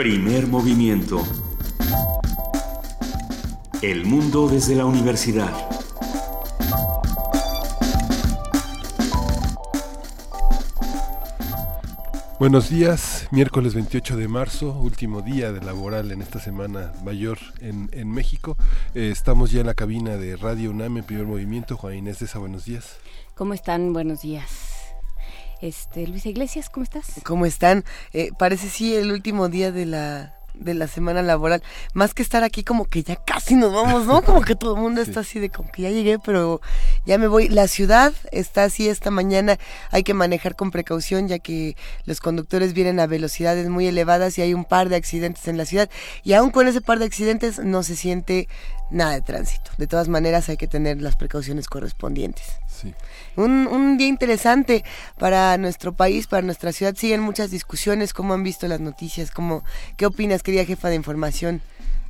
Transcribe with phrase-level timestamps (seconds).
[0.00, 1.22] Primer movimiento.
[3.82, 5.52] El mundo desde la universidad.
[12.38, 17.90] Buenos días, miércoles 28 de marzo, último día de laboral en esta semana mayor en,
[17.92, 18.56] en México.
[18.94, 21.76] Eh, estamos ya en la cabina de Radio UNAM en primer movimiento.
[21.76, 22.96] Juan Inés de esa, buenos días.
[23.34, 23.92] ¿Cómo están?
[23.92, 24.59] Buenos días.
[25.60, 27.06] Este, Luis Iglesias, ¿cómo estás?
[27.24, 27.84] ¿Cómo están?
[28.12, 31.62] Eh, parece sí el último día de la de la semana laboral,
[31.94, 34.22] más que estar aquí como que ya casi nos vamos, ¿no?
[34.22, 36.60] Como que todo el mundo está así de como que ya llegué, pero
[37.06, 37.48] ya me voy.
[37.48, 39.58] La ciudad está así esta mañana,
[39.90, 44.42] hay que manejar con precaución ya que los conductores vienen a velocidades muy elevadas y
[44.42, 45.90] hay un par de accidentes en la ciudad
[46.22, 48.48] y aún con ese par de accidentes no se siente
[48.90, 49.70] nada de tránsito.
[49.78, 52.44] De todas maneras hay que tener las precauciones correspondientes.
[52.68, 52.94] Sí.
[53.36, 54.84] Un, un día interesante
[55.18, 56.94] para nuestro país, para nuestra ciudad.
[56.96, 59.62] Siguen muchas discusiones, cómo han visto las noticias, cómo,
[59.96, 61.60] qué opinas, querida jefa de información.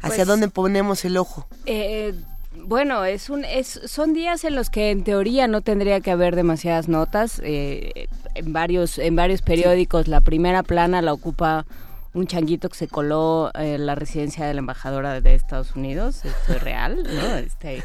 [0.03, 1.47] ¿Hacia Pues- dónde ponemos el ojo?
[1.67, 2.14] Eh,
[2.55, 6.34] bueno, es un, es, son días en los que en teoría no tendría que haber
[6.37, 7.41] demasiadas notas.
[7.44, 11.67] eh, en varios, en varios periódicos la primera plana la ocupa
[12.14, 16.25] un changuito que se coló en la residencia de la embajadora de Estados Unidos.
[16.25, 17.36] Esto es real, ¿no?
[17.36, 17.83] Este,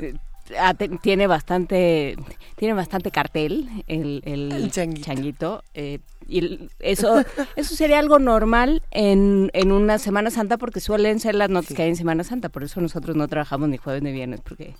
[0.00, 0.14] eh,
[0.58, 2.16] ah, tiene bastante
[2.56, 5.02] tiene bastante cartel el, el El changuito.
[5.06, 7.22] changuito, eh, y eso
[7.56, 11.74] eso sería algo normal en, en una Semana Santa porque suelen ser las notas Sí.
[11.74, 14.74] que hay en Semana Santa por eso nosotros no trabajamos ni jueves ni viernes porque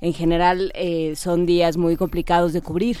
[0.00, 2.98] en general eh, son días muy complicados de cubrir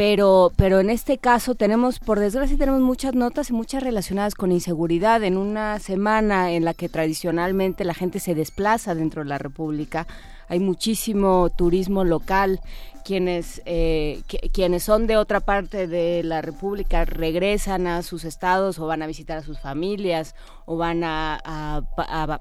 [0.00, 4.50] pero pero en este caso tenemos por desgracia tenemos muchas notas y muchas relacionadas con
[4.50, 5.22] inseguridad.
[5.22, 10.06] En una semana en la que tradicionalmente la gente se desplaza dentro de la República
[10.48, 12.60] hay muchísimo turismo local.
[13.04, 18.78] Quienes eh, qui- quienes son de otra parte de la República regresan a sus estados
[18.78, 20.34] o van a visitar a sus familias
[20.64, 21.82] o van a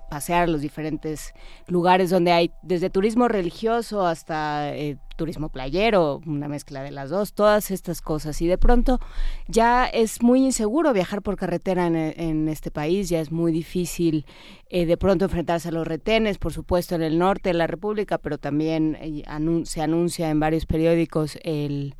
[0.09, 1.33] pasear a los diferentes
[1.67, 7.33] lugares donde hay desde turismo religioso hasta eh, turismo playero, una mezcla de las dos,
[7.33, 8.41] todas estas cosas.
[8.41, 8.99] Y de pronto
[9.47, 14.25] ya es muy inseguro viajar por carretera en, en este país, ya es muy difícil
[14.69, 18.17] eh, de pronto enfrentarse a los retenes, por supuesto en el norte de la República,
[18.17, 21.95] pero también eh, anun- se anuncia en varios periódicos el,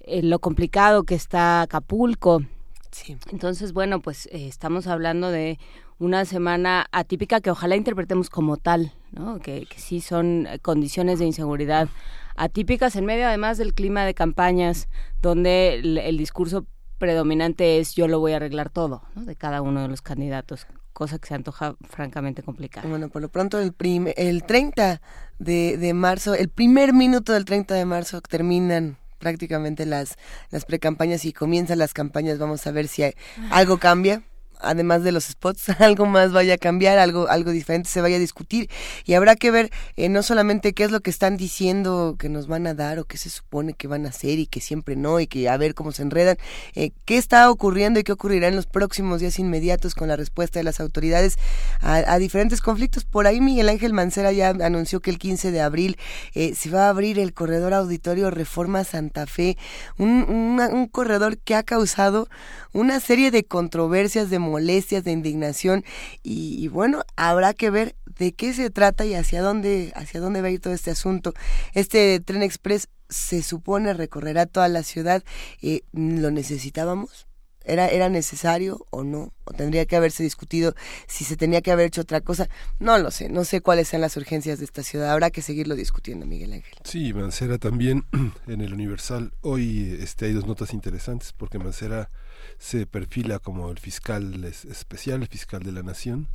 [0.00, 2.42] el- lo complicado que está Acapulco.
[2.90, 3.16] Sí.
[3.32, 5.58] Entonces, bueno, pues eh, estamos hablando de
[5.98, 9.38] una semana atípica que ojalá interpretemos como tal, ¿no?
[9.38, 11.88] Que, que sí son condiciones de inseguridad
[12.34, 14.88] atípicas en medio además del clima de campañas
[15.22, 16.66] donde el, discurso
[16.98, 19.02] predominante es yo lo voy a arreglar todo.
[19.14, 22.88] De cada uno de los candidatos, cosa que se antoja francamente complicada.
[22.88, 25.00] Bueno, por lo pronto el, prim- el 30
[25.38, 30.16] de, de marzo, el primer minuto del 30 de marzo terminan prácticamente las,
[30.50, 32.38] las precampañas y comienzan las campañas.
[32.38, 33.14] Vamos a ver si hay-
[33.50, 34.22] algo cambia.
[34.64, 38.18] Además de los spots, algo más vaya a cambiar, algo, algo diferente se vaya a
[38.18, 38.68] discutir
[39.04, 42.46] y habrá que ver eh, no solamente qué es lo que están diciendo que nos
[42.46, 45.20] van a dar o qué se supone que van a hacer y que siempre no
[45.20, 46.36] y que a ver cómo se enredan,
[46.74, 50.58] eh, qué está ocurriendo y qué ocurrirá en los próximos días inmediatos con la respuesta
[50.58, 51.36] de las autoridades
[51.80, 53.04] a, diferentes conflictos.
[53.04, 55.98] Por ahí Miguel Ángel Mancera ya anunció que el 15 de abril
[56.34, 59.56] eh, se va a abrir el corredor auditorio Reforma Santa Fe,
[59.98, 62.28] un, un corredor que ha causado
[62.72, 65.84] una serie de controversias, de molestias, de indignación
[66.22, 70.48] y, bueno, habrá que ver de qué se trata y hacia dónde, hacia dónde va
[70.48, 71.34] a ir todo este asunto.
[71.72, 75.22] Este tren express se supone recorrerá toda la ciudad.
[75.60, 77.26] eh, ¿Lo necesitábamos?
[77.66, 79.32] ¿Era, ¿Era necesario o no?
[79.44, 80.74] ¿O tendría que haberse discutido
[81.08, 82.48] si se tenía que haber hecho otra cosa?
[82.78, 85.10] No lo sé, no sé cuáles sean las urgencias de esta ciudad.
[85.10, 86.74] Habrá que seguirlo discutiendo, Miguel Ángel.
[86.84, 88.04] Sí, Mancera también
[88.46, 89.32] en el Universal.
[89.40, 92.10] Hoy este, hay dos notas interesantes porque Mancera
[92.58, 96.28] se perfila como el fiscal es- especial, el fiscal de la nación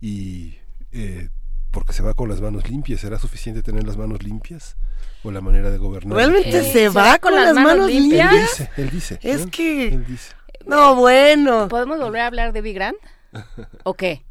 [0.00, 0.56] y
[0.92, 1.28] eh,
[1.70, 3.00] porque se va con las manos limpias.
[3.00, 4.76] ¿Será suficiente tener las manos limpias
[5.22, 6.16] o la manera de gobernar?
[6.16, 8.32] ¿Realmente Eh, se ¿se va con las manos Él limpias?
[8.32, 9.18] dice, él dice.
[9.22, 9.50] Es ¿no?
[9.50, 9.88] que...
[9.88, 10.32] Él dice.
[10.64, 11.68] No, bueno.
[11.68, 12.96] ¿Podemos volver a hablar de Big Grant?
[13.84, 14.24] ¿O qué?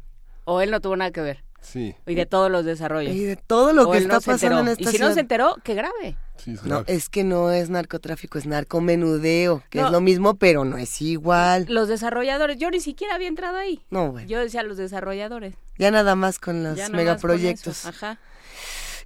[0.44, 1.44] ¿O él no tuvo nada que ver?
[1.66, 3.12] Sí, Y de todos los desarrollos.
[3.14, 5.08] Y de todo lo O que está no pasando en esta Y si ciudad.
[5.08, 6.16] no se enteró, qué grave.
[6.36, 9.86] sí, es No, es que no es narcotráfico, es narcomenudeo, que No.
[9.86, 11.66] es lo mismo, pero no es igual.
[11.68, 13.80] Los desarrolladores, yo ni siquiera había entrado ahí.
[13.90, 14.28] No, bueno.
[14.28, 15.54] Yo decía los desarrolladores.
[15.76, 17.84] Ya nada más con los Ya con megaproyectos.
[17.86, 18.18] Ajá.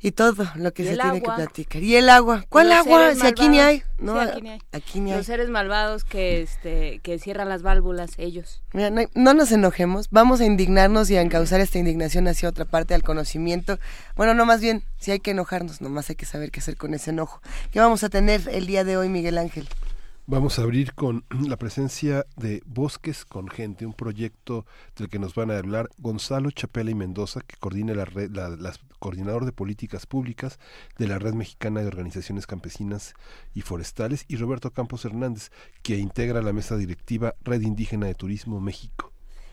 [0.02, 1.82] Y todo lo que se tiene que platicar.
[1.82, 2.44] ¿Y el agua?
[2.48, 3.14] ¿Cuál Los agua?
[3.14, 3.82] Si aquí ni hay.
[3.98, 4.62] No, Sí, aquí ni hay.
[4.72, 5.18] aquí ni hay.
[5.18, 8.62] Los seres malvados que este que cierran las válvulas, ellos.
[8.72, 12.94] Mira, no nos enojemos, vamos a indignarnos y a encauzar esta indignación hacia otra parte
[12.94, 13.78] al conocimiento.
[14.16, 16.94] Bueno, no más bien, si hay que enojarnos, nomás hay que saber qué hacer con
[16.94, 17.42] ese enojo.
[17.70, 19.68] ¿Qué vamos a tener el día de hoy, Miguel Ángel?
[20.30, 25.34] Vamos a abrir con la presencia de Bosques con Gente, un proyecto del que nos
[25.34, 30.06] van a hablar Gonzalo Chapela y Mendoza, que coordina la red, la, coordinador de políticas
[30.06, 30.60] públicas
[30.98, 33.14] de la Red Mexicana de Organizaciones Campesinas
[33.54, 35.50] y Forestales, y Roberto Campos Hernández,
[35.82, 39.09] que integra la mesa directiva Red Indígena de Turismo México.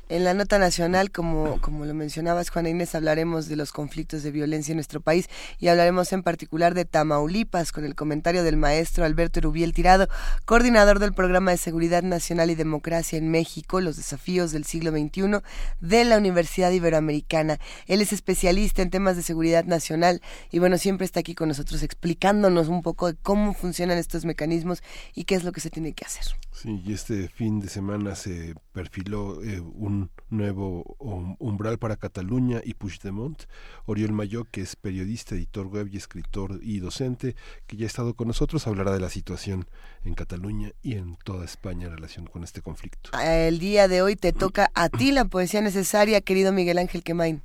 [0.10, 4.32] En la nota nacional, como, como lo mencionabas, Juana Inés, hablaremos de los conflictos de
[4.32, 5.28] violencia en nuestro país
[5.60, 10.08] y hablaremos en particular de Tamaulipas con el comentario del maestro Alberto Rubiel Tirado,
[10.46, 15.42] coordinador del Programa de Seguridad Nacional y Democracia en México, los desafíos del siglo XXI
[15.82, 17.60] de la Universidad Iberoamericana.
[17.86, 20.22] Él es especialista en temas de seguridad nacional
[20.52, 24.82] y bueno, siempre está aquí con nosotros explicándonos un poco de cómo funcionan estos mecanismos
[25.14, 26.24] y qué es lo que se tiene que hacer.
[26.54, 29.97] Sí, y este fin de semana se perfiló eh, un
[30.30, 30.96] nuevo
[31.40, 33.44] umbral para Cataluña y Puigdemont.
[33.86, 37.36] Oriol Mayó, que es periodista, editor web y escritor y docente,
[37.66, 39.68] que ya ha estado con nosotros, hablará de la situación
[40.04, 43.10] en Cataluña y en toda España en relación con este conflicto.
[43.20, 47.42] El día de hoy te toca a ti la poesía necesaria, querido Miguel Ángel Quemain.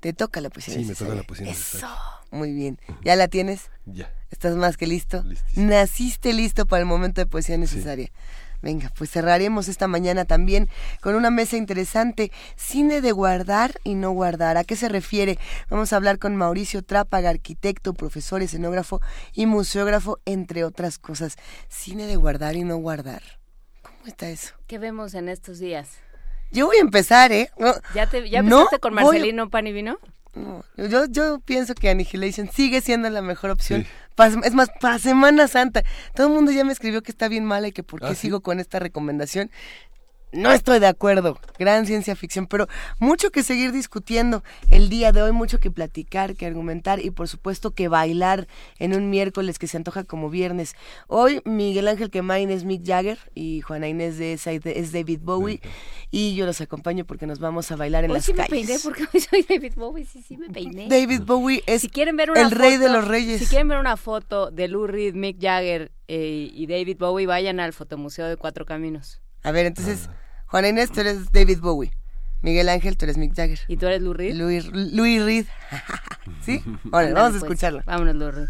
[0.00, 0.96] Te toca la poesía necesaria.
[0.96, 1.86] Sí, me toca la poesía necesaria.
[1.86, 2.16] Eso.
[2.30, 2.78] Muy bien.
[3.02, 3.70] ¿Ya la tienes?
[3.86, 4.12] Ya.
[4.30, 5.24] ¿Estás más que listo?
[5.54, 8.10] Naciste listo para el momento de poesía necesaria.
[8.62, 10.68] Venga, pues cerraremos esta mañana también
[11.00, 14.56] con una mesa interesante, cine de guardar y no guardar.
[14.56, 15.38] ¿A qué se refiere?
[15.70, 19.00] Vamos a hablar con Mauricio Trápaga, arquitecto, profesor, escenógrafo
[19.32, 21.36] y museógrafo, entre otras cosas.
[21.68, 23.22] Cine de guardar y no guardar.
[23.82, 24.54] ¿Cómo está eso?
[24.66, 25.88] ¿Qué vemos en estos días?
[26.50, 27.50] Yo voy a empezar, ¿eh?
[27.94, 29.98] ¿Ya, te, ya empezaste con Marcelino Pan y Vino?
[30.34, 33.86] No, yo, yo pienso que Annihilation sigue siendo la mejor opción.
[34.24, 35.84] Es más, para Semana Santa.
[36.14, 38.14] Todo el mundo ya me escribió que está bien mala y que por qué ah,
[38.14, 39.50] sigo con esta recomendación.
[40.32, 42.66] No estoy de acuerdo, gran ciencia ficción, pero
[42.98, 47.28] mucho que seguir discutiendo el día de hoy, mucho que platicar, que argumentar y por
[47.28, 50.74] supuesto que bailar en un miércoles que se antoja como viernes.
[51.06, 55.60] Hoy Miguel Ángel Quemain es Mick Jagger y Juana Inés de es David Bowie
[56.10, 58.50] y yo los acompaño porque nos vamos a bailar en las sí calles.
[58.50, 60.88] me peiné porque hoy soy David Bowie, sí, sí me peiné.
[60.88, 63.40] David Bowie es si quieren ver una el rey de los reyes.
[63.40, 67.60] Si quieren ver una foto de Lou Reed, Mick Jagger eh, y David Bowie, vayan
[67.60, 69.20] al Fotomuseo de Cuatro Caminos.
[69.46, 70.10] A ver, entonces,
[70.46, 71.92] Juan Inés, tú eres David Bowie.
[72.42, 73.60] Miguel Ángel, tú eres Mick Jagger.
[73.68, 74.34] ¿Y tú eres Lou Reed?
[74.34, 75.46] Louis, Louis Reed.
[76.42, 76.64] ¿Sí?
[76.90, 77.42] Ahora, vamos a pues.
[77.44, 77.80] escucharlo.
[77.86, 78.48] Vámonos, Lou Reed.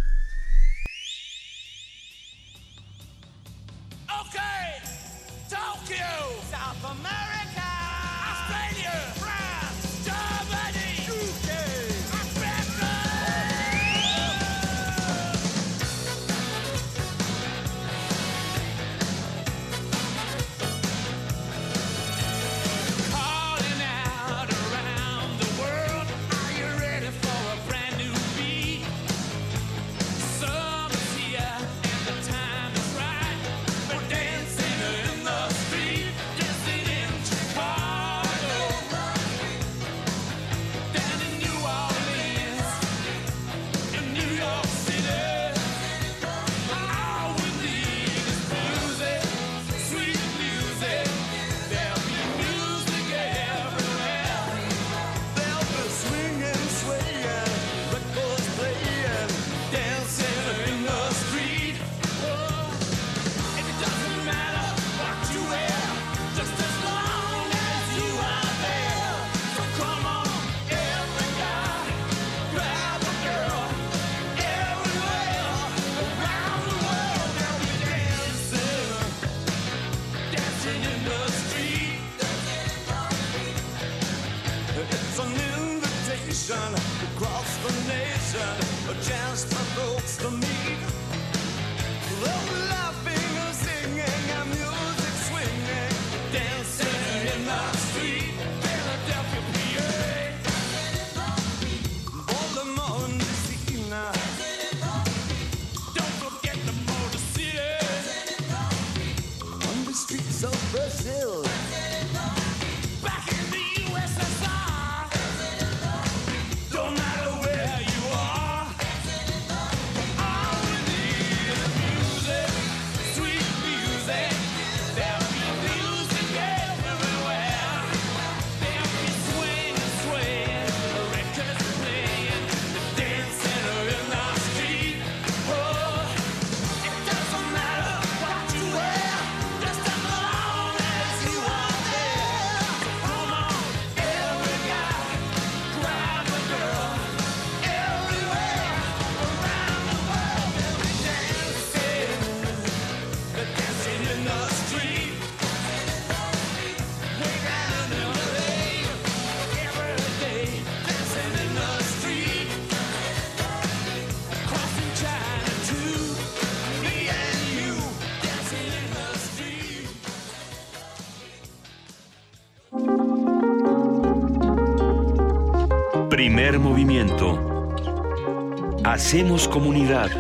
[178.97, 180.11] Hacemos comunidad.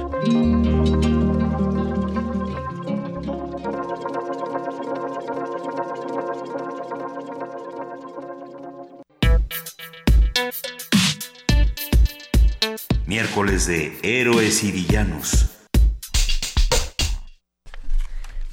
[13.06, 15.45] Miércoles de Héroes y Villanos.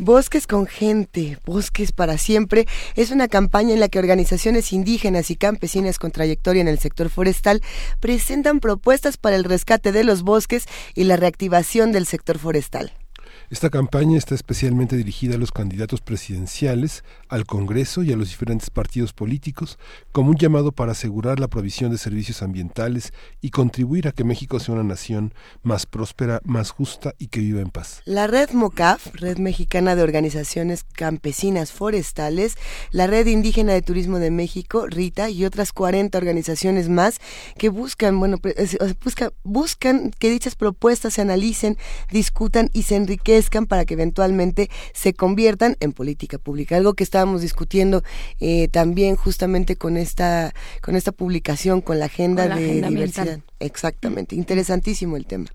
[0.03, 5.37] Bosques con gente, bosques para siempre, es una campaña en la que organizaciones indígenas y
[5.37, 7.61] campesinas con trayectoria en el sector forestal
[8.01, 12.91] presentan propuestas para el rescate de los bosques y la reactivación del sector forestal.
[13.49, 18.69] Esta campaña está especialmente dirigida a los candidatos presidenciales, al Congreso y a los diferentes
[18.69, 19.77] partidos políticos,
[20.11, 24.59] como un llamado para asegurar la provisión de servicios ambientales y contribuir a que México
[24.59, 28.01] sea una nación más próspera, más justa y que viva en paz.
[28.05, 32.55] La red MOCAF, Red Mexicana de Organizaciones Campesinas Forestales,
[32.91, 37.19] la Red Indígena de Turismo de México, RITA, y otras 40 organizaciones más
[37.57, 38.39] que buscan, bueno,
[39.03, 41.77] busca, buscan que dichas propuestas se analicen,
[42.09, 43.32] discutan y se enriquezcan
[43.67, 46.77] para que eventualmente se conviertan en política pública.
[46.77, 48.03] Algo que estábamos discutiendo
[48.39, 53.39] eh, también justamente con esta, con esta publicación, con la agenda de diversidad.
[53.59, 55.47] Exactamente, interesantísimo el tema.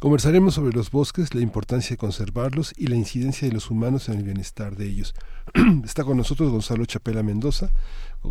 [0.00, 4.16] Conversaremos sobre los bosques, la importancia de conservarlos y la incidencia de los humanos en
[4.16, 5.14] el bienestar de ellos.
[5.84, 7.70] Está con nosotros Gonzalo Chapela Mendoza,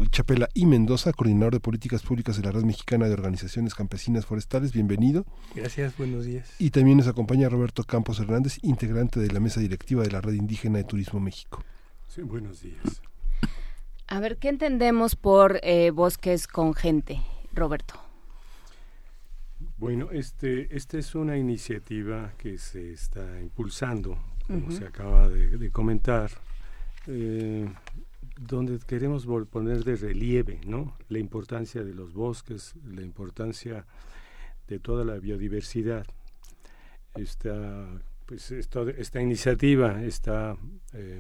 [0.10, 4.72] Chapela y Mendoza, coordinador de políticas públicas de la Red Mexicana de Organizaciones Campesinas Forestales.
[4.72, 5.26] Bienvenido.
[5.56, 6.54] Gracias, buenos días.
[6.60, 10.34] Y también nos acompaña Roberto Campos Hernández, integrante de la mesa directiva de la Red
[10.34, 11.64] Indígena de Turismo México.
[12.08, 13.02] Sí, buenos días.
[14.08, 17.22] A ver, ¿qué entendemos por eh, bosques con gente,
[17.54, 17.94] Roberto?
[19.78, 24.18] Bueno, este, esta es una iniciativa que se está impulsando,
[24.48, 26.32] como se acaba de, comentar,
[27.08, 27.68] eh,
[28.40, 30.96] donde queremos poner de relieve ¿no?
[31.10, 33.86] la importancia de los bosques, la importancia
[34.68, 36.06] de toda la biodiversidad.
[37.16, 37.88] Esta,
[38.26, 40.56] pues, esta iniciativa está
[40.94, 41.20] eh,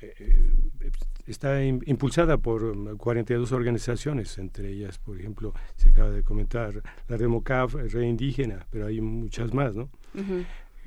[0.00, 0.90] eh,
[1.26, 7.16] está impulsada por 42 um, organizaciones, entre ellas, por ejemplo, se acaba de comentar la
[7.16, 9.88] Remocaf, Red Indígena, pero hay muchas más, ¿no?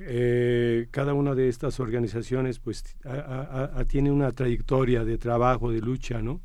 [0.00, 2.84] Eh, cada una de estas organizaciones pues
[3.88, 6.40] tiene una trayectoria de trabajo, de lucha, ¿no?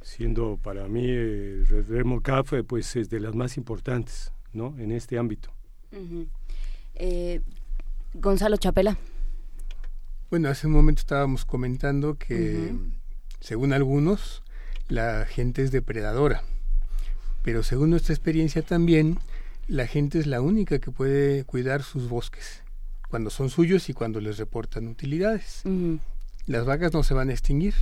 [0.00, 4.74] Siendo para mí eh, Remocaf pues es de las más importantes, ¿no?
[4.78, 5.50] En este ámbito.
[6.94, 7.40] Eh,
[8.14, 8.96] Gonzalo Chapela.
[10.30, 12.74] Bueno, hace un momento estábamos comentando que,
[13.40, 14.42] según algunos,
[14.88, 16.42] la gente es depredadora,
[17.42, 19.18] pero según nuestra experiencia también,
[19.68, 22.62] la gente es la única que puede cuidar sus bosques,
[23.08, 25.62] cuando son suyos y cuando les reportan utilidades.
[26.46, 27.74] Las vacas no se van a extinguir,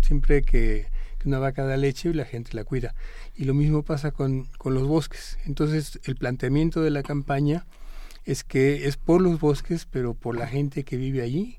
[0.00, 0.86] siempre que,
[1.18, 2.94] que, una vaca da leche la gente la cuida.
[3.34, 5.38] Y lo mismo pasa con, con los bosques.
[5.44, 7.66] Entonces, el planteamiento de la campaña
[8.24, 11.58] es que es por los bosques, pero por la gente que vive allí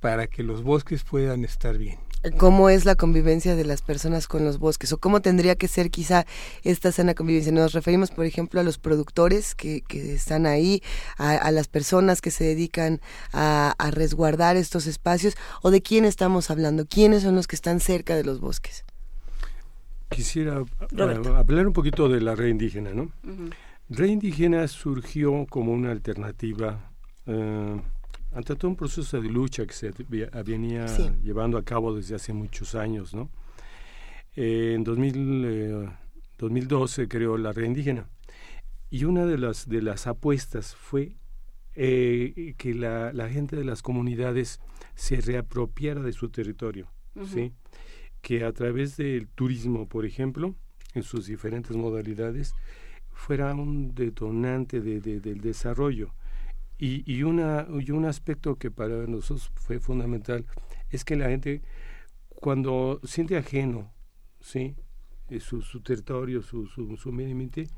[0.00, 1.98] para que los bosques puedan estar bien.
[2.36, 4.92] ¿Cómo es la convivencia de las personas con los bosques?
[4.92, 6.26] ¿O cómo tendría que ser quizá
[6.62, 7.50] esta sana convivencia?
[7.50, 10.82] Nos referimos, por ejemplo, a los productores que, que están ahí,
[11.16, 13.00] a, las personas que se dedican
[13.32, 18.14] a, resguardar estos espacios, o de quién estamos hablando, quiénes son los que están cerca
[18.14, 18.84] de los bosques.
[20.10, 23.10] Quisiera eh, hablar un poquito de la red indígena, ¿no?
[23.88, 26.90] Red indígena surgió como una alternativa.
[27.26, 27.80] Eh,
[28.32, 29.90] ante todo un proceso de lucha que se
[30.44, 30.86] venía
[31.22, 33.30] llevando a cabo desde hace muchos años, ¿no?
[34.36, 35.90] Eh, en 2000,
[36.38, 38.08] 2012 eh, creó la red indígena
[38.88, 41.16] y una de las de las apuestas fue
[41.74, 44.60] eh, que la, la, gente de las comunidades
[44.94, 46.88] se reapropiara de su territorio,
[47.24, 47.52] ¿sí?
[48.20, 50.54] Que a través del turismo, por ejemplo,
[50.94, 52.54] en sus diferentes modalidades,
[53.12, 56.12] fuera un detonante de, del desarrollo
[56.80, 60.46] y, y, una, y un aspecto que para nosotros fue fundamental
[60.88, 61.62] es que la gente,
[62.28, 63.92] cuando siente ajeno,
[64.40, 64.74] ¿sí?
[65.28, 67.68] Eh, su, su territorio, su, su, su medio ambiente,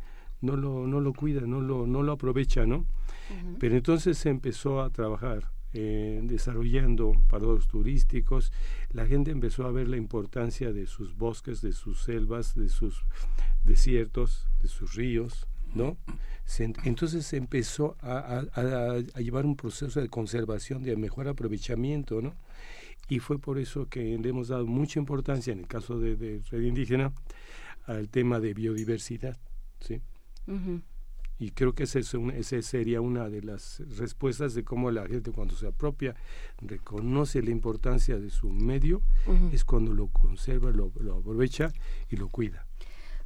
[0.41, 2.87] no lo, no lo cuida, no lo, no lo aprovecha, ¿no?
[3.59, 8.53] Pero entonces se empezó a trabajar eh, desarrollando parados turísticos,
[8.91, 13.05] la gente empezó a ver la importancia de sus bosques, de sus selvas, de sus
[13.65, 15.97] desiertos, de sus ríos, ¿no?
[16.85, 18.43] entonces se empezó a,
[19.17, 22.35] llevar un proceso de conservación, de mejor aprovechamiento, ¿no?
[23.09, 26.63] Y fue por eso que le hemos dado mucha importancia, en el caso de, Red
[26.63, 27.13] Indígena,
[27.87, 29.39] al tema de biodiversidad,
[29.81, 30.01] ¿sí?
[31.39, 35.57] Y creo que esa, es sería una de las respuestas de cómo la gente cuando
[35.57, 36.15] se apropia,
[36.61, 39.03] reconoce la importancia de su medio,
[39.53, 41.73] es cuando lo conserva, lo, lo aprovecha
[42.11, 42.67] y lo cuida.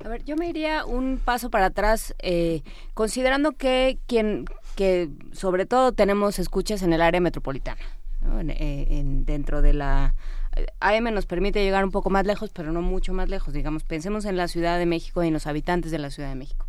[0.05, 2.63] A ver, yo me iría un paso para atrás, eh,
[2.95, 7.81] considerando que quien, que sobre todo tenemos escuchas en el área metropolitana,
[8.49, 10.15] eh, en, dentro de la
[10.81, 13.53] AM nos permite llegar un poco más lejos, pero no mucho más lejos.
[13.53, 16.37] Digamos, pensemos en la Ciudad de México y en los habitantes de la Ciudad de
[16.37, 16.67] México.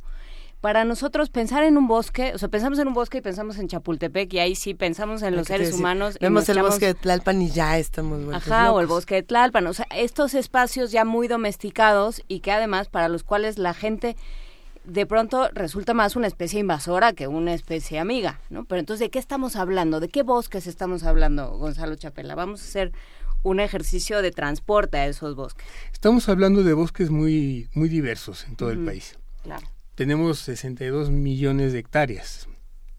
[0.62, 3.68] Para nosotros pensar en un bosque, o sea, pensamos en un bosque y pensamos en
[3.68, 6.18] Chapultepec y ahí sí pensamos en los seres humanos.
[6.20, 9.68] Vemos el bosque de Tlalpan y ya estamos Ajá, o el bosque de Tlalpan.
[9.68, 14.16] O sea, estos espacios ya muy domesticados y que además para los cuales la gente
[14.84, 18.66] de pronto resulta más una especie invasora que una especie amiga, ¿no?
[18.66, 20.00] Pero entonces, ¿de qué estamos hablando?
[20.00, 22.36] ¿De qué bosques estamos hablando, Gonzalo Chapela?
[22.36, 22.92] Vamos a hacer
[23.44, 25.68] un ejercicio de transporte a esos bosques.
[25.94, 29.18] Estamos hablando de bosques muy, muy diversos en todo el país.
[29.98, 32.48] Tenemos 62 millones de hectáreas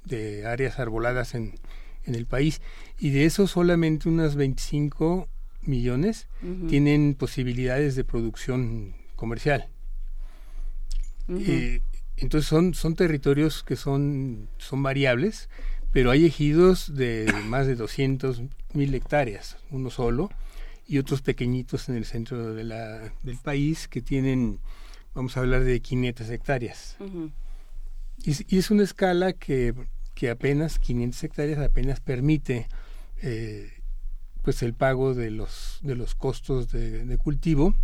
[0.04, 1.54] de áreas arboladas en,
[2.04, 2.60] en el país
[2.98, 5.28] y de eso solamente unas 25
[5.62, 6.26] millones
[6.68, 9.68] tienen posibilidades de producción comercial.
[11.28, 11.82] Eh,
[12.16, 15.48] entonces son, son territorios que son, son variables,
[15.92, 20.30] pero hay ejidos de más de 200 mil hectáreas, uno solo,
[20.86, 24.58] y otros pequeñitos en el centro de la, del país que tienen,
[25.14, 26.96] vamos a hablar de 500 hectáreas.
[28.18, 29.74] y, es una escala que,
[30.14, 32.68] que, apenas, 500 hectáreas apenas permite
[33.22, 33.72] eh,
[34.42, 37.74] pues el pago de los, de los costos de, cultivo,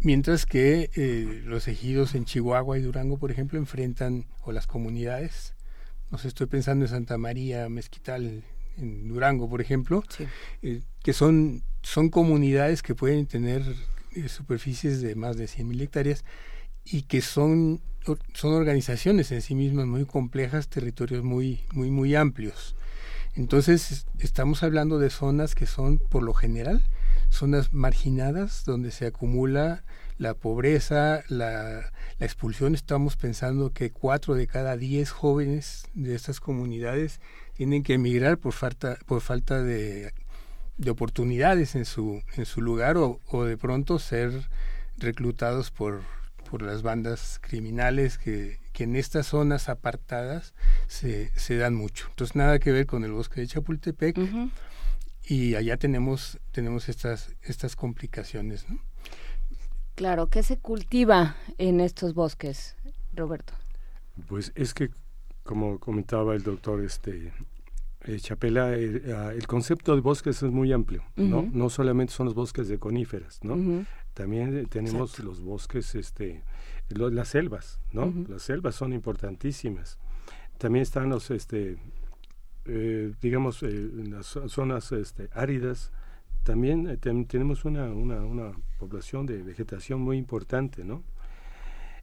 [0.00, 5.54] mientras que eh, los ejidos en Chihuahua y Durango, por ejemplo, enfrentan, o las comunidades,
[6.10, 8.44] no sé, estoy pensando en Santa María, Mezquital,
[8.76, 10.04] en Durango, por ejemplo,
[10.62, 13.62] eh, que son, son comunidades que pueden tener
[14.14, 16.24] eh, superficies de más de 100.000 hectáreas
[16.84, 17.80] y que son,
[18.34, 22.76] son organizaciones en sí mismas muy complejas, territorios muy, muy, muy amplios.
[23.34, 26.82] Entonces, estamos hablando de zonas que son, por lo general,
[27.30, 29.84] zonas marginadas donde se acumula
[30.18, 32.74] la pobreza, la, la, expulsión.
[32.74, 37.20] Estamos pensando que cuatro de cada diez jóvenes de estas comunidades
[37.54, 40.12] tienen que emigrar por falta, por falta de,
[40.76, 44.48] de oportunidades en su, en su lugar o, o de pronto ser
[44.96, 46.02] reclutados por,
[46.50, 50.54] por las bandas criminales que, que en estas zonas apartadas
[50.86, 52.06] se, se, dan mucho.
[52.10, 54.18] Entonces nada que ver con el bosque de Chapultepec
[55.26, 58.68] y allá tenemos, tenemos estas, estas complicaciones.
[58.68, 58.78] ¿no?
[59.94, 62.76] Claro, ¿qué se cultiva en estos bosques,
[63.12, 63.54] Roberto?
[64.28, 64.90] Pues es que
[65.44, 67.32] como comentaba el doctor este
[68.06, 71.48] eh, Chapela, eh, ah, el concepto de bosques es muy amplio, ¿no?
[71.50, 73.84] No solamente son los bosques de coníferas, ¿no?
[74.12, 76.42] También eh, tenemos los bosques, este,
[76.90, 78.12] las selvas, ¿no?
[78.28, 79.98] Las selvas son importantísimas.
[80.58, 81.78] También están los, este,
[83.22, 85.90] digamos, las zonas este, áridas.
[86.42, 91.02] También tenemos una, una, una población de vegetación muy importante, ¿no?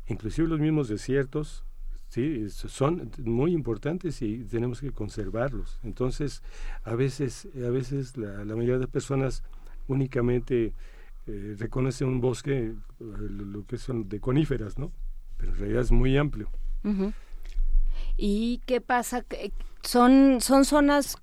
[0.07, 1.63] Inclusive los mismos desiertos,
[2.11, 5.79] Sí, son muy importantes y tenemos que conservarlos.
[5.81, 6.43] Entonces,
[6.83, 9.43] a veces, a veces la, mayoría de personas
[9.87, 10.73] únicamente
[11.25, 14.91] eh, reconocen un bosque, eh, lo, que son de coníferas, ¿no?
[15.37, 16.49] Pero en realidad es muy amplio.
[18.17, 19.23] ¿Y qué pasa?
[19.81, 21.15] Son, son zonas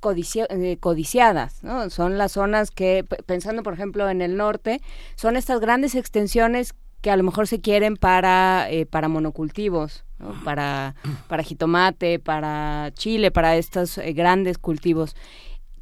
[0.48, 1.90] eh, codiciadas, ¿no?
[1.90, 4.80] Son las zonas que, pensando por ejemplo en el norte,
[5.16, 10.06] son estas grandes extensiones que a lo mejor se quieren para, eh, para monocultivos,
[10.44, 10.94] para,
[11.28, 15.14] para jitomate, para chile, para estos eh, grandes cultivos.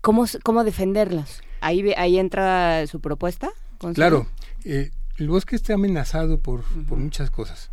[0.01, 1.40] ¿Cómo, ¿Cómo defenderlas?
[1.61, 3.51] ¿Ahí, ahí entra su propuesta?
[3.94, 4.27] Claro,
[4.64, 7.70] eh, el bosque está amenazado por, por muchas cosas.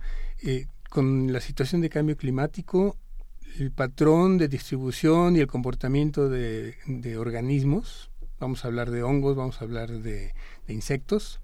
[0.89, 2.97] con la situación de cambio climático,
[3.60, 9.36] el patrón de distribución y el comportamiento de, de organismos, vamos a hablar de hongos,
[9.36, 10.34] vamos a hablar de,
[10.67, 11.39] de insectos,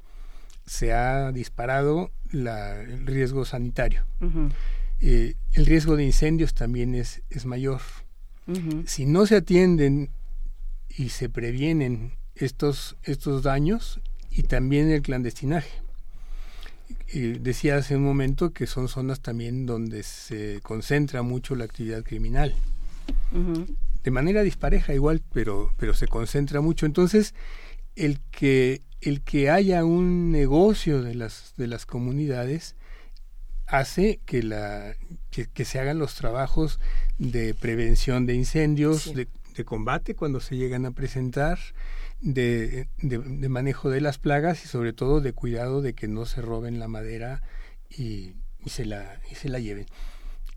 [0.65, 4.03] se ha disparado la, el riesgo sanitario.
[5.01, 7.81] Eh, el riesgo de incendios también es, es mayor.
[8.87, 10.09] Si no se atienden
[10.89, 15.69] y se previenen estos, estos daños y también el clandestinaje.
[17.13, 22.03] Eh, decía hace un momento que son zonas también donde se concentra mucho la actividad
[22.03, 22.55] criminal.
[24.03, 26.87] De manera dispareja igual, pero, pero se concentra mucho.
[26.87, 27.35] Entonces,
[27.95, 32.75] el que el que haya un negocio de las, de las comunidades
[33.69, 34.95] hace que, la,
[35.29, 36.79] que, se hagan los trabajos
[37.17, 39.27] de prevención de incendios, de,
[39.65, 41.59] combate cuando se llegan a presentar,
[42.21, 46.41] de, de, manejo de las plagas y sobre todo de cuidado de que no se
[46.41, 47.43] roben la madera
[47.89, 49.85] y, y, se, la, y se la lleven.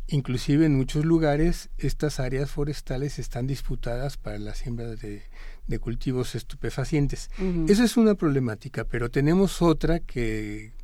[0.07, 5.25] Inclusive en muchos lugares estas áreas forestales están disputadas para la siembra de,
[5.67, 7.29] de cultivos estupefacientes.
[7.69, 10.75] Esa es una problemática, pero tenemos otra que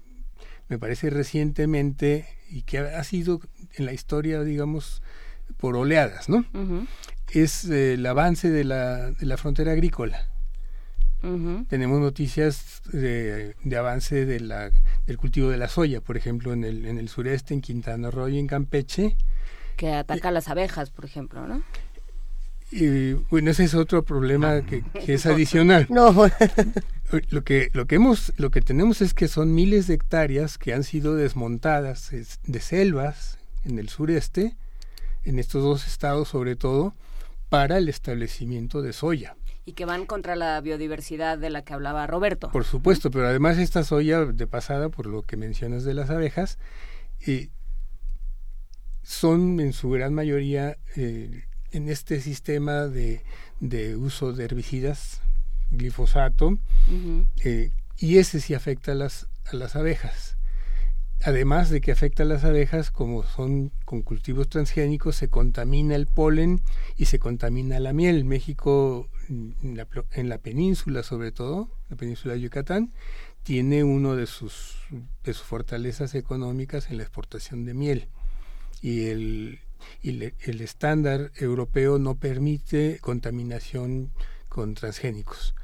[0.69, 3.41] me parece recientemente y que ha, sido
[3.75, 5.03] en la historia, digamos,
[5.57, 6.45] por oleadas, ¿no?
[7.31, 10.27] Es eh, el avance de la, de la frontera agrícola.
[11.69, 14.71] Tenemos noticias de, de, avance de la,
[15.07, 18.29] del cultivo de la soya, por ejemplo, en el, en el sureste, en Quintana Roo
[18.29, 19.17] y en Campeche.
[19.77, 21.63] Que ataca a las abejas, por ejemplo, ¿no?
[22.71, 25.87] Y bueno, ese es otro problema que, es adicional.
[25.91, 26.15] No.
[27.31, 30.75] lo que lo que hemos lo que tenemos es que son miles de hectáreas que
[30.75, 34.57] han sido desmontadas de selvas en el sureste,
[35.25, 36.95] en estos dos estados sobre todo,
[37.49, 39.37] para el establecimiento de soya.
[39.65, 42.51] Y que van contra la biodiversidad de la que hablaba Roberto.
[42.51, 46.59] Por supuesto, pero además esta soya de pasada, por lo que mencionas de las abejas,
[47.27, 47.51] eh,
[49.03, 53.23] son en su gran mayoría eh, en este sistema de,
[53.61, 55.21] de uso de herbicidas,
[55.71, 56.59] glifosato,
[57.45, 60.37] eh, y ese sí afecta a las, a las abejas.
[61.25, 66.07] Además de que afecta a las abejas, como son con cultivos transgénicos, se contamina el
[66.07, 66.61] polen
[66.97, 68.25] y se contamina la miel.
[68.25, 72.93] México, en la, en la península sobre todo, la península de Yucatán,
[73.43, 74.77] tiene uno de sus,
[75.25, 78.09] de sus fortalezas económicas en la exportación de miel.
[78.81, 79.59] Y el,
[80.03, 84.13] y el estándar europeo no permite contaminación
[84.59, 85.55] con transgénicos.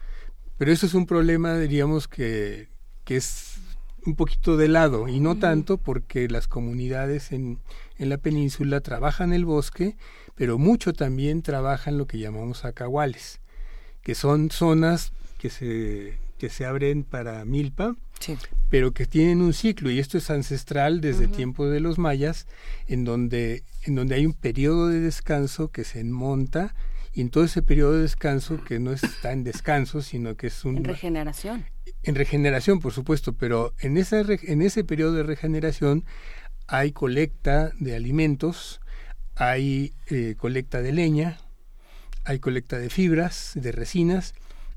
[0.57, 2.69] Pero eso es un problema, diríamos, que,
[3.03, 3.57] que es
[4.07, 7.59] un poquito de lado y no tanto porque las comunidades en,
[7.99, 9.97] en la península trabajan el bosque,
[10.37, 13.41] pero mucho también trabajan lo que llamamos acahuales,
[14.01, 17.97] que son zonas que se, que se abren para milpa,
[18.71, 22.47] pero que tienen un ciclo, y esto es ancestral desde tiempo de los mayas,
[22.87, 26.77] en donde, en donde hay un periodo de descanso que se monta,
[27.15, 30.65] y en todo ese periodo de descanso, que no está en descanso, sino que es
[30.65, 30.79] un...
[30.79, 31.65] En regeneración.
[32.03, 36.05] En regeneración, por supuesto, pero en, esa, en ese periodo de regeneración
[36.67, 38.81] hay colecta de alimentos,
[39.37, 41.39] hay eh, colecta de leña,
[42.25, 44.35] hay colecta de fibras, de resinas,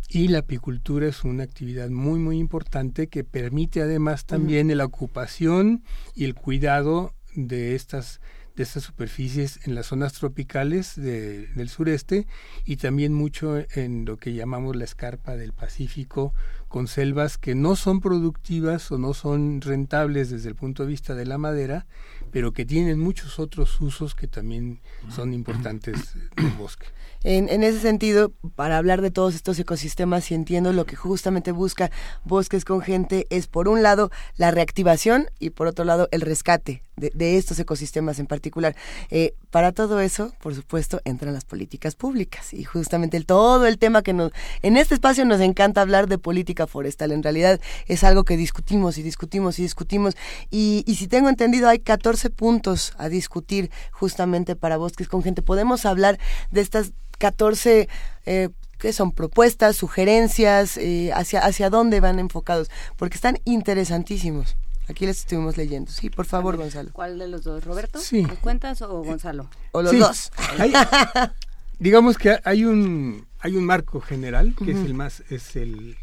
[0.09, 5.83] y la apicultura es una actividad muy muy importante que permite además también la ocupación
[6.15, 8.21] y el cuidado de estas
[8.57, 12.25] de estas superficies en las zonas tropicales del sureste
[12.65, 16.33] y también mucho en lo que llamamos la escarpa del Pacífico
[16.67, 21.13] con selvas que no son productivas o no son rentables desde el punto de vista
[21.13, 21.85] de la madera,
[22.31, 26.87] pero que tienen muchos otros usos que también son importantes del bosque.
[27.23, 31.91] En, ese sentido, para hablar de todos estos ecosistemas y entiendo lo que justamente busca
[32.23, 36.83] Bosques con Gente es, por un lado, la reactivación y, por otro lado, el rescate
[36.95, 38.77] de, de estos ecosistemas en particular.
[39.09, 43.77] Eh, para todo eso, por supuesto, entran las políticas públicas y justamente el, todo el
[43.77, 44.31] tema que nos...
[44.61, 47.11] En este espacio nos encanta hablar de política forestal.
[47.11, 50.15] En realidad es algo que discutimos y discutimos y discutimos.
[50.49, 55.41] Y, y si tengo entendido, hay 14 puntos a discutir justamente para Bosques con Gente.
[55.41, 56.19] Podemos hablar
[56.51, 57.87] de estas 14
[58.25, 64.55] eh, que son propuestas, sugerencias, eh, hacia, hacia dónde van enfocados, porque están interesantísimos.
[64.87, 65.91] Aquí les estuvimos leyendo.
[65.91, 66.91] Sí, por favor, Gonzalo.
[66.93, 67.63] ¿Cuál de los dos?
[67.63, 67.99] ¿Roberto?
[67.99, 68.25] Sí.
[68.41, 69.49] cuentas o Gonzalo?
[69.71, 70.31] O los dos.
[71.79, 75.95] digamos que hay un hay un marco general que es el más es el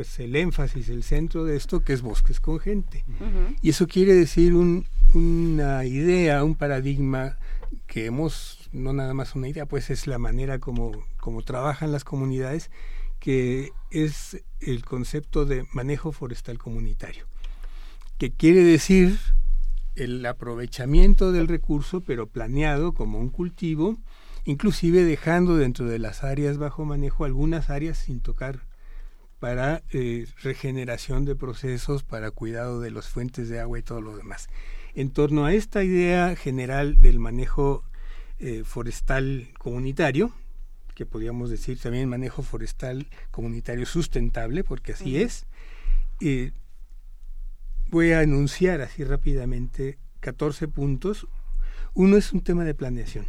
[0.00, 3.04] pues el énfasis, el centro de esto que es bosques con gente.
[3.60, 7.36] Y eso quiere decir un, una idea, un paradigma
[7.86, 12.04] que hemos no nada más una idea, pues es la manera como, como trabajan las
[12.04, 12.70] comunidades,
[13.18, 17.26] que es el concepto de manejo forestal comunitario,
[18.16, 19.18] que quiere decir
[19.96, 23.98] el aprovechamiento del recurso, pero planeado como un cultivo,
[24.46, 28.69] inclusive dejando dentro de las áreas bajo manejo algunas áreas sin tocar
[29.40, 34.16] para eh, regeneración de procesos, para cuidado de las fuentes de agua y todo lo
[34.16, 34.48] demás.
[34.94, 37.82] En torno a esta idea general del manejo
[38.38, 40.32] eh, forestal comunitario,
[40.94, 45.46] que podríamos decir también manejo forestal comunitario sustentable, porque así es.
[46.20, 46.52] Eh,
[47.88, 51.26] voy a enunciar así rápidamente 14 puntos.
[51.94, 53.24] Uno es un tema de planeación.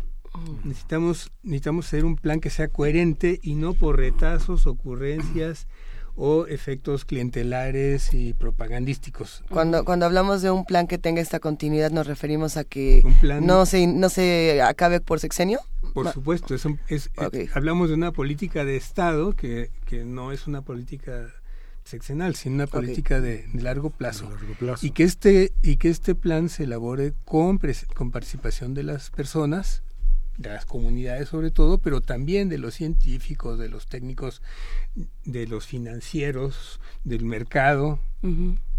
[0.65, 5.67] Necesitamos, necesitamos hacer un plan que sea coherente y no por retazos, ocurrencias
[6.15, 9.43] o efectos clientelares y propagandísticos.
[9.49, 13.03] Cuando, cuando hablamos de un plan que tenga esta continuidad, nos referimos a que
[13.41, 15.59] no, se, no se acabe por sexenio.
[15.93, 20.47] Por supuesto, es, es eh, hablamos de una política de Estado que, que no es
[20.47, 21.31] una política
[21.83, 24.29] sexenal, sino una política de, largo plazo.
[24.81, 27.59] Y que este y que este plan se elabore con,
[27.95, 29.83] con participación de las personas
[30.41, 34.41] de las comunidades sobre todo, pero también de los científicos, de los técnicos,
[35.25, 37.99] de los financieros, del mercado,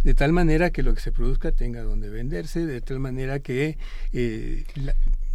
[0.02, 3.78] de tal manera que lo que se produzca tenga donde venderse, de tal manera que...
[4.12, 4.64] Eh,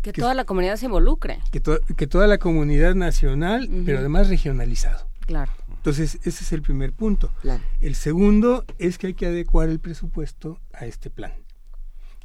[0.02, 1.40] que, toda la comunidad se involucre.
[1.52, 1.62] Que,
[1.98, 5.08] que toda la comunidad nacional, pero además regionalizado.
[5.26, 5.52] Claro.
[5.88, 7.32] Entonces, ese es el primer punto.
[7.82, 11.32] El segundo es que hay que adecuar el presupuesto a este plan.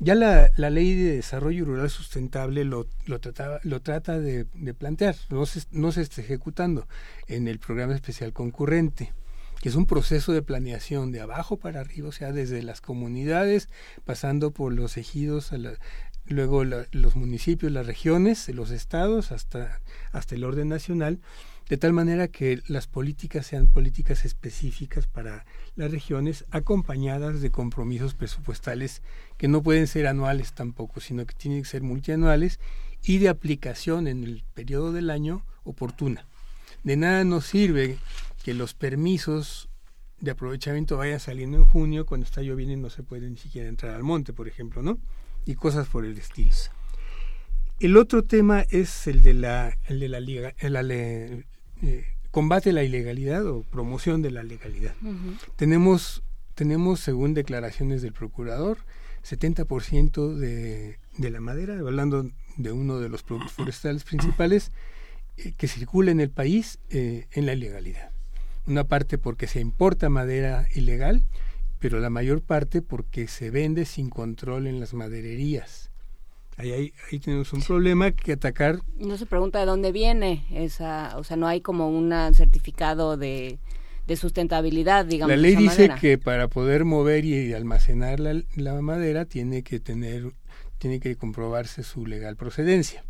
[0.04, 3.20] Ya la, ley de desarrollo rural sustentable lo, lo,
[3.62, 6.88] lo trata de, plantear, no se, no se está ejecutando
[7.28, 9.12] en el programa especial concurrente
[9.60, 13.68] que es un proceso de planeación de abajo para arriba, o sea, desde las comunidades,
[14.04, 15.52] pasando por los ejidos,
[16.26, 21.20] luego los municipios, las regiones, los estados, hasta, hasta el orden nacional,
[21.68, 25.44] de tal manera que las políticas sean políticas específicas para
[25.76, 29.02] las regiones, acompañadas de compromisos presupuestales
[29.38, 32.60] que no pueden ser anuales tampoco, sino que tienen que ser multianuales
[33.02, 36.26] y de aplicación en el periodo del año oportuna.
[36.84, 37.98] De nada nos sirve
[38.44, 39.68] que los permisos
[40.20, 43.68] de aprovechamiento vayan saliendo en junio cuando está lloviendo y no se puede ni siquiera
[43.68, 44.98] entrar al monte, por ejemplo, ¿no?
[45.46, 46.50] Y cosas por el estilo.
[47.82, 51.44] El otro tema es el de la, el de la, liga, eh,
[52.30, 54.94] combate a la ilegalidad o promoción de la legalidad.
[55.56, 56.22] Tenemos,
[56.54, 58.78] tenemos, según declaraciones del procurador,
[59.28, 64.70] 70% de, de la madera, hablando de uno de los productos forestales principales,
[65.36, 68.12] eh, que circula en el país eh, en la ilegalidad
[68.66, 71.24] una parte porque se importa madera ilegal,
[71.78, 75.91] pero la mayor parte porque se vende sin control en las madererías.
[76.62, 78.78] Ahí, ahí, tenemos un problema que atacar.
[78.96, 83.58] No se pregunta de dónde viene esa, o sea, no hay como un certificado de,
[84.06, 85.34] de sustentabilidad, digamos.
[85.34, 90.32] La ley dice que para poder mover y almacenar la, la, madera tiene que tener,
[90.78, 93.04] tiene que comprobarse su legal procedencia.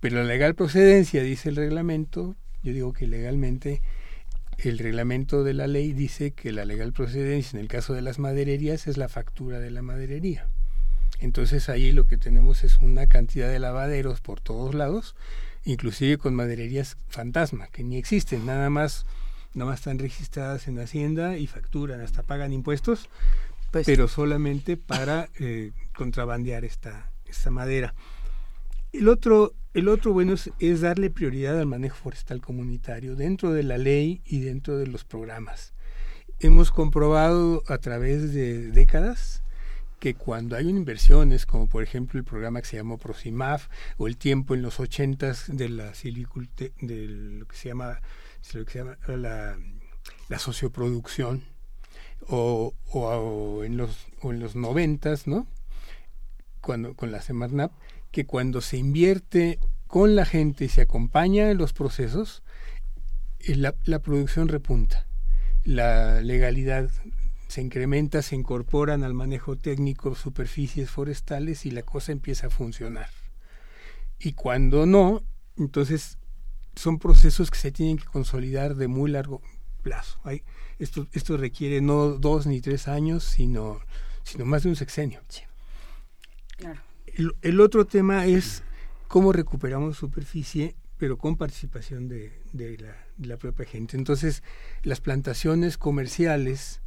[0.00, 3.82] Pero la legal procedencia, dice el reglamento, yo digo que legalmente
[4.58, 8.18] el reglamento de la ley dice que la legal procedencia en el caso de las
[8.18, 10.48] madererías es la factura de la maderería.
[11.20, 15.14] Entonces ahí lo que tenemos es una cantidad de lavaderos por todos lados,
[15.64, 19.04] inclusive con madererías fantasma, que ni existen, nada más,
[19.54, 23.10] nada más están registradas en Hacienda y facturan, hasta pagan impuestos,
[23.70, 27.94] pues pero solamente para eh, contrabandear esta, esta madera.
[28.92, 33.78] El otro, el otro bueno es, darle prioridad al manejo forestal comunitario dentro de la
[33.78, 35.74] ley y dentro de los programas.
[36.40, 39.42] Hemos comprobado a través de décadas
[40.00, 44.16] que cuando hay inversiones, como por ejemplo el programa que se llamó Prosimaf o el
[44.16, 48.00] tiempo en los ochentas de la de lo que se llama,
[48.54, 51.44] lo que se llama la, socioproducción,
[52.28, 55.46] o, o, en los o en los noventas, ¿no?
[56.62, 57.72] Cuando con la Semarnap,
[58.10, 62.42] que cuando se invierte con la gente y se acompaña en los procesos,
[63.40, 65.06] eh, la, la producción repunta,
[65.62, 66.90] la legalidad
[67.50, 73.08] se incrementa, se incorporan al manejo técnico superficies forestales y la cosa empieza a funcionar.
[74.20, 75.24] Y cuando no,
[75.56, 76.18] entonces
[76.76, 79.42] son procesos que se tienen que consolidar de muy largo
[79.82, 80.20] plazo.
[80.22, 80.44] Hay,
[80.78, 83.80] esto, esto requiere no dos ni tres años, sino,
[84.22, 85.20] sino más de un sexenio.
[86.56, 86.80] Claro.
[87.42, 88.62] El, otro tema es
[89.08, 92.32] cómo recuperamos superficie, pero con participación de,
[93.18, 93.96] la, propia gente.
[93.96, 94.44] Entonces,
[94.84, 96.80] las plantaciones comerciales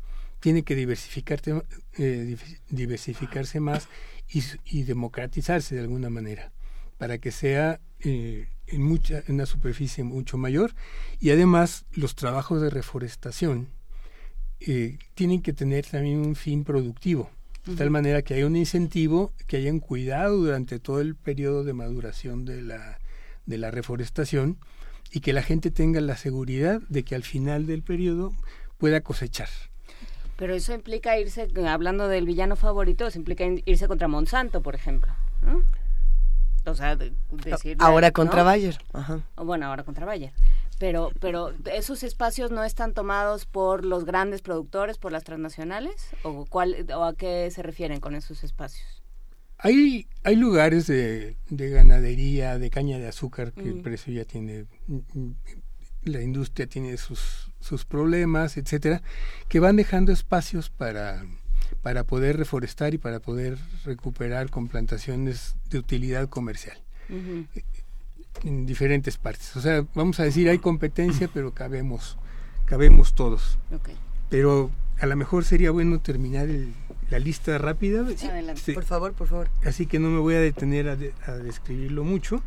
[0.44, 1.64] tienen que diversificarse,
[1.98, 2.36] eh,
[2.70, 3.88] diversificarse más
[4.28, 6.52] y, democratizarse de alguna manera,
[6.98, 10.76] para que sea eh, en, mucha, en una superficie mucho mayor.
[11.22, 13.70] Y además, los trabajos de reforestación
[14.60, 17.32] eh, tienen que tener también un fin productivo
[17.66, 21.72] de tal manera que haya un incentivo, que hayan cuidado durante todo el periodo de
[21.72, 23.00] maduración de la,
[23.46, 24.58] de la reforestación
[25.10, 28.34] y que la gente tenga la seguridad de que al final del periodo
[28.78, 29.48] pueda cosechar.
[30.38, 35.14] Pero eso implica irse, hablando del villano favorito, eso implica irse contra Monsanto, por ejemplo.
[36.66, 38.78] O sea, decir, ahora contra Bayer.
[39.36, 40.34] Bueno, ahora contra Bayer
[40.84, 46.46] pero, pero esos espacios no están tomados por los grandes productores, por las transnacionales, o
[46.46, 49.02] cuál, o a qué se refieren con esos espacios.
[49.58, 53.82] Hay, hay lugares de, de ganadería, de caña de azúcar, que el mm.
[53.84, 54.66] precio ya tiene,
[56.06, 59.02] la industria tiene sus, sus problemas, etcétera,
[59.48, 61.24] que van dejando espacios para,
[61.82, 66.78] para poder reforestar y para poder recuperar con plantaciones de utilidad comercial
[68.44, 69.56] en diferentes partes.
[69.56, 72.18] O sea, vamos a decir, hay competencia, pero cabemos,
[72.66, 73.58] cabemos todos.
[74.30, 76.48] Pero a lo mejor sería bueno terminar
[77.10, 78.06] la lista rápida.
[78.56, 79.50] Sí, Por favor, por favor.
[79.66, 82.42] Así que no me voy a detener a, describirlo mucho,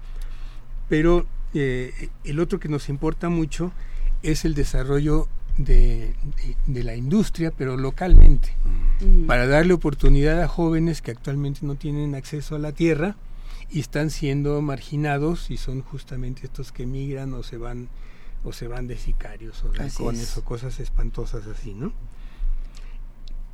[0.88, 1.26] pero
[1.58, 3.72] eh, el otro que nos importa mucho
[4.22, 6.14] es el desarrollo de,
[6.66, 8.54] la industria, pero localmente,
[9.26, 13.16] para darle oportunidad a jóvenes que actualmente no tienen acceso a la tierra
[13.70, 17.88] y están siendo marginados y son justamente estos que migran o se van
[18.44, 21.92] o se van de sicarios o halcones o cosas espantosas así, ¿no?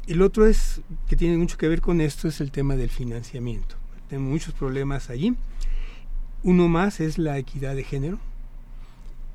[0.07, 3.77] El otro es que tiene mucho que ver con esto es el tema del financiamiento.
[4.09, 5.37] Tenemos muchos problemas allí.
[6.45, 8.19] Uno más es la equidad de género.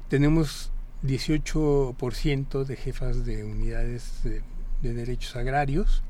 [0.10, 0.72] Tenemos
[1.04, 4.44] 18% de jefas de unidades de,
[4.82, 6.04] derechos agrarios.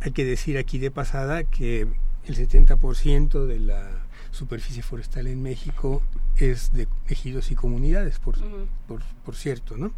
[0.00, 1.86] Hay que decir aquí de pasada que
[2.26, 3.88] el 70% de la
[4.32, 6.02] superficie forestal en México
[6.36, 8.36] es de ejidos y comunidades, por,
[9.24, 9.92] por, cierto, ¿no?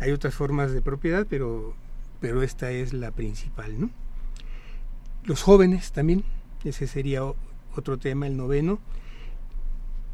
[0.00, 1.74] Hay otras formas de propiedad, pero,
[2.18, 3.90] pero esta es la principal, ¿no?
[5.24, 6.24] Los jóvenes también,
[6.64, 7.22] ese sería
[7.76, 8.80] otro tema, el noveno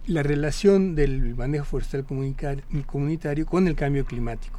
[0.08, 4.58] la relación del manejo forestal comunitario con el cambio climático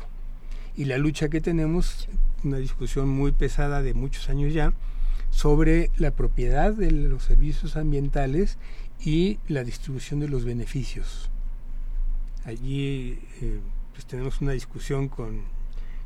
[0.78, 2.08] y la lucha que tenemos,
[2.44, 4.74] una discusión muy pesada de muchos años ya,
[5.32, 8.58] sobre la propiedad de los servicios ambientales
[9.04, 11.32] y la distribución de los beneficios.
[12.46, 13.60] Allí eh,
[13.94, 15.42] pues tenemos una discusión con,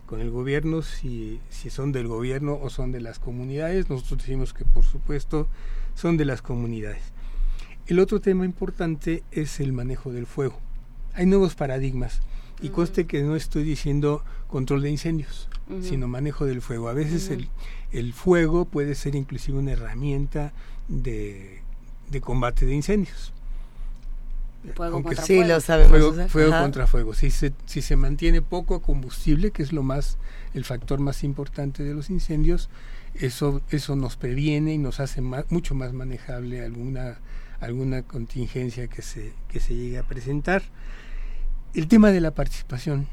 [0.06, 3.90] con el gobierno, si, si son del gobierno o son de las comunidades.
[3.90, 5.48] Nosotros decimos que por supuesto
[5.96, 7.12] son de las comunidades.
[7.88, 10.58] El otro tema importante es el manejo del fuego.
[11.14, 12.22] Hay nuevos paradigmas
[12.62, 15.50] y conste que no estoy diciendo control de incendios,
[15.82, 16.88] sino manejo del fuego.
[16.88, 17.50] A veces el,
[17.92, 20.54] el, fuego puede ser inclusive una herramienta
[20.88, 21.62] de,
[22.10, 23.34] de combate de incendios.
[24.76, 25.50] Fuego contra sí, fuego.
[25.50, 26.32] lo sabemos.
[26.32, 27.14] Fuego, contra fuego.
[27.14, 30.18] Si se, si se mantiene poco combustible, que es lo más,
[30.54, 32.70] el factor más importante de los incendios,
[33.14, 37.18] eso, eso nos previene y nos hace mucho más manejable alguna
[37.66, 40.64] alguna contingencia que se, que se llegue a presentar.
[41.74, 43.08] El tema de la participación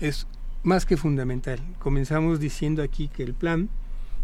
[0.00, 0.26] es
[0.62, 1.60] más que fundamental.
[1.78, 3.68] Comenzamos diciendo aquí que el plan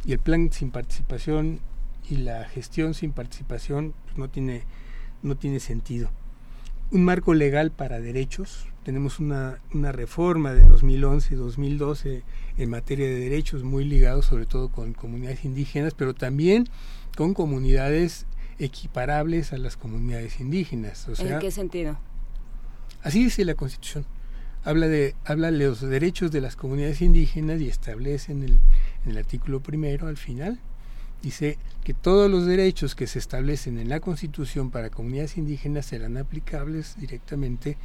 [0.04, 1.60] y el plan sin participación
[2.08, 4.62] y la gestión sin participación pues, no, tiene,
[5.22, 6.10] no tiene sentido.
[6.90, 8.66] Un marco legal para derechos.
[8.84, 12.22] Tenemos una, una reforma de 2011 y 2012
[12.56, 16.68] en materia de derechos muy ligado sobre todo con comunidades indígenas, pero también
[17.16, 18.26] con comunidades
[18.58, 21.06] equiparables a las comunidades indígenas.
[21.18, 21.98] ¿En qué sentido?
[23.02, 24.04] Así dice la Constitución.
[24.64, 28.60] Habla de, habla de los derechos de las comunidades indígenas y establece en el,
[29.04, 30.58] en el artículo primero, al final,
[31.22, 36.16] dice que todos los derechos que se establecen en la Constitución para comunidades indígenas serán
[36.16, 37.76] aplicables directamente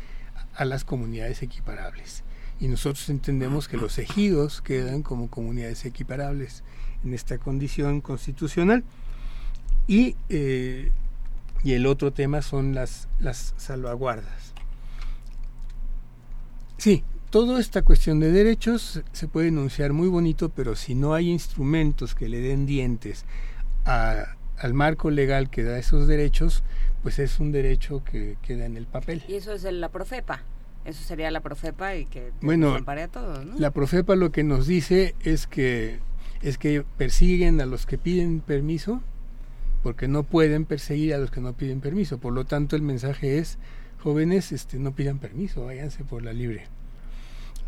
[0.55, 2.23] a las comunidades equiparables.
[2.59, 6.63] Y nosotros entendemos que los ejidos quedan como comunidades equiparables
[7.03, 8.83] en esta condición constitucional.
[9.87, 10.91] Y, eh,
[11.63, 14.53] y el otro tema son las, las salvaguardas.
[16.77, 21.29] Sí, toda esta cuestión de derechos se puede enunciar muy bonito, pero si no hay
[21.29, 23.25] instrumentos que le den dientes
[23.85, 26.63] al marco legal que da esos derechos,
[27.01, 29.23] pues es un derecho que queda en el papel.
[29.27, 30.43] Y eso es la Profepa.
[30.85, 35.15] Eso sería la Profepa y que bueno, a todos, La Profepa lo que nos dice
[35.21, 35.99] es que
[36.41, 39.01] es que persiguen a los que piden permiso
[39.83, 42.17] porque no pueden perseguir a los que no piden permiso.
[42.17, 43.59] Por lo tanto, el mensaje es,
[44.01, 46.67] jóvenes, este, no pidan permiso, váyanse por la libre.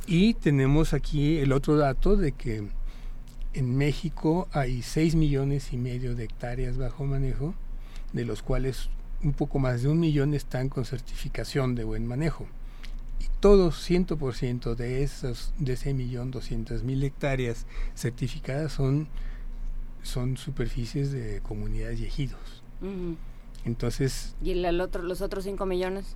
[0.08, 2.68] Y tenemos aquí el otro dato de que
[3.54, 7.54] en México hay 6 millones y medio de hectáreas bajo manejo,
[8.14, 8.90] de los cuales
[9.24, 12.48] un poco más de un millón están con certificación de buen manejo.
[13.20, 19.08] Y todos, 100% de, esos, de ese millón doscientas mil hectáreas certificadas son
[20.06, 22.64] son superficies de comunidades y ejidos.
[23.66, 24.36] Entonces...
[24.42, 26.16] ¿Y el, otro, los otros 5 millones?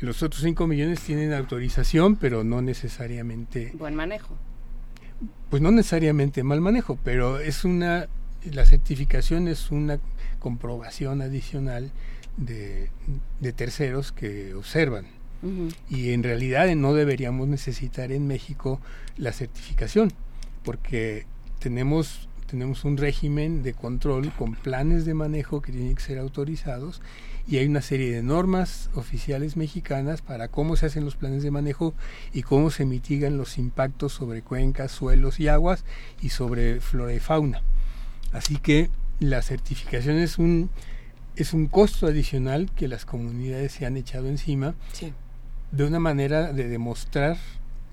[0.00, 3.72] Los otros 5 millones tienen autorización, pero no necesariamente...
[3.74, 4.36] Buen manejo.
[5.50, 8.08] Pues no necesariamente mal manejo, pero es una...
[8.50, 10.00] La certificación es una
[10.40, 11.92] comprobación adicional
[12.36, 12.90] de,
[13.40, 15.06] de terceros que observan.
[15.90, 18.80] Y en realidad no deberíamos necesitar en México
[19.16, 20.12] la certificación,
[20.62, 21.26] porque
[21.58, 27.00] tenemos tenemos un régimen de control con planes de manejo que tienen que ser autorizados
[27.48, 31.50] y hay una serie de normas oficiales mexicanas para cómo se hacen los planes de
[31.50, 31.94] manejo
[32.34, 35.86] y cómo se mitigan los impactos sobre cuencas, suelos y aguas
[36.20, 37.62] y sobre flora y fauna.
[38.32, 40.68] Así que la certificación es un
[41.36, 44.74] es un costo adicional que las comunidades se han echado encima
[45.70, 47.38] de una manera de demostrar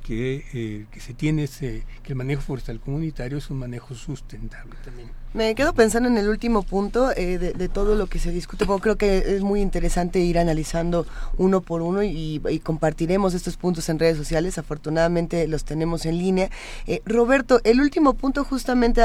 [0.09, 4.73] que, eh, que se tiene ese, que el manejo forestal comunitario es un manejo sustentable
[4.83, 5.11] también.
[5.35, 8.81] Me quedo pensando en el último punto eh, de, todo lo que se discute, porque
[8.81, 11.05] creo que es muy interesante ir analizando
[11.37, 14.57] uno por uno y, compartiremos estos puntos en redes sociales.
[14.57, 16.49] Afortunadamente los tenemos en línea.
[16.87, 19.03] Eh, Roberto, el último punto justamente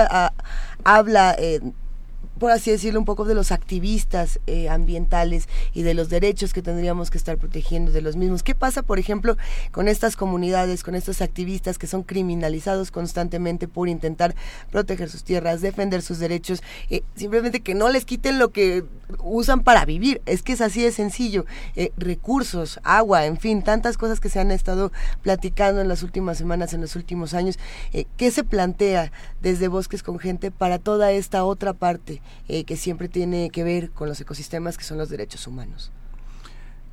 [0.85, 1.37] habla
[2.39, 6.63] por así decirlo, un poco de los activistas eh, ambientales y de los derechos que
[6.63, 8.43] tendríamos que estar protegiendo de los mismos.
[8.43, 9.37] ¿Qué pasa, por ejemplo,
[9.71, 14.35] con estas comunidades, con estos activistas que son criminalizados constantemente por intentar
[14.71, 18.85] proteger sus tierras, defender sus derechos, eh, simplemente que no les quiten lo que
[19.23, 20.21] usan para vivir?
[20.27, 21.47] Es que es así de sencillo.
[21.77, 24.91] Eh, recursos, agua, en fin, tantas cosas que se han estado
[25.23, 27.59] platicando en las últimas semanas, en los últimos años.
[28.17, 32.23] ¿Qué se plantea desde Bosques con Gente para toda esta otra parte?
[32.49, 35.91] Eh, que siempre tiene que ver con los ecosistemas que son los derechos humanos.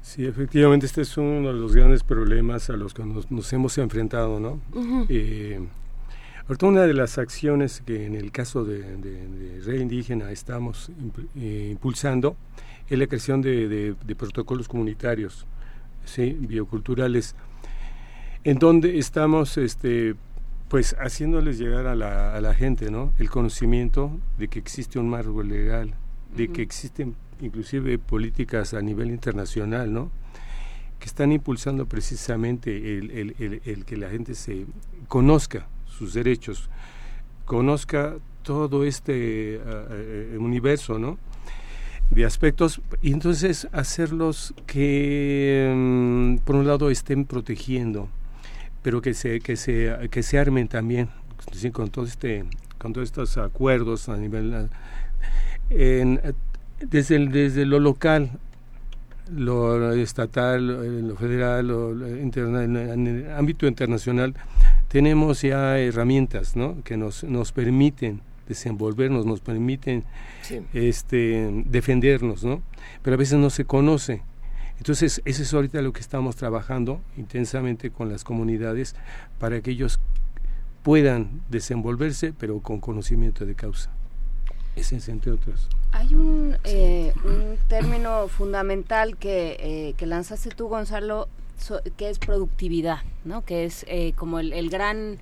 [0.02, 4.40] Sí, efectivamente, este es uno de los grandes problemas a los que nos, hemos enfrentado,
[4.40, 4.60] ¿no?
[5.10, 5.60] Eh,
[6.48, 10.90] ahorita una de las acciones que en el caso de, de, Indígena estamos
[11.36, 12.36] eh, impulsando
[12.90, 15.46] es la creación de, protocolos comunitarios,
[16.04, 16.36] ¿sí?
[16.40, 17.36] bioculturales,
[18.44, 20.16] en donde estamos este,
[20.72, 23.12] pues haciéndoles llegar a la, a la gente ¿no?
[23.20, 25.94] el conocimiento de que existe un marco legal,
[26.34, 30.12] de que existen inclusive políticas a nivel internacional, ¿no?
[30.98, 34.66] que están impulsando precisamente el, el, el, que la gente se
[35.10, 36.70] conozca sus derechos,
[37.44, 41.18] conozca todo este ah, eh, universo, ¿no?
[42.12, 48.08] de aspectos y entonces hacerlos que mm, por un lado estén protegiendo
[48.82, 51.10] pero que se, que se, que se armen también
[51.72, 52.46] con todo este
[52.78, 54.70] con todos estos acuerdos a nivel
[55.70, 56.20] en,
[56.80, 58.32] desde el, desde lo local
[59.32, 64.34] lo estatal lo federal lo, en el ámbito internacional
[64.88, 66.84] tenemos ya herramientas ¿no?
[66.84, 70.04] que nos, nos permiten desenvolvernos nos permiten
[70.74, 72.62] este defendernos no
[73.04, 74.22] pero a veces no se conoce
[74.82, 78.96] entonces, eso es ahorita lo que estamos trabajando intensamente con las comunidades
[79.38, 80.00] para que ellos
[80.82, 83.92] puedan desenvolverse, pero con conocimiento de causa.
[84.76, 85.70] Ese es entre otros.
[85.92, 91.28] Hay un, eh, un término fundamental que, eh, que lanzaste tú, Gonzalo,
[91.96, 93.46] que es productividad, ¿no?
[93.46, 95.20] que es eh, como el, el gran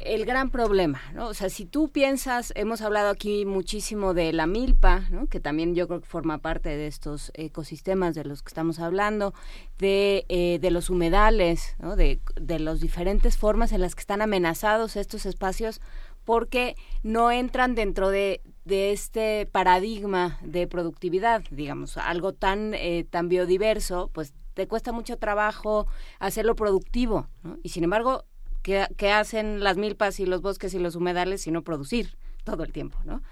[0.00, 1.28] el gran problema, ¿no?
[1.28, 5.26] O sea, si tú piensas, hemos hablado aquí muchísimo de la milpa, ¿no?
[5.26, 9.34] Que también yo creo que forma parte de estos ecosistemas de los que estamos hablando,
[9.78, 11.96] de, eh, de los humedales, ¿no?
[11.96, 15.80] De, de las diferentes formas en las que están amenazados estos espacios
[16.24, 23.28] porque no entran dentro de, de este paradigma de productividad, digamos, algo tan, eh, tan
[23.28, 25.86] biodiverso, pues te cuesta mucho trabajo
[26.18, 27.58] hacerlo productivo, ¿no?
[27.62, 28.24] Y sin embargo,
[28.64, 32.98] que, hacen las milpas y los bosques y los humedales, sino producir todo el tiempo,
[33.04, 33.22] ¿no?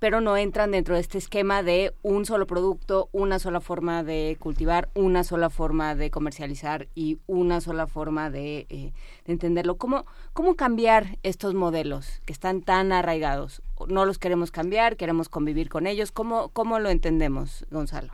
[0.00, 4.36] pero no entran dentro de este esquema de un solo producto, una sola forma de
[4.40, 8.92] cultivar, una sola forma de comercializar y una sola forma de, eh,
[9.26, 9.76] entenderlo.
[9.76, 13.62] ¿Cómo, ¿Cómo cambiar estos modelos que están tan arraigados?
[13.86, 16.10] No los queremos cambiar, queremos convivir con ellos.
[16.10, 18.12] ¿Cómo, cómo lo entendemos, Gonzalo?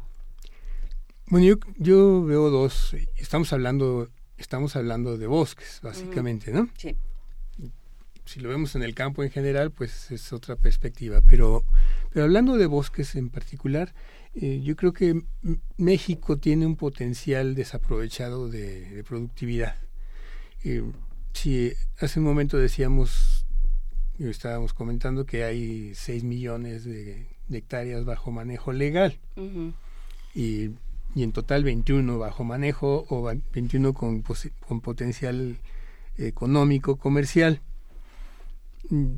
[1.30, 2.94] Bueno, yo, yo veo dos.
[3.16, 6.68] Estamos hablando estamos hablando de bosques, básicamente, ¿no?
[6.76, 6.96] Sí.
[8.24, 11.22] Si lo vemos en el campo en general, pues es otra perspectiva.
[11.22, 11.64] Pero,
[12.12, 13.94] pero hablando de bosques en particular,
[14.34, 15.22] eh, yo creo que
[15.78, 19.76] México tiene un potencial desaprovechado de, productividad.
[20.62, 20.82] Eh,
[21.32, 23.46] si hace un momento decíamos,
[24.18, 29.18] estábamos comentando que hay 6 millones de, hectáreas bajo manejo legal.
[30.34, 30.70] Y
[31.14, 35.58] y en total 21 bajo manejo o 21 con, con potencial
[36.16, 37.60] económico, comercial.
[38.90, 39.16] Mm.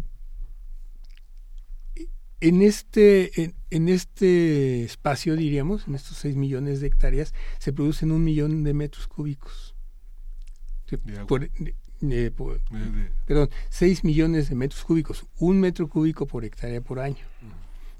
[2.42, 8.24] En este, en, este espacio, diríamos, en estos 6 millones de hectáreas, se producen un
[8.24, 9.74] millón de metros cúbicos.
[13.26, 17.26] perdón, 6 millones de metros cúbicos, un metro cúbico por hectárea por año.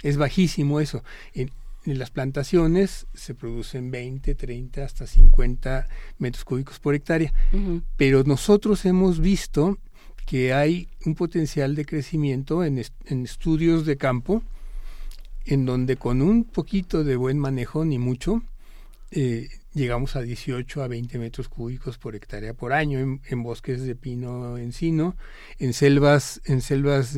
[0.02, 1.04] Es bajísimo eso.
[1.34, 1.50] En,
[1.86, 7.32] en las plantaciones se producen 20, 30, hasta 50 metros cúbicos por hectárea.
[7.96, 9.78] Pero nosotros hemos visto
[10.26, 14.42] que hay un potencial de crecimiento en, estudios de campo,
[15.46, 18.42] en donde con un poquito de buen manejo, ni mucho,
[19.10, 23.96] eh, llegamos a 18 a 20 metros cúbicos por hectárea por año en, bosques de
[23.96, 25.16] pino encino,
[25.58, 27.16] en selvas, en selvas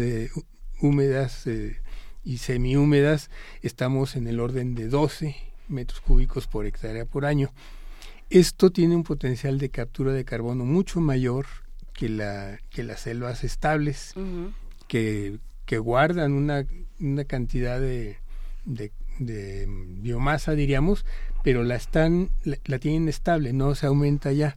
[0.80, 1.81] húmedas eh,
[2.24, 3.30] y semihúmedas
[3.62, 5.36] estamos en el orden de 12
[5.68, 7.52] metros cúbicos por hectárea por año.
[8.30, 11.46] Esto tiene un potencial de captura de carbono mucho mayor
[11.92, 14.14] que, la, que las selvas estables,
[14.88, 16.64] que, que, guardan una,
[16.98, 18.16] una cantidad de,
[18.64, 19.66] de,
[20.00, 21.04] biomasa, diríamos,
[21.44, 24.56] pero la, están, la, tienen estable, no se aumenta ya.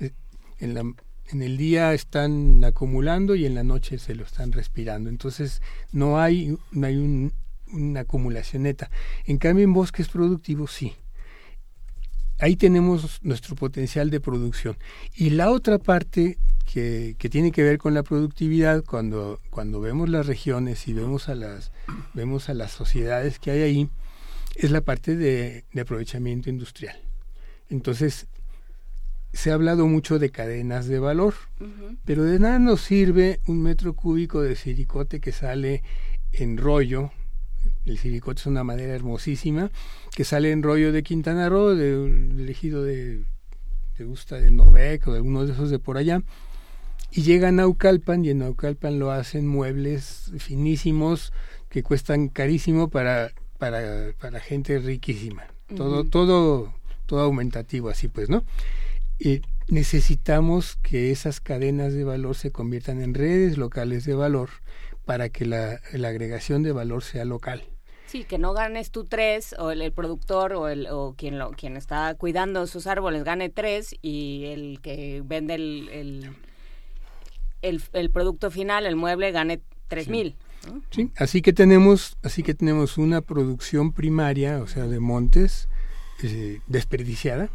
[0.00, 0.12] Eh,
[0.58, 0.82] en, la,
[1.30, 5.10] en el día están acumulando y en la noche se lo están respirando.
[5.10, 5.62] Entonces
[5.92, 7.32] no hay, no hay un,
[7.72, 8.90] una acumulación neta.
[9.24, 10.94] En cambio, en bosques productivos sí
[12.38, 14.76] ahí tenemos nuestro potencial de producción.
[15.14, 16.38] Y la otra parte
[16.70, 21.34] que, tiene que ver con la productividad, cuando, cuando vemos las regiones y vemos a
[21.34, 21.72] las,
[22.12, 23.90] vemos a las sociedades que hay ahí,
[24.56, 26.96] es la parte de aprovechamiento industrial.
[27.70, 28.26] Entonces,
[29.34, 31.34] se ha hablado mucho de cadenas de valor,
[32.04, 35.82] pero de nada nos sirve un metro cúbico de silicote que sale
[36.32, 37.10] en rollo
[37.86, 39.70] el silicote es una madera hermosísima
[40.14, 43.24] que sale en rollo de Quintana Roo, del de ejido de,
[43.98, 46.22] de gusta de Novec o de alguno de esos de por allá,
[47.10, 51.32] y llega a Naucalpan y en Naucalpan lo hacen muebles finísimos
[51.68, 55.44] que cuestan carísimo para, para, para gente riquísima.
[55.76, 56.74] Todo, todo,
[57.06, 58.44] todo aumentativo así pues, ¿no?
[59.18, 64.50] Y necesitamos que esas cadenas de valor se conviertan en redes locales de valor
[65.04, 67.64] para que la, la agregación de valor sea local.
[68.06, 71.76] Sí, que no ganes tú tres, o el, productor o, el, o quien, lo, quien
[71.76, 76.32] está cuidando sus árboles gane tres y el que vende el,
[77.62, 80.36] el, el, producto final, el mueble, gane tres mil.
[80.90, 85.68] Sí, así que tenemos, así que tenemos una producción primaria, o sea, de montes
[86.22, 87.50] eh, desperdiciada,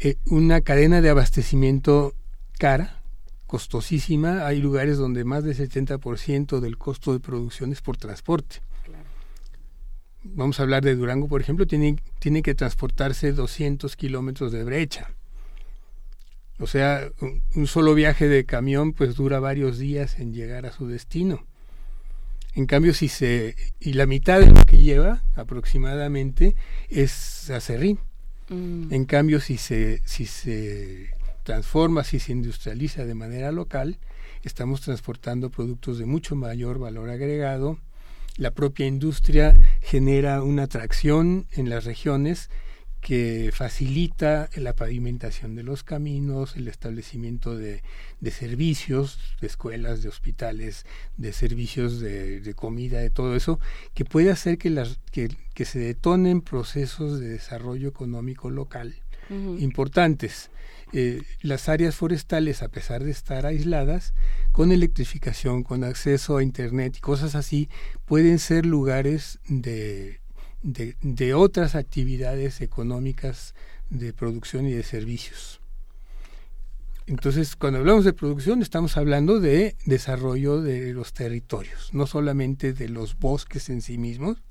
[0.00, 2.14] eh, una cadena de abastecimiento
[2.58, 3.02] cara,
[3.46, 4.46] costosísima.
[4.46, 8.60] Hay lugares donde más del 70% del costo de producción es por transporte
[10.22, 15.10] vamos a hablar de Durango, por ejemplo, tiene, tiene que transportarse 200 kilómetros de brecha.
[16.58, 17.08] O sea,
[17.54, 21.46] un, solo viaje de camión pues dura varios días en llegar a su destino.
[22.54, 23.54] En cambio, si se...
[23.78, 26.56] y la mitad de lo que lleva aproximadamente
[26.88, 27.98] es acerrín.
[28.50, 28.92] Mm.
[28.92, 31.10] En cambio, si se, si se
[31.44, 33.98] transforma, si se industrializa de manera local,
[34.42, 37.78] estamos transportando productos de mucho mayor valor agregado,
[38.36, 42.50] la propia industria genera una atracción en las regiones
[43.00, 47.82] que facilita la pavimentación de los caminos, el establecimiento de,
[48.30, 50.84] servicios, de escuelas, de hospitales,
[51.16, 53.58] de servicios de, comida, de todo eso,
[53.94, 58.94] que puede hacer que, las, que, que se detonen procesos de desarrollo económico local
[59.30, 60.50] importantes.
[60.92, 64.12] Eh, las áreas forestales, a pesar de estar aisladas,
[64.50, 67.68] con electrificación, con acceso a Internet y cosas así,
[68.06, 70.20] pueden ser lugares de,
[70.62, 73.54] de, otras actividades económicas
[73.88, 75.60] de producción y de servicios.
[77.06, 82.88] Entonces, cuando hablamos de producción, estamos hablando de desarrollo de los territorios, no solamente de
[82.88, 84.42] los bosques en sí mismos,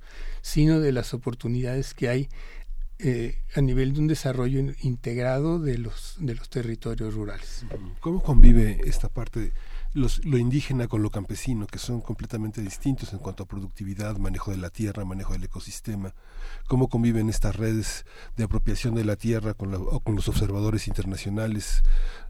[0.41, 2.29] sino de las oportunidades que hay
[2.97, 7.65] eh, a nivel de un desarrollo integrado de los, de los territorios rurales.
[8.01, 9.53] ¿Cómo convive esta parte
[9.93, 14.51] los, lo indígena con lo campesino, que son completamente distintos en cuanto a productividad, manejo
[14.51, 16.13] de la tierra, manejo del ecosistema?
[16.67, 18.05] ¿Cómo conviven estas redes
[18.37, 19.71] de apropiación de la tierra con,
[20.01, 21.83] con los observadores internacionales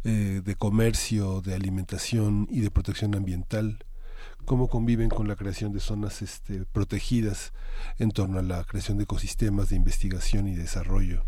[0.04, 3.86] eh, de comercio, de alimentación y de protección ambiental?
[4.46, 7.54] cómo conviven con la creación de zonas este, protegidas
[8.00, 11.24] en torno a la creación de ecosistemas de investigación y desarrollo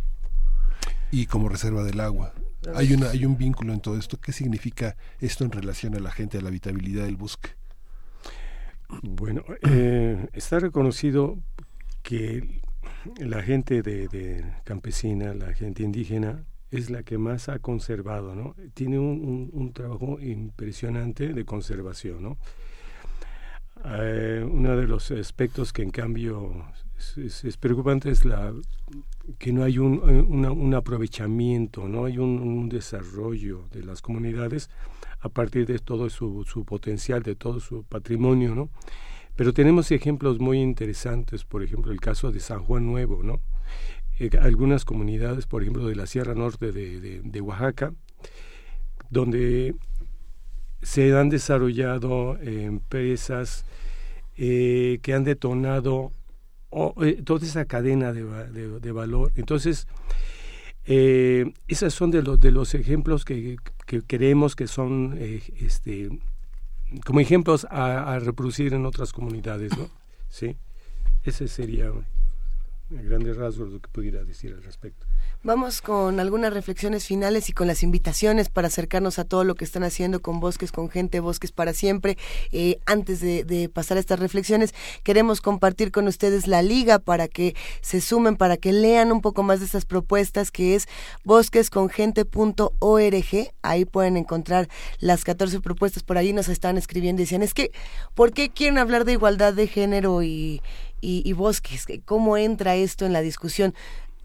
[1.12, 2.34] y como reserva del agua.
[2.76, 4.20] Hay, una, hay un vínculo en todo esto.
[4.20, 7.50] ¿Qué significa esto en relación a la gente, a la habitabilidad del bosque?
[9.02, 11.38] Bueno, eh, está reconocido
[12.04, 12.62] que
[13.18, 18.56] la gente de, campesina, la gente indígena, es la que más ha conservado, ¿no?
[18.74, 22.38] Tiene un, un trabajo impresionante de conservación, ¿no?
[23.86, 26.66] Eh, uno de los aspectos que en cambio
[27.18, 28.54] es, preocupante es la
[29.40, 34.70] que no hay un, un aprovechamiento, no hay un, desarrollo de las comunidades
[35.20, 38.70] a partir de todo su, su potencial, de todo su patrimonio, ¿no?
[39.36, 43.42] Pero tenemos ejemplos muy interesantes, por ejemplo, el caso de San Juan Nuevo, ¿no?
[44.20, 47.94] Eh, algunas comunidades, por ejemplo, de la Sierra Norte de, de Oaxaca,
[49.10, 49.76] donde
[50.82, 53.66] se han desarrollado empresas
[54.38, 56.12] eh, que han detonado
[57.02, 59.32] eh, toda esa cadena de, valor.
[59.36, 59.88] Entonces,
[60.86, 66.10] eh, esos son de los, de los ejemplos que, que creemos que son este,
[67.06, 69.90] como ejemplos a, reproducir en otras comunidades, ¿no?
[70.30, 70.58] Sí,
[71.24, 71.92] ese sería
[72.92, 75.06] grandes rasgos lo que pudiera decir al respecto.
[75.44, 79.66] Vamos con algunas reflexiones finales y con las invitaciones para acercarnos a todo lo que
[79.66, 82.16] están haciendo con Bosques, con gente, Bosques para siempre.
[82.52, 87.56] Eh, antes de, pasar a estas reflexiones, queremos compartir con ustedes la liga para que
[87.82, 90.88] se sumen, para que lean un poco más de estas propuestas, que es
[91.24, 93.52] bosquescongente.org.
[93.64, 94.70] Ahí pueden encontrar
[95.00, 96.04] las 14 propuestas.
[96.04, 97.72] Por ahí nos están escribiendo y decían, es que,
[98.14, 100.62] ¿por qué quieren hablar de igualdad de género y,
[101.02, 103.74] y, bosques, cómo entra esto en la discusión.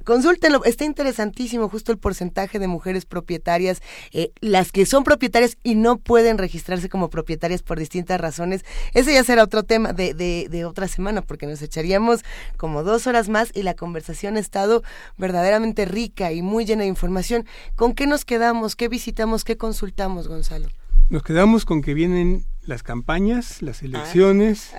[0.04, 5.74] Consúltenlo, está interesantísimo justo el porcentaje de mujeres propietarias, eh, las que son propietarias y
[5.74, 8.64] no pueden registrarse como propietarias por distintas razones.
[8.94, 12.20] Ese ya será otro tema de, de, de otra semana, porque nos echaríamos
[12.56, 14.84] como dos horas más y la conversación ha estado
[15.18, 17.44] verdaderamente rica y muy llena de información.
[17.74, 18.76] ¿Con qué nos quedamos?
[18.76, 19.42] ¿Qué visitamos?
[19.42, 20.68] ¿Qué consultamos, Gonzalo?
[21.10, 24.70] Nos quedamos con que vienen las campañas, las elecciones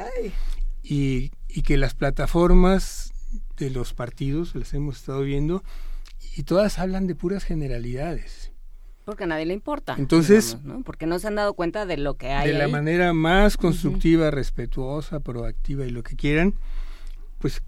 [0.90, 3.14] y y que las plataformas
[3.58, 5.64] de los partidos, las hemos estado viendo,
[6.36, 8.52] y todas hablan de puras generalidades.
[9.06, 9.96] Porque a nadie le importa.
[9.98, 12.52] Entonces, porque no se han dado cuenta de lo que hay.
[12.52, 16.54] De la manera más constructiva, respetuosa, proactiva y lo que quieran,
[17.40, 17.64] pues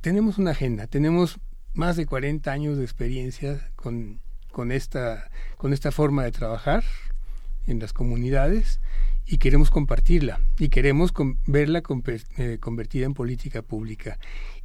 [0.00, 1.38] tenemos una agenda, tenemos
[1.74, 4.20] más de 40 años de experiencia con,
[4.52, 6.84] con, esta, con esta forma de trabajar
[7.66, 8.80] en las comunidades
[9.26, 11.12] y queremos compartirla y queremos
[11.46, 11.82] verla
[12.36, 14.18] eh, convertida en política pública.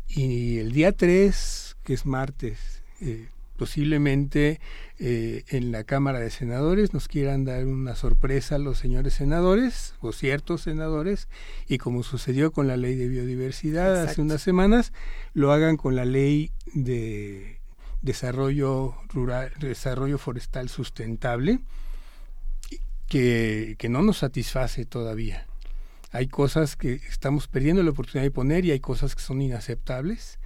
[0.08, 3.28] Y el día 3, que es martes, eh,
[3.58, 4.62] posiblemente
[5.00, 9.96] eh, en la Cámara de Senadores nos quieran dar una sorpresa a los señores senadores
[10.00, 11.28] o ciertos senadores
[11.68, 14.94] y como sucedió con la ley de biodiversidad hace unas semanas,
[15.34, 17.60] lo hagan con la ley de
[18.02, 21.60] desarrollo rural, desarrollo forestal sustentable
[23.08, 25.46] que, que no nos satisface todavía.
[26.12, 30.40] Hay cosas que estamos perdiendo la oportunidad de poner y hay cosas que son inaceptables.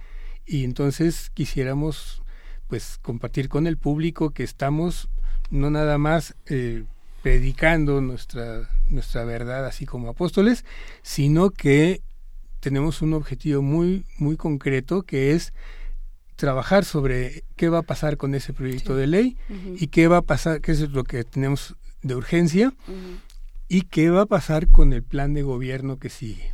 [0.44, 2.22] Y entonces quisiéramos
[2.68, 5.08] pues compartir con el público que estamos
[5.50, 6.84] no nada más eh,
[7.22, 10.64] predicando nuestra, nuestra verdad así como apóstoles,
[11.02, 12.00] sino que
[12.60, 15.52] tenemos un objetivo muy, muy concreto que es
[16.36, 19.36] trabajar sobre qué va a pasar con ese proyecto de ley
[19.78, 22.74] y qué va a pasar, qué es lo que tenemos de urgencia
[23.68, 26.52] y qué va a pasar con el plan de gobierno que sigue.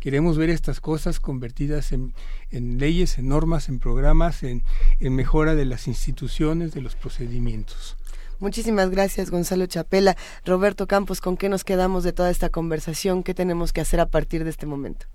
[0.00, 2.12] Queremos ver estas cosas convertidas en,
[2.50, 4.62] leyes, en normas, en programas, en,
[5.00, 7.96] en mejora de las instituciones, de los procedimientos.
[8.38, 10.16] Muchísimas gracias, Gonzalo Chapela.
[10.44, 13.22] Roberto Campos, ¿con qué nos quedamos de toda esta conversación?
[13.22, 15.06] ¿Qué tenemos que hacer a partir de este momento?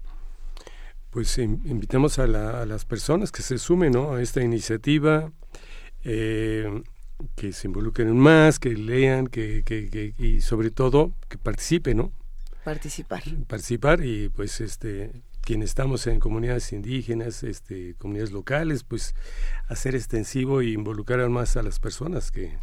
[1.12, 5.32] Pues invitamos a, las personas que se sumen a esta iniciativa.
[6.04, 6.84] Eh,
[7.36, 12.12] que se involucren más, que lean, que, que, y sobre todo que participen, ¿no?
[12.64, 13.24] Participar.
[13.48, 15.12] Participar y pues este
[15.42, 19.16] quienes estamos en comunidades indígenas, este, comunidades locales, pues
[19.68, 22.58] hacer extensivo e involucrar más a las personas que,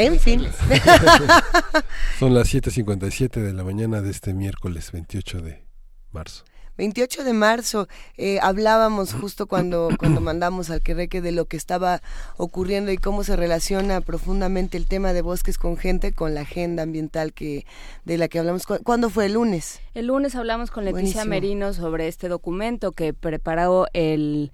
[0.00, 0.46] En fin.
[2.18, 5.64] Son las 7.57 de la mañana de este miércoles 28 de
[6.12, 6.44] marzo.
[6.78, 12.00] 28 de marzo eh, hablábamos justo cuando, cuando mandamos al Querreque de lo que estaba
[12.38, 16.82] ocurriendo y cómo se relaciona profundamente el tema de bosques con gente con la agenda
[16.82, 17.66] ambiental que
[18.06, 18.64] de la que hablamos.
[18.64, 19.80] ¿Cu- ¿Cuándo fue el lunes?
[19.92, 21.24] El lunes hablamos con Leticia Buenísimo.
[21.26, 24.50] Merino sobre este documento que preparó el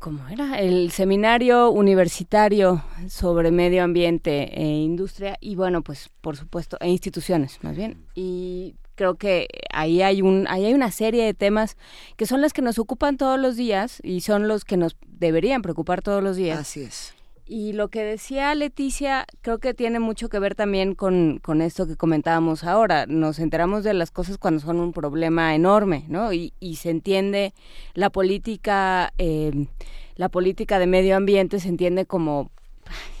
[0.00, 0.58] ¿cómo era?
[0.58, 7.62] El seminario universitario sobre medio ambiente e industria y bueno, pues por supuesto, e instituciones
[7.62, 8.04] más bien.
[8.14, 11.76] Y creo que ahí hay un ahí hay una serie de temas
[12.16, 15.62] que son las que nos ocupan todos los días y son los que nos deberían
[15.62, 16.58] preocupar todos los días.
[16.58, 17.14] Así es.
[17.52, 21.88] Y lo que decía Leticia creo que tiene mucho que ver también con, con esto
[21.88, 23.06] que comentábamos ahora.
[23.06, 26.32] Nos enteramos de las cosas cuando son un problema enorme, ¿no?
[26.32, 27.52] Y, y se entiende
[27.94, 29.66] la política, eh,
[30.14, 32.52] la política de medio ambiente se entiende como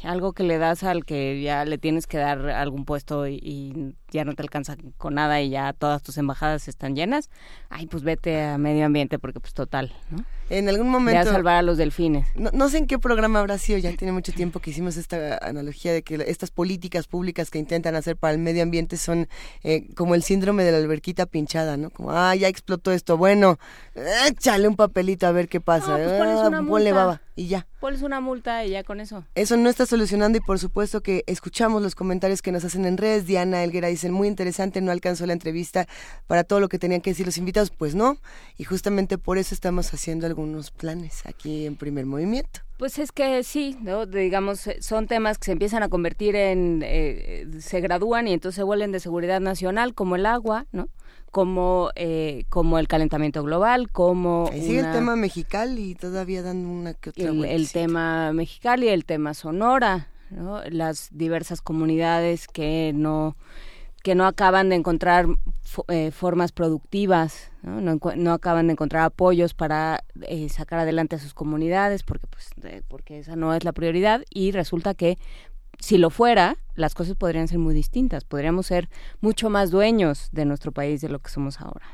[0.04, 3.94] algo que le das al que ya le tienes que dar algún puesto y, y
[4.10, 7.30] ya no te alcanza con nada y ya todas tus embajadas están llenas.
[7.68, 10.24] Ay, pues vete a medio ambiente porque pues total, ¿no?
[10.48, 11.30] En algún momento...
[11.30, 12.26] salvar a los delfines.
[12.34, 15.38] No, no sé en qué programa habrá sido, ya tiene mucho tiempo que hicimos esta
[15.38, 19.28] analogía de que estas políticas públicas que intentan hacer para el medio ambiente son
[19.62, 21.90] eh, como el síndrome de la alberquita pinchada, ¿no?
[21.90, 23.58] Como, ah, ya explotó esto, bueno,
[24.26, 26.94] échale un papelito a ver qué pasa, No, pues ah, una ponle multa.
[26.94, 27.66] baba y ya.
[27.78, 29.24] Pones una multa y ya con eso.
[29.34, 32.96] Eso no está solucionando y por supuesto que escuchamos los comentarios que nos hacen en
[32.96, 33.26] redes.
[33.26, 35.86] Diana Elguera dice, muy interesante, no alcanzó la entrevista
[36.26, 37.70] para todo lo que tenían que decir los invitados.
[37.70, 38.18] Pues no,
[38.56, 42.60] y justamente por eso estamos haciendo algunos planes aquí en primer movimiento.
[42.78, 44.06] Pues es que sí, ¿no?
[44.06, 48.56] Digamos, eh, son temas que se empiezan a convertir en, eh, se gradúan y entonces
[48.56, 50.88] se vuelven de seguridad nacional, como el agua, ¿no?
[51.30, 56.68] Como, eh, como el calentamiento global, como Ahí sigue el tema Mexicali y todavía dando
[56.68, 60.60] una que otra el, el tema Mexicali, el tema Sonora, ¿no?
[60.68, 63.36] Las diversas comunidades que no
[64.02, 65.26] que no acaban de encontrar
[65.88, 67.80] eh, formas productivas, ¿no?
[67.80, 72.82] No, acaban de encontrar apoyos para eh, sacar adelante a sus comunidades, porque pues eh,
[72.88, 75.18] porque esa no es la prioridad y resulta que
[75.80, 78.88] si lo fuera, las cosas podrían ser muy distintas, podríamos ser
[79.20, 81.86] mucho más dueños de nuestro país de lo que somos ahora.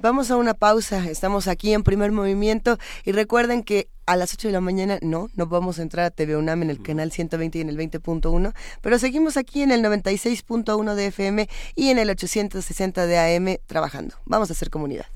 [0.00, 4.48] Vamos a una pausa, estamos aquí en primer movimiento y recuerden que a las 8
[4.48, 7.58] de la mañana no, no vamos a entrar a TV UNAM en el canal 120
[7.58, 8.52] y en el 20.1,
[8.82, 14.16] pero seguimos aquí en el 96.1 de FM y en el 860 de AM trabajando.
[14.26, 15.06] Vamos a hacer comunidad.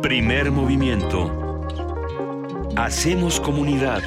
[0.00, 1.41] Primer movimiento.
[2.76, 4.02] Hacemos comunidad.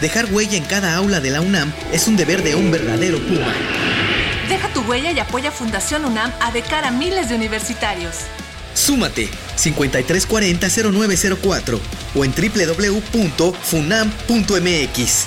[0.00, 3.54] Dejar huella en cada aula de la UNAM es un deber de un verdadero Puma.
[4.48, 8.16] Deja tu huella y apoya Fundación UNAM a de cara a miles de universitarios.
[8.74, 11.80] Súmate 5340-0904
[12.14, 15.26] o en www.funam.mx.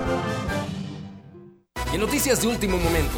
[1.93, 3.17] Y noticias de último momento,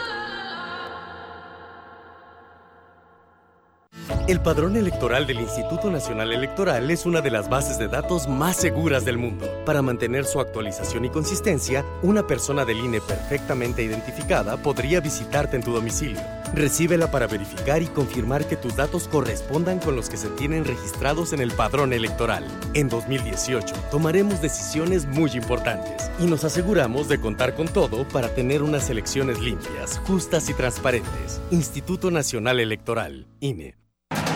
[4.27, 8.57] El padrón electoral del Instituto Nacional Electoral es una de las bases de datos más
[8.57, 9.47] seguras del mundo.
[9.65, 15.63] Para mantener su actualización y consistencia, una persona del INE perfectamente identificada podría visitarte en
[15.63, 16.40] tu domicilio.
[16.53, 21.31] Recíbela para verificar y confirmar que tus datos correspondan con los que se tienen registrados
[21.31, 22.45] en el padrón electoral.
[22.73, 28.63] En 2018 tomaremos decisiones muy importantes y nos aseguramos de contar con todo para tener
[28.63, 31.41] unas elecciones limpias, justas y transparentes.
[31.51, 33.75] Instituto Nacional Electoral, INE.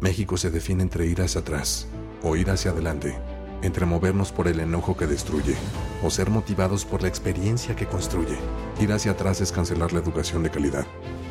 [0.00, 1.86] México se define entre ir hacia atrás
[2.22, 3.16] o ir hacia adelante,
[3.62, 5.54] entre movernos por el enojo que destruye
[6.02, 8.36] o ser motivados por la experiencia que construye.
[8.80, 10.86] Ir hacia atrás es cancelar la educación de calidad.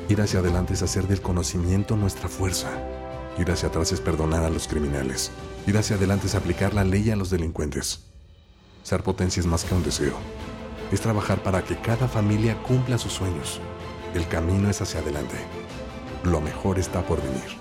[0.07, 2.69] Ir hacia adelante es hacer del conocimiento nuestra fuerza.
[3.37, 5.31] Ir hacia atrás es perdonar a los criminales.
[5.67, 8.05] Ir hacia adelante es aplicar la ley a los delincuentes.
[8.83, 10.15] Ser potencia es más que un deseo.
[10.91, 13.59] Es trabajar para que cada familia cumpla sus sueños.
[14.13, 15.35] El camino es hacia adelante.
[16.23, 17.60] Lo mejor está por venir.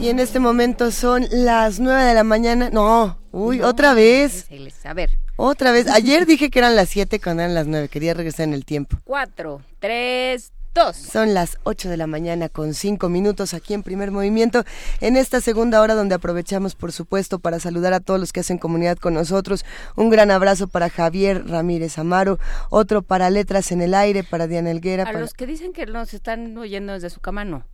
[0.00, 2.70] Y en este momento son las 9 de la mañana.
[2.70, 4.48] No, uy, otra vez.
[4.84, 5.10] A ver.
[5.36, 5.88] Otra vez.
[5.88, 7.88] Ayer dije que eran las 7 cuando eran las 9.
[7.88, 8.96] Quería regresar en el tiempo.
[9.04, 10.96] 4, 3, 2.
[10.96, 14.64] Son las 8 de la mañana con 5 minutos aquí en primer movimiento.
[15.02, 18.56] En esta segunda hora donde aprovechamos, por supuesto, para saludar a todos los que hacen
[18.56, 19.66] comunidad con nosotros.
[19.96, 22.38] Un gran abrazo para Javier Ramírez Amaro.
[22.70, 25.02] Otro para Letras en el Aire, para Diana Elguera.
[25.02, 25.20] A para...
[25.20, 27.64] los que dicen que nos están oyendo desde su cama, no.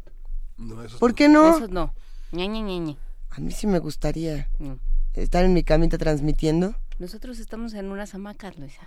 [0.56, 1.58] no ¿Por qué no?
[1.58, 1.94] Esos no.
[3.30, 4.74] A mí sí me gustaría Mm.
[5.14, 6.74] estar en mi camita transmitiendo.
[6.98, 8.82] Nosotros estamos en unas hamacas, Luisa.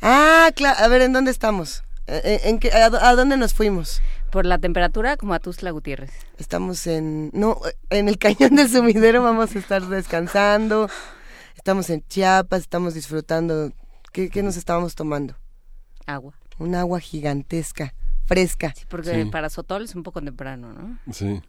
[0.00, 0.78] Ah, claro.
[0.84, 1.82] A ver, ¿en dónde estamos?
[2.06, 4.00] ¿En, en qué, a, a, dónde nos fuimos?
[4.30, 6.12] Por la temperatura, como a Tuzla Gutiérrez.
[6.38, 7.30] Estamos en...
[7.32, 7.58] No,
[7.90, 10.88] en el cañón del sumidero vamos a estar descansando.
[11.56, 13.72] Estamos en Chiapas, estamos disfrutando.
[14.12, 15.36] ¿Qué, qué nos estábamos tomando?
[16.06, 16.34] Agua.
[16.58, 17.94] Un agua gigantesca,
[18.32, 18.72] fresca.
[18.76, 19.24] Sí, porque sí.
[19.26, 20.98] para Sotol es un poco temprano, ¿no?
[21.12, 21.42] Sí.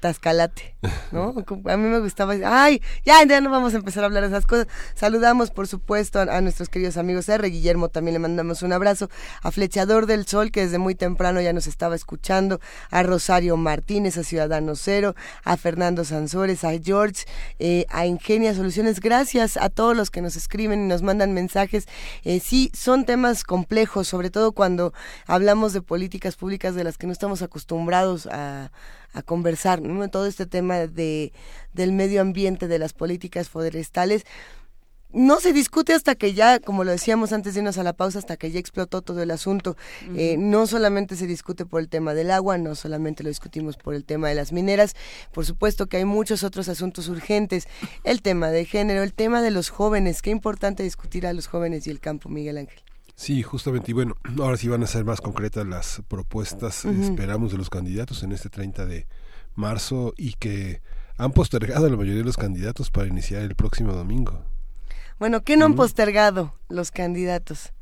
[0.00, 0.74] Tascalate,
[1.12, 1.34] ¿no?
[1.66, 2.34] a mí me gustaba.
[2.44, 4.66] Ay, ya, ya no vamos a empezar a hablar de esas cosas.
[4.94, 7.48] Saludamos, por supuesto, a, a nuestros queridos amigos R.
[7.48, 9.08] Guillermo también le mandamos un abrazo.
[9.42, 12.60] A Flechador del Sol, que desde muy temprano ya nos estaba escuchando.
[12.90, 15.14] A Rosario Martínez, a Ciudadano Cero.
[15.44, 17.24] A Fernando Sansores, a George,
[17.58, 19.00] eh, a Ingenia Soluciones.
[19.00, 21.86] Gracias a todos los que nos escriben y nos mandan mensajes.
[22.24, 24.92] Eh, sí, son temas complejos, sobre todo cuando
[25.26, 25.82] hablamos de
[26.34, 28.72] políticas públicas de las que no estamos acostumbrados a,
[29.12, 30.08] a conversar, ¿no?
[30.08, 31.32] Todo este tema de,
[31.72, 34.24] del medio ambiente, de las políticas forestales.
[35.12, 38.18] no se discute hasta que ya, como lo decíamos antes de irnos a la pausa,
[38.18, 39.76] hasta que ya explotó todo el asunto.
[40.16, 43.94] Eh, no solamente se discute por el tema del agua, no solamente lo discutimos por
[43.94, 44.94] el tema de las mineras,
[45.32, 47.66] por supuesto que hay muchos otros asuntos urgentes,
[48.04, 51.86] el tema de género, el tema de los jóvenes, qué importante discutir a los jóvenes
[51.86, 52.82] y el campo, Miguel Ángel.
[53.16, 57.58] Sí, justamente, y bueno, ahora sí van a ser más concretas las propuestas, esperamos, de
[57.58, 59.06] los candidatos en este 30 de
[59.54, 60.82] marzo y que
[61.16, 64.44] han postergado a la mayoría de los candidatos para iniciar el próximo domingo.
[65.18, 67.72] Bueno, ¿qué no han postergado los candidatos?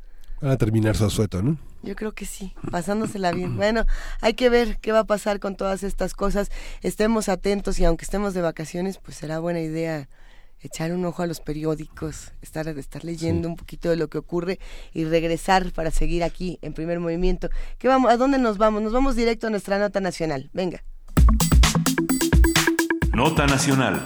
[0.41, 1.57] Van a terminar su asueto, ¿no?
[1.83, 3.57] Yo creo que sí, pasándosela bien.
[3.57, 3.85] Bueno,
[4.21, 6.49] hay que ver qué va a pasar con todas estas cosas.
[6.81, 10.07] Estemos atentos y aunque estemos de vacaciones, pues será buena idea
[10.65, 14.59] echar un ojo a los periódicos, estar, estar leyendo un poquito de lo que ocurre
[14.93, 17.49] y regresar para seguir aquí en primer movimiento.
[17.77, 18.81] ¿Qué vamos, ¿A dónde nos vamos?
[18.81, 20.49] Nos vamos directo a nuestra nota nacional.
[20.53, 20.83] Venga.
[23.13, 24.03] Nota nacional.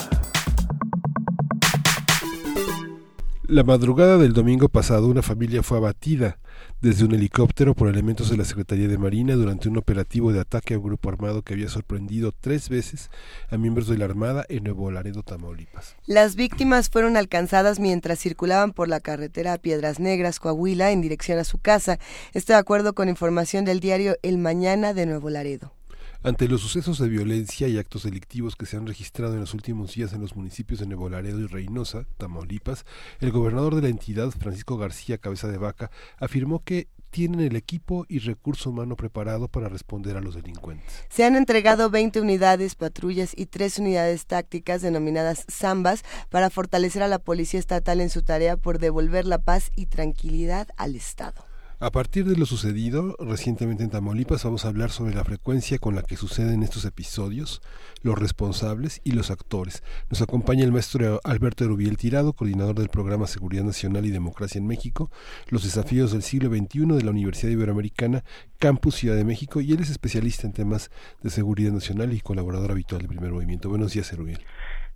[3.50, 6.38] La madrugada del domingo pasado una familia fue abatida
[6.82, 10.76] desde un helicóptero por elementos de la Secretaría de Marina durante un operativo de ataque
[10.76, 13.10] a un grupo armado que había sorprendido tres veces
[13.50, 15.95] a miembros de la Armada en Nuevo Laredo, Tamaulipas.
[16.06, 21.39] Las víctimas fueron alcanzadas mientras circulaban por la carretera a Piedras Negras, Coahuila, en dirección
[21.39, 21.97] a su casa.
[22.36, 25.78] Esto de acuerdo con información del diario El Mañana de Nuevo Laredo.
[26.22, 29.95] Ante los sucesos de violencia y actos delictivos que se han registrado en los últimos
[29.95, 32.86] días en los municipios de Nuevo Laredo y Reynosa, Tamaulipas,
[33.22, 38.05] el gobernador de la entidad, Francisco García Cabeza de Vaca, afirmó que tienen el equipo
[38.09, 41.05] y recurso humano preparado para responder a los delincuentes.
[41.07, 47.07] Se han entregado 20 unidades, patrullas y tres unidades tácticas denominadas Zambas para fortalecer a
[47.07, 51.49] la Policía Estatal en su tarea por devolver la paz y tranquilidad al Estado.
[51.82, 55.95] A partir de lo sucedido recientemente en Tamaulipas vamos a hablar sobre la frecuencia con
[55.95, 57.61] la que suceden estos episodios,
[58.01, 59.82] los responsables y los actores.
[60.09, 64.67] Nos acompaña el maestro Alberto Erubiel Tirado, coordinador del programa Seguridad Nacional y Democracia en
[64.67, 65.09] México,
[65.47, 68.25] los desafíos del siglo XXI de la Universidad Iberoamericana,
[68.57, 70.91] Campus Ciudad de México, y él es especialista en temas
[71.23, 73.69] de seguridad nacional y colaborador habitual del primer movimiento.
[73.69, 74.41] Buenos días, Erubiel.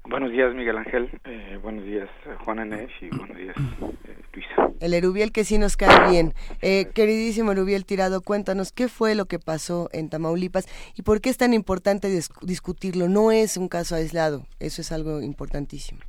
[0.06, 1.10] Buenos días, Miguel Ángel.
[1.24, 2.10] Eh, buenos días,
[2.44, 2.92] Juana Inés.
[3.00, 4.70] Y buenos días, eh, Luisa.
[4.82, 6.34] El Erubiel que sí nos cae bien.
[6.62, 11.30] Eh, queridísimo Erubiel Tirado, cuéntanos qué fue lo que pasó en Tamaulipas y por qué
[11.30, 12.10] es tan importante
[12.42, 13.08] discutirlo.
[13.08, 16.02] No es un caso aislado, eso es algo importantísimo.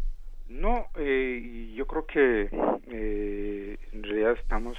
[0.49, 2.49] No, yo creo que
[3.93, 4.77] en realidad estamos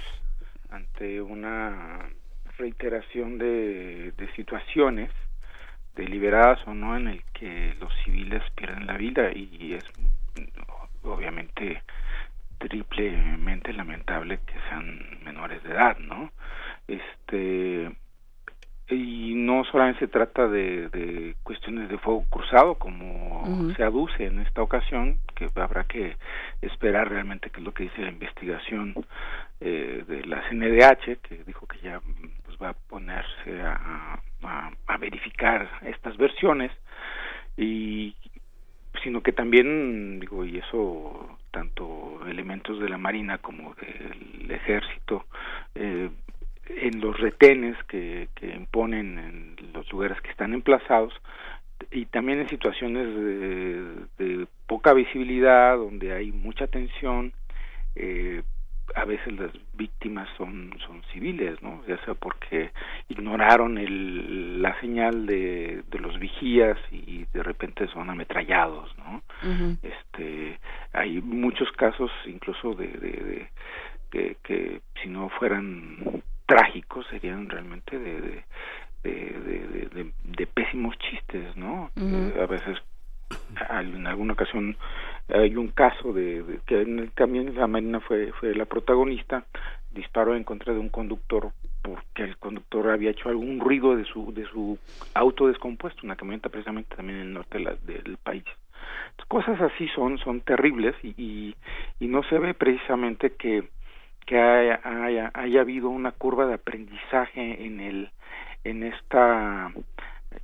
[0.70, 2.10] ante una
[2.58, 5.10] reiteración de, de situaciones
[5.96, 9.84] deliberadas o no en el que los civiles pierden la vida y es
[11.04, 11.82] obviamente
[12.58, 16.32] triplemente lamentable que sean menores de edad, ¿no?
[16.88, 17.92] Este
[18.88, 24.40] y no solamente se trata de, de cuestiones de fuego cruzado como se aduce en
[24.42, 26.16] esta ocasión que habrá que
[26.62, 28.94] esperar realmente qué es lo que dice la investigación
[29.60, 32.00] eh, de la CNDH que dijo que ya
[32.46, 36.72] pues, va a ponerse a, a, verificar estas versiones
[37.58, 38.16] y
[39.04, 45.26] sino que también digo y eso tanto elementos de la marina como del ejército
[45.76, 46.10] eh,
[46.70, 51.14] en los retenes que, que imponen en los lugares que están emplazados
[51.92, 57.34] y también en situaciones de, de poca visibilidad donde hay mucha tensión
[57.96, 58.44] eh,
[58.94, 62.72] a veces las víctimas son son civiles no ya sea porque
[63.10, 69.22] ignoraron el, la señal de, de los vigías y de repente son ametrallados no
[69.82, 70.60] este
[70.94, 73.50] hay muchos casos incluso de, de,
[74.12, 78.44] de que, si no fueran trágicos serían realmente de
[79.04, 81.92] de, pésimos chistes no
[82.42, 82.78] a veces
[83.70, 84.78] en alguna ocasión
[85.30, 89.46] hay un caso de, que también la Marina fue fue la protagonista
[89.92, 91.52] disparó en contra de un conductor
[91.82, 94.78] porque el conductor había hecho algún ruido de su de su
[95.14, 98.44] auto descompuesto una camioneta precisamente también en el norte del país.
[99.28, 101.56] Cosas así son son terribles y,
[102.00, 103.64] y, no se ve precisamente que
[104.26, 108.10] que haya, haya, haya habido una curva de aprendizaje en el
[108.64, 109.72] en esta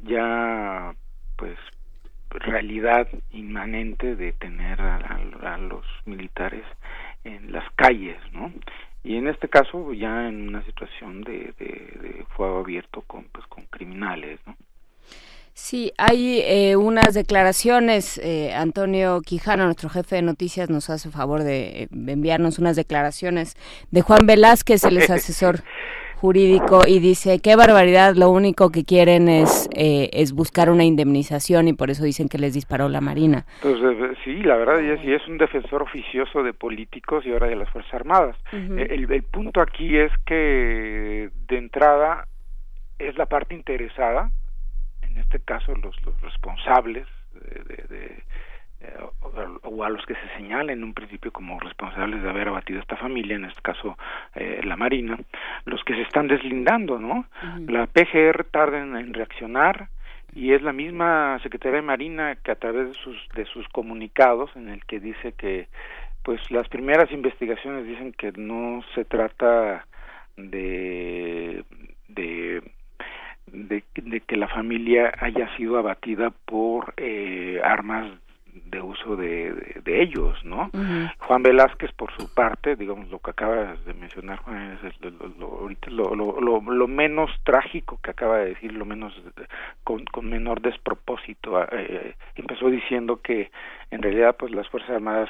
[0.04, 0.94] ya
[1.38, 1.58] pues
[2.32, 5.20] realidad inmanente de tener a,
[5.58, 6.64] los militares
[7.24, 8.52] en las calles, ¿no?
[9.04, 13.66] Y en este caso ya en una situación de, de, fuego abierto con, pues, con
[13.66, 14.56] criminales, ¿no?
[15.54, 18.18] Sí, hay eh, unas declaraciones.
[18.20, 23.58] Eh, Antonio Quijano, nuestro jefe de noticias, nos hace favor de, enviarnos unas declaraciones
[23.92, 25.62] de Juan Velázquez, el asesor
[26.22, 31.68] jurídico y dice, qué barbaridad, lo único que quieren es, eh, es buscar una indemnización
[31.68, 33.46] y por eso dicen que les disparó la Marina.
[33.64, 37.48] Pues eh, sí, la verdad, es, y es un defensor oficioso de políticos y ahora
[37.48, 38.36] de las Fuerzas Armadas.
[38.52, 42.28] el, el punto aquí es que de entrada
[43.00, 44.30] es la parte interesada,
[45.02, 48.24] en este caso los, los responsables de, eh,
[49.64, 52.98] o a los que se señala en un principio como responsables de haber abatido esta
[52.98, 53.98] familia, en este caso
[54.36, 55.18] eh, la Marina,
[55.66, 57.26] los que se están deslindando, ¿no?
[57.68, 59.90] La PGR tarda en, reaccionar
[60.34, 64.50] y es la misma Secretaría de Marina que a través de sus, de sus comunicados
[64.56, 65.68] en el que dice que
[66.24, 69.86] pues las primeras investigaciones dicen que no se trata
[70.38, 71.64] de
[72.08, 72.62] de
[73.48, 73.84] de,
[74.22, 78.10] que la familia haya sido abatida por eh, armas
[78.66, 80.70] de uso de, de, ellos, ¿no?
[81.20, 86.62] Juan Velázquez, por su parte, digamos, lo que acaba de mencionar Juan, es lo, lo,
[86.62, 89.14] lo, menos trágico que acaba de decir, lo menos,
[89.84, 93.52] con, con menor despropósito, eh, empezó diciendo que
[93.92, 95.30] en realidad, pues las Fuerzas Armadas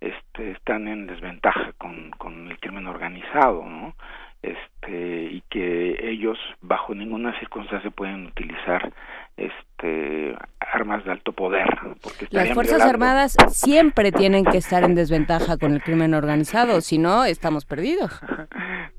[0.00, 3.94] este, están en desventaja con, con el crimen organizado, ¿no?
[4.42, 8.92] este y que ellos bajo ninguna circunstancia pueden utilizar
[9.36, 11.68] este armas de alto poder
[12.02, 16.98] porque las fuerzas armadas siempre tienen que estar en desventaja con el crimen organizado si
[16.98, 18.20] no estamos perdidos.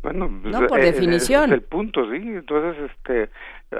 [0.03, 1.45] Bueno no por eh, definición.
[1.45, 2.17] es el punto sí.
[2.17, 3.29] Entonces este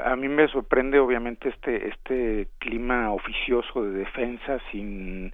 [0.04, 5.34] a mí me sorprende obviamente este este clima oficioso de defensa sin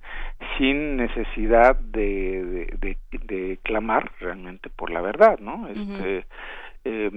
[0.57, 6.25] sin necesidad de, de, de, clamar realmente por la verdad no este
[6.85, 7.11] eh,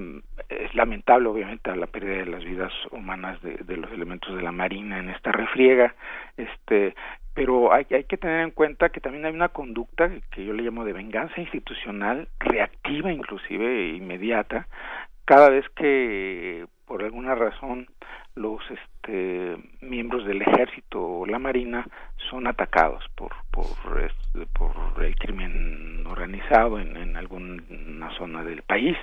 [0.48, 4.52] es lamentable obviamente la pérdida de las vidas humanas de, de los elementos de la
[4.52, 5.94] marina en esta refriega
[6.36, 6.94] este
[7.36, 10.62] pero hay, hay que tener en cuenta que también hay una conducta que yo le
[10.62, 14.66] llamo de venganza institucional reactiva inclusive inmediata.
[15.26, 17.88] Cada vez que por alguna razón
[18.36, 18.62] los
[19.06, 21.86] este, miembros del ejército o la marina
[22.30, 23.66] son atacados por por,
[24.52, 28.96] por el crimen organizado en, en alguna zona del país.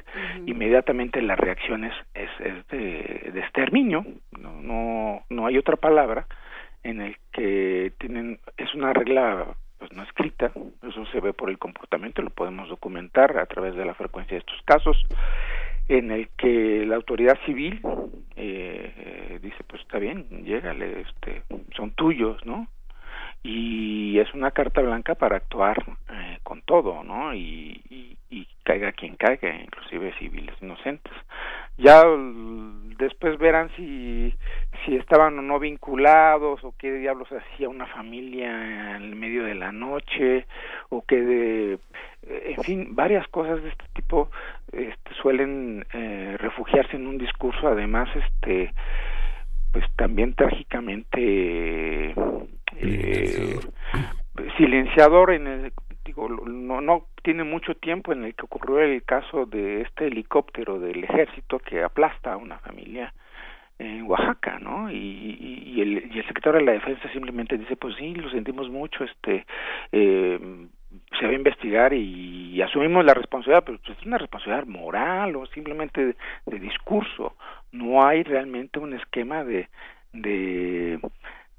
[0.45, 2.29] Inmediatamente la reacción es, es,
[2.67, 4.05] de, de, exterminio.
[4.39, 6.27] No, no no hay otra palabra
[6.83, 9.47] en el que tienen es una regla
[9.79, 10.51] pues no escrita.
[10.87, 14.39] Eso se ve por el comportamiento lo podemos documentar a través de la frecuencia de
[14.39, 14.97] estos casos
[15.87, 17.81] en el que la autoridad civil
[18.35, 21.43] eh, dice pues está bien llégale este
[21.75, 22.67] son tuyos no
[23.43, 28.17] y es una carta blanca para actuar eh, con todo no y, y,
[28.63, 31.11] caiga quien caiga inclusive civiles inocentes.
[31.77, 32.01] Ya
[32.97, 34.33] después verán si
[34.85, 39.55] si estaban o no vinculados o qué diablos hacía una familia en el medio de
[39.55, 40.45] la noche
[40.89, 41.79] o que de
[42.25, 44.29] en fin varias cosas de este tipo
[44.73, 48.73] este, suelen eh, refugiarse en un discurso además este
[49.71, 52.13] pues también trágicamente
[52.77, 53.59] eh,
[54.57, 55.73] silenciador en el
[56.05, 60.79] digo no no tiene mucho tiempo en el que ocurrió el caso de este helicóptero
[60.79, 63.13] del ejército que aplasta a una familia
[63.79, 64.91] en Oaxaca, ¿no?
[64.91, 68.69] Y, y, el, y el secretario de la defensa simplemente dice, pues sí, lo sentimos
[68.69, 69.45] mucho, este,
[69.91, 70.39] eh,
[71.19, 75.45] se va a investigar y, asumimos la responsabilidad, pero pues, es una responsabilidad moral o
[75.47, 76.15] simplemente
[76.45, 77.35] de, discurso.
[77.71, 79.67] No hay realmente un esquema de,
[80.13, 80.99] de,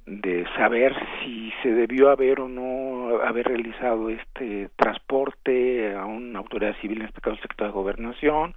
[0.07, 6.77] de saber si se debió haber o no haber realizado este transporte a una autoridad
[6.81, 8.55] civil, en este caso el secretario de Gobernación,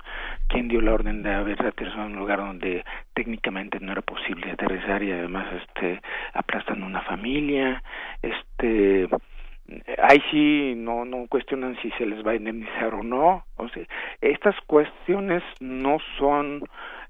[0.48, 4.52] quien dio la orden de haber aterrizado en un lugar donde técnicamente no era posible
[4.52, 6.02] aterrizar y además este
[6.34, 7.82] aplastando una familia,
[8.22, 9.10] este
[10.02, 13.46] ahí sí no no cuestionan si se les va a indemnizar o no.
[13.56, 13.84] O sea
[14.22, 16.64] estas cuestiones no son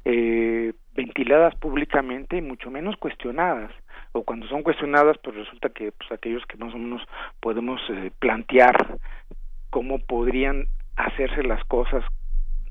[0.06, 3.72] eh, ventiladas públicamente y mucho menos cuestionadas.
[4.14, 7.02] O cuando son cuestionadas pues resulta que pues aquellos que más o menos
[7.40, 8.98] podemos eh, plantear
[9.70, 10.66] cómo podrían
[10.96, 12.04] hacerse las cosas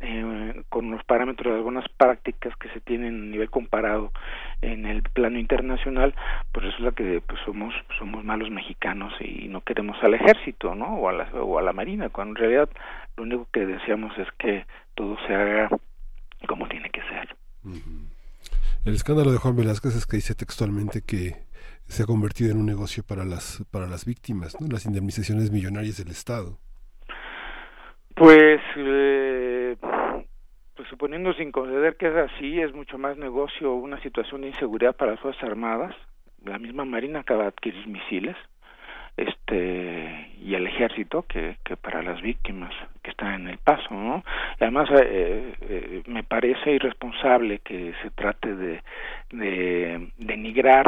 [0.01, 4.13] eh, con los parámetros de algunas prácticas que se tienen a nivel comparado
[4.61, 6.15] en el plano internacional,
[6.53, 10.97] pues resulta que pues somos somos malos mexicanos y no queremos al ejército, ¿no?
[10.97, 12.69] O a la o a la marina, cuando en realidad
[13.17, 15.71] lo único que deseamos es que todo se haga
[16.47, 17.37] como tiene que ser.
[18.85, 21.37] El escándalo de Juan Velázquez es que dice textualmente que
[21.89, 24.69] se ha convertido en un negocio para las para las víctimas, ¿no?
[24.69, 26.59] Las indemnizaciones millonarias del Estado.
[28.17, 29.77] Pues, eh,
[30.75, 34.97] pues suponiendo sin conceder que es así, es mucho más negocio una situación de inseguridad
[34.97, 35.95] para las Fuerzas Armadas.
[36.43, 38.35] La misma Marina acaba de adquirir misiles.
[39.19, 42.73] este y el ejército que, para las víctimas
[43.03, 44.23] que están en el paso no
[44.61, 48.83] además eh, eh, me parece irresponsable que se trate de,
[49.31, 50.87] de denigrar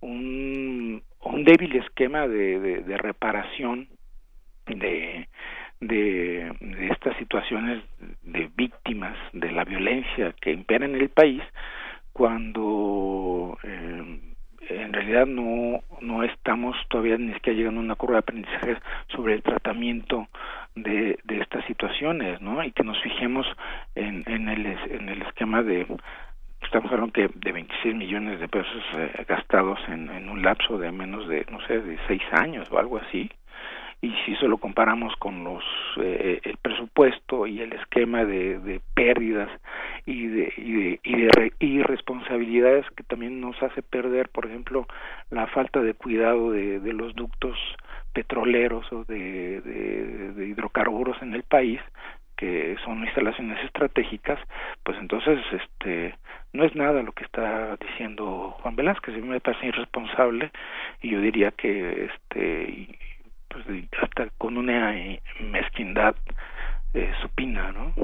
[0.00, 3.88] un, un débil esquema de, de, reparación
[4.66, 5.28] de,
[5.82, 6.52] de,
[6.90, 7.82] estas situaciones
[8.22, 11.42] de víctimas de la violencia que impera en el país
[12.12, 14.20] cuando eh,
[14.68, 18.76] en realidad no, no estamos todavía ni siquiera llegando a una curva de aprendizaje
[19.08, 20.28] sobre el tratamiento
[20.76, 22.62] de, de estas situaciones, ¿no?
[22.62, 23.46] Y que nos fijemos
[23.94, 25.86] en, en, el, en el esquema de
[26.62, 30.92] estamos hablando que de 26 millones de pesos eh, gastados en, en, un lapso de
[30.92, 33.28] menos de, no sé, de seis años o algo así,
[34.02, 35.64] y si eso lo comparamos con los
[35.98, 39.48] eh, el presupuesto y el esquema de, de pérdidas
[40.04, 44.86] y de, y de, y de irresponsabilidades que también nos hace perder por ejemplo
[45.30, 47.56] la falta de cuidado de, de los ductos
[48.12, 51.80] petroleros o de, de, de hidrocarburos en el país
[52.36, 54.40] que son instalaciones estratégicas,
[54.82, 56.16] pues entonces este
[56.52, 60.50] no es nada lo que está diciendo Juan Velázquez, a mí me parece irresponsable
[61.00, 62.98] y yo diría que este
[63.52, 66.14] pues hasta con una eh, mezquindad
[66.94, 67.94] eh, supina, ¿no?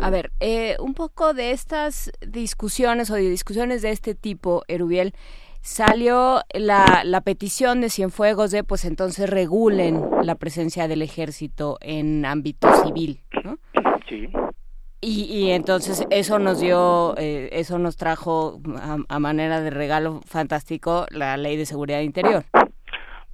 [0.00, 5.14] A ver, eh, un poco de estas discusiones o de discusiones de este tipo, Erubiel,
[5.62, 12.24] salió la, la petición de Cienfuegos de, pues entonces regulen la presencia del ejército en
[12.24, 13.58] ámbito civil, ¿no?
[14.08, 14.28] Sí.
[15.00, 20.20] Y, y entonces eso nos dio, eh, eso nos trajo a, a manera de regalo
[20.24, 22.44] fantástico la ley de seguridad interior.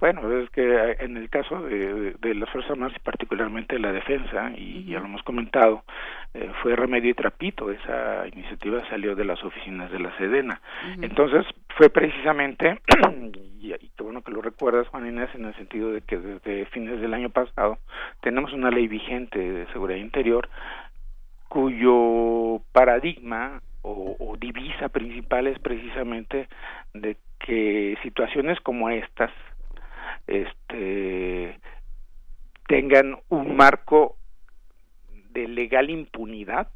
[0.03, 3.93] Bueno, es que eh, en el caso de, de, las Fuerzas Armadas y particularmente la
[3.93, 5.85] defensa, y ya lo hemos comentado,
[6.33, 10.59] eh, fue remedio y trapito, esa iniciativa salió de las oficinas de la Sedena.
[11.01, 11.45] Entonces,
[11.77, 12.81] fue precisamente,
[13.61, 16.65] y, y qué bueno que lo recuerdas, Juan Inés, en el sentido de que desde
[16.65, 17.77] fines del año pasado
[18.19, 20.49] tenemos una ley vigente de seguridad interior
[21.47, 26.49] cuyo paradigma o, o divisa principal es precisamente
[26.93, 29.31] de que situaciones como estas,
[30.27, 31.59] este
[32.67, 34.17] tengan un marco
[35.31, 36.69] de legal impunidad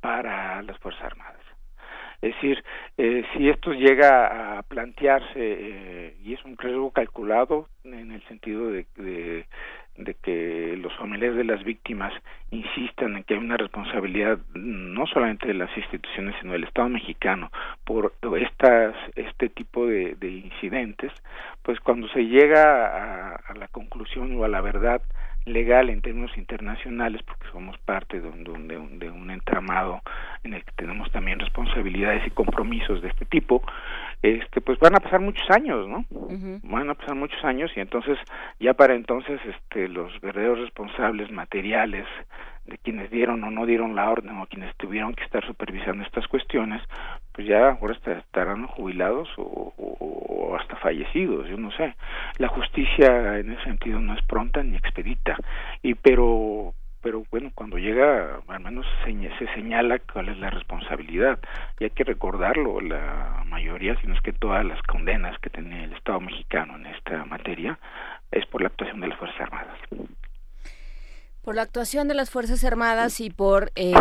[0.00, 1.40] para las Fuerzas Armadas.
[2.22, 2.62] Es decir,
[2.98, 8.70] eh, si esto llega a plantearse, eh, y es un riesgo calculado en el sentido
[8.70, 9.46] de, de,
[10.04, 12.12] de, que los familiares de las víctimas
[12.50, 17.50] insistan en que hay una responsabilidad no solamente de las instituciones, sino del Estado mexicano
[17.84, 21.12] por estas, este tipo de, de incidentes,
[21.62, 25.02] pues cuando se llega a, a la conclusión o a la verdad
[25.52, 30.00] legal en términos internacionales, porque somos parte de un, de, un, de un, entramado
[30.44, 33.62] en el que tenemos también responsabilidades y compromisos de este tipo,
[34.22, 36.04] este, pues van a pasar muchos años, ¿no?
[36.10, 36.60] Uh -huh.
[36.62, 38.18] Van a pasar muchos años y entonces
[38.58, 42.06] ya para entonces este, los verdaderos responsables materiales
[42.66, 46.26] de quienes dieron o no dieron la orden o quienes tuvieron que estar supervisando estas
[46.28, 46.82] cuestiones,
[47.32, 51.94] pues ya ahora estarán jubilados o, hasta fallecidos, yo no sé.
[52.38, 55.36] La justicia en ese sentido no es pronta ni expedita,
[55.82, 61.38] y pero pero bueno, cuando llega, al menos se, se señala cuál es la responsabilidad,
[61.78, 65.84] y hay que recordarlo, la mayoría, si no es que todas las condenas que tiene
[65.84, 67.78] el Estado mexicano en esta materia,
[68.30, 69.78] es por la actuación de las Fuerzas Armadas
[71.42, 73.92] por la actuación de las Fuerzas Armadas y por eh,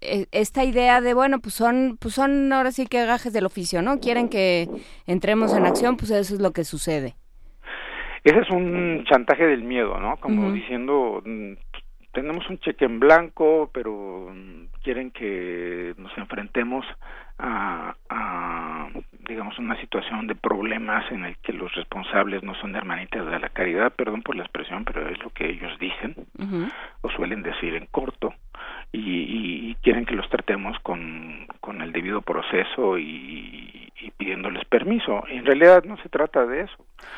[0.00, 3.82] eh, esta idea de, bueno, pues son, pues son ahora sí que gajes del oficio,
[3.82, 4.00] ¿no?
[4.00, 4.68] Quieren que
[5.06, 7.14] entremos en acción, pues eso es lo que sucede.
[8.22, 10.16] Ese es un chantaje del miedo, ¿no?
[10.16, 10.54] Como uh -huh.
[10.54, 11.22] diciendo,
[12.12, 14.32] tenemos un cheque en blanco, pero
[14.82, 16.86] quieren que nos enfrentemos
[17.38, 18.88] a, a,
[19.26, 23.48] digamos una situación de problemas en el que los responsables no son hermanitas de la
[23.48, 26.72] caridad, perdón por la expresión, pero es lo que ellos dicen uh -huh.
[27.02, 28.34] o suelen decir en corto
[28.92, 35.24] y, y, quieren que los tratemos con, con el debido proceso y, y, pidiéndoles permiso.
[35.28, 36.76] En realidad no se trata de eso.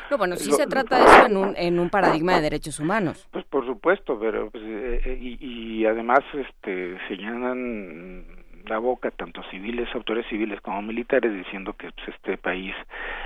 [0.09, 2.79] No, bueno, sí lo, se trata de eso en un, en un paradigma de derechos
[2.79, 3.27] humanos.
[3.31, 5.37] Pues por supuesto, pero pues, eh, y,
[5.81, 8.25] y además este señalan
[8.67, 12.75] la boca tanto civiles, autores civiles como militares diciendo que pues, este país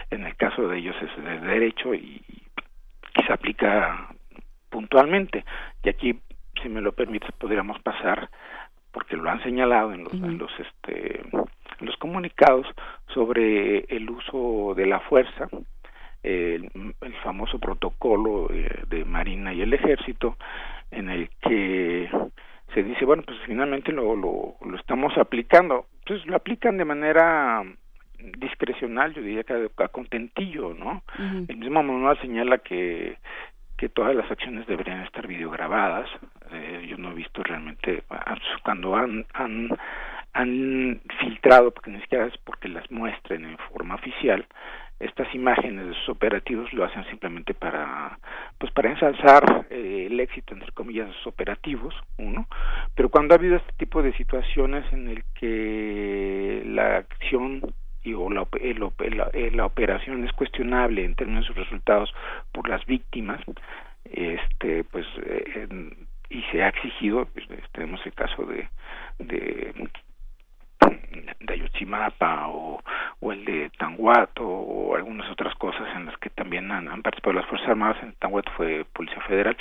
[0.10, 2.22] en el caso de ellos es de derecho y,
[3.18, 4.10] y se aplica
[4.70, 5.44] puntualmente.
[5.84, 6.20] Y aquí
[6.62, 8.30] si me lo permites podríamos pasar
[8.92, 10.26] porque lo han señalado en los, uh -huh.
[10.26, 11.22] en los este
[11.80, 12.68] en los comunicados
[13.14, 15.48] sobre el uso de la fuerza
[16.24, 16.70] el,
[17.02, 20.38] el famoso protocolo de, de Marina y el Ejército
[20.92, 22.10] en el que
[22.74, 27.64] se dice bueno pues finalmente lo, lo, lo estamos aplicando entonces lo aplican de manera
[28.38, 31.04] discrecional, yo diría que a, contentillo, ¿no?
[31.48, 33.18] El mismo manual señala que
[33.78, 36.08] que todas las acciones deberían estar videograbadas.
[36.52, 38.04] Eh, yo no he visto realmente
[38.62, 39.70] cuando han, han
[40.34, 44.46] han filtrado, porque ni siquiera es porque las muestren en forma oficial,
[45.02, 48.20] estas imágenes de sus operativos lo hacen simplemente para
[48.58, 52.48] pues para ensalzar eh, el éxito entre comillas de sus operativos uno.
[52.96, 57.62] Pero cuando ha habido este tipo de situaciones en el que la acción
[58.04, 58.48] y o la,
[59.52, 62.12] la, operación es cuestionable en términos de sus resultados
[62.52, 63.40] por las víctimas
[64.06, 65.68] este pues eh,
[66.30, 68.68] y se ha exigido pues, tenemos el caso de
[69.20, 69.74] de
[71.40, 72.82] de Ayotzinapa o,
[73.20, 77.46] o el de Tanguato o algunas otras cosas en las que también han, participado las
[77.48, 79.58] Fuerzas Armadas, en Tanguato fue Policía Federal,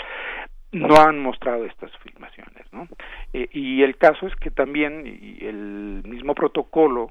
[0.72, 2.86] no han mostrado estas filmaciones, ¿no?
[3.32, 5.04] Eh, y el caso es que también
[5.40, 7.10] el mismo protocolo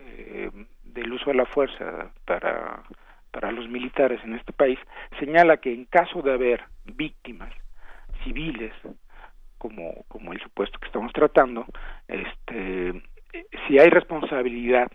[0.00, 0.50] eh,
[0.84, 2.82] del uso de la fuerza para
[3.30, 4.78] para los militares en este país
[5.18, 7.52] señala que en caso de haber víctimas
[8.24, 8.72] civiles
[9.58, 11.64] como como el supuesto que estamos tratando
[12.08, 13.02] este
[13.66, 14.90] si hay responsabilidad,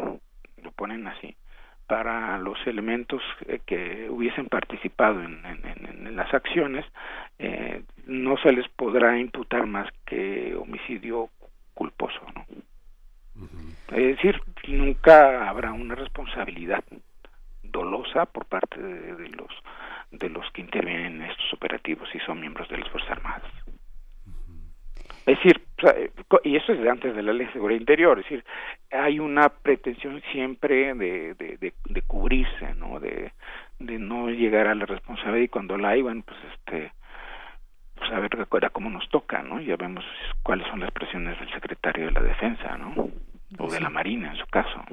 [0.62, 1.36] lo ponen así,
[1.88, 3.22] para los elementos
[3.66, 6.86] que hubiesen participado en, las acciones,
[7.40, 11.30] eh, no se les podrá imputar más que homicidio
[11.74, 12.46] culposo, ¿no?
[13.92, 16.84] Es decir, nunca habrá una responsabilidad
[17.64, 19.52] dolosa por parte de, de, los
[20.12, 23.52] de los que intervienen en estos operativos y son miembros de las Fuerzas Armadas.
[25.26, 25.65] Es decir,
[26.44, 28.44] y eso es antes de la ley de seguridad interior, es decir,
[28.92, 33.00] hay una pretensión siempre de, de, de, cubrirse, ¿no?
[33.00, 33.32] De,
[33.80, 36.92] de no llegar a la responsabilidad y cuando la hay, bueno, pues este,
[37.96, 38.32] pues a ver
[38.72, 39.60] cómo nos toca, ¿no?
[39.62, 40.04] Ya vemos
[40.44, 43.10] cuáles son las presiones del secretario de la Defensa, ¿no?
[43.58, 44.84] O de la Marina, en su caso.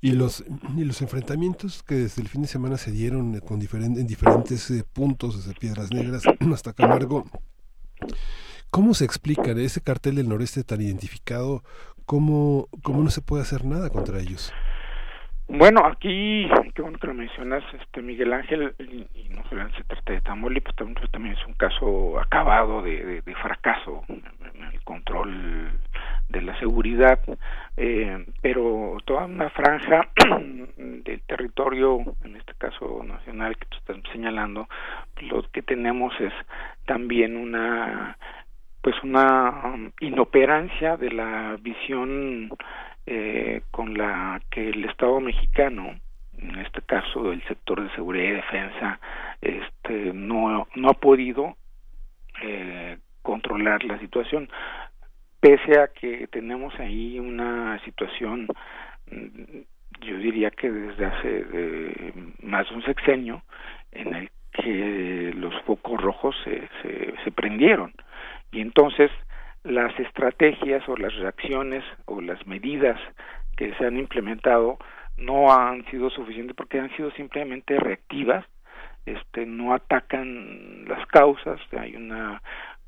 [0.00, 0.44] Y los,
[0.76, 4.70] y los enfrentamientos que desde el fin de semana se dieron con diferentes en diferentes
[4.70, 7.24] eh, puntos, desde Piedras Negras hasta Camargo,
[8.72, 11.62] ¿Cómo se explica ese cartel del noreste tan identificado?
[12.06, 14.50] ¿Cómo, cómo no se puede hacer nada contra ellos?
[15.46, 20.14] Bueno, aquí, qué bueno que lo mencionas, este Miguel Ángel, y, no solamente se trata
[20.14, 25.78] de Tamaulipas, pues, también es un caso acabado de, de, fracaso en el control
[26.30, 27.20] de la seguridad,
[27.76, 30.08] eh, pero toda una franja
[30.78, 34.66] del territorio, en este caso nacional que tú estás señalando,
[35.20, 36.32] lo que tenemos es
[36.86, 38.16] también una
[38.82, 42.50] pues una um, inoperancia de la visión
[43.06, 45.98] eh, con la que el Estado mexicano
[46.38, 49.00] en este caso el sector de seguridad y defensa
[49.40, 51.56] este no no ha podido
[52.42, 54.48] eh, controlar la situación.
[55.40, 58.48] Pese a que tenemos ahí una situación
[59.10, 59.60] mm,
[60.00, 63.42] yo diría que desde hace eh, más de un sexenio
[63.92, 66.68] en el que los focos rojos se,
[67.22, 67.94] se prendieron
[68.52, 69.10] y entonces
[69.64, 73.00] las estrategias o las reacciones o las medidas
[73.56, 74.78] que se han implementado
[75.16, 78.44] no han sido suficientes porque han sido simplemente reactivas,
[79.06, 82.40] este no atacan las causas, hay una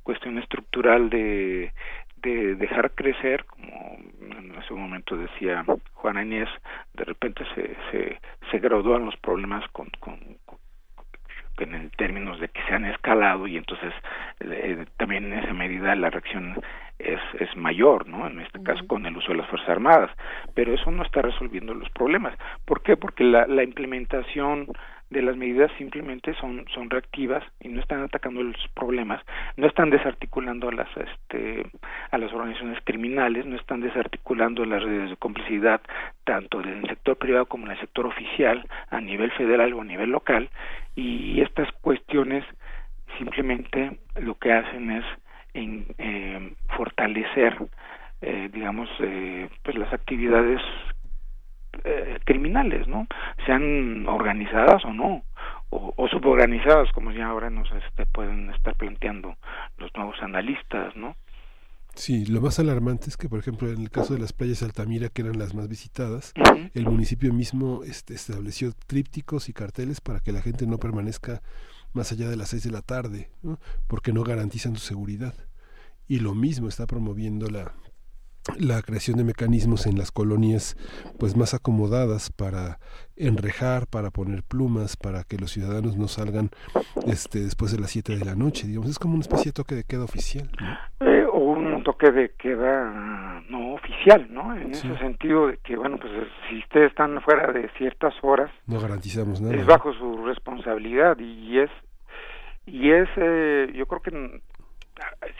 [0.02, 1.72] cuestión estructural de,
[2.16, 5.64] de dejar crecer, como en ese momento decía
[5.94, 6.48] Juana Inés,
[6.94, 8.20] de repente se, se,
[8.50, 10.18] se los problemas con, con,
[11.58, 13.92] en términos de que se han escalado y entonces
[14.40, 16.56] eh, también en esa medida la reacción
[16.98, 18.26] es, es mayor, ¿no?
[18.26, 20.10] En este caso con el uso de las Fuerzas Armadas,
[20.54, 22.36] pero eso no está resolviendo los problemas.
[22.64, 22.96] ¿Por qué?
[22.96, 24.68] Porque la, la implementación
[25.14, 29.22] de las medidas simplemente son son reactivas y no están atacando los problemas,
[29.56, 31.66] no están desarticulando a las este
[32.10, 35.80] a las organizaciones criminales, no están desarticulando las redes de complicidad
[36.24, 39.84] tanto en el sector privado como en el sector oficial a nivel federal o a
[39.84, 40.50] nivel local.
[40.96, 42.44] Y estas cuestiones
[43.18, 45.04] simplemente lo que hacen es
[45.54, 47.56] en, eh, fortalecer
[48.20, 50.60] eh, digamos eh, pues las actividades
[51.84, 53.06] eh, criminales, ¿no?
[53.46, 55.22] Sean organizadas o no,
[55.70, 59.34] o, suborganizadas, como ya ahora nos este, pueden estar planteando
[59.78, 61.16] los nuevos analistas, ¿no?
[61.94, 64.66] Sí, lo más alarmante es que, por ejemplo, en el caso de las playas de
[64.66, 66.32] Altamira, que eran las más visitadas,
[66.74, 71.40] el municipio mismo este, estableció trípticos y carteles para que la gente no permanezca
[71.92, 73.30] más allá de las seis de la tarde,
[73.86, 75.34] porque no garantizan su seguridad.
[76.08, 77.72] Y lo mismo está promoviendo la,
[78.58, 80.76] la creación de mecanismos en las colonias
[81.18, 82.78] pues más acomodadas para
[83.16, 86.50] enrejar, para poner plumas, para que los ciudadanos no salgan
[87.06, 89.74] este después de las 7 de la noche, digamos, es como una especie de toque
[89.74, 90.50] de queda oficial.
[91.00, 94.54] Eh, o un toque de queda no oficial, ¿no?
[94.56, 96.12] En ese sentido de que, bueno, pues
[96.48, 99.54] si ustedes están fuera de ciertas horas, no garantizamos nada.
[99.54, 101.70] Es bajo su responsabilidad y es,
[102.66, 104.40] y es, eh, yo creo que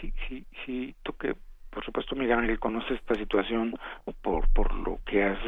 [0.01, 1.35] sí, sí, sí, toque
[1.75, 3.75] por supuesto Miguel Ángel conoce esta situación
[4.23, 5.39] por, por lo que has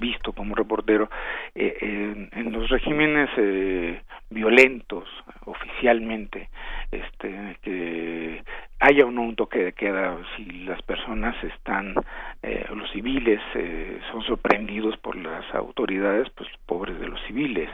[0.00, 1.10] visto como reportero
[1.54, 4.00] eh, en, los regímenes eh,
[4.30, 5.08] violentos
[5.44, 6.48] oficialmente
[6.90, 8.42] este que
[8.78, 11.94] haya o no un toque de queda si las personas están
[12.42, 17.70] eh, los civiles eh, son sorprendidos por las autoridades pues pobres de los civiles.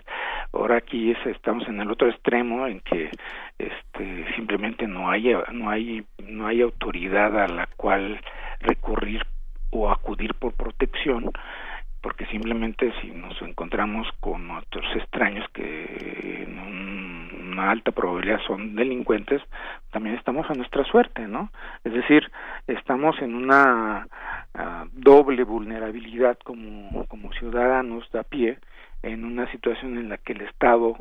[0.53, 3.11] Ahora aquí estamos en el otro extremo en que
[3.59, 7.98] este simplemente no hay no hay no hay autoridad a la cual
[8.61, 9.25] recurrir
[9.71, 11.31] o acudir por protección
[12.01, 16.59] porque simplemente si nos encontramos con otros extraños que en
[17.53, 19.43] una alta probabilidad son delincuentes,
[19.91, 21.51] también estamos a nuestra suerte, ¿no?
[21.83, 22.31] Es decir,
[22.67, 24.07] estamos en una
[24.55, 28.59] ah, doble vulnerabilidad como, como ciudadanos de a pie,
[29.03, 30.97] en una situación en la que el Estado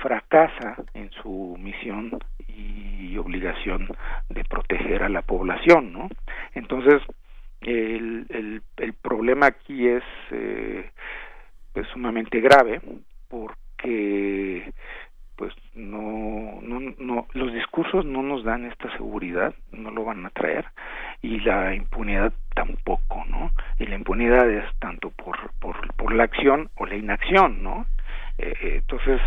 [0.00, 2.18] fracasa en su misión
[2.48, 3.88] y obligación
[4.28, 6.08] de proteger a la población, ¿no?
[6.54, 7.02] Entonces,
[7.60, 10.90] el, el, el problema aquí es eh,
[11.72, 12.80] pues sumamente grave
[13.28, 14.72] porque
[15.40, 20.28] pues no, no, no, los discursos no nos dan esta seguridad, no lo van a
[20.28, 20.66] traer
[21.22, 23.50] y la impunidad tampoco, ¿no?
[23.78, 27.86] Y la impunidad es tanto por, por, por la acción o la inacción, ¿no?
[28.36, 29.18] Eh, eh, entonces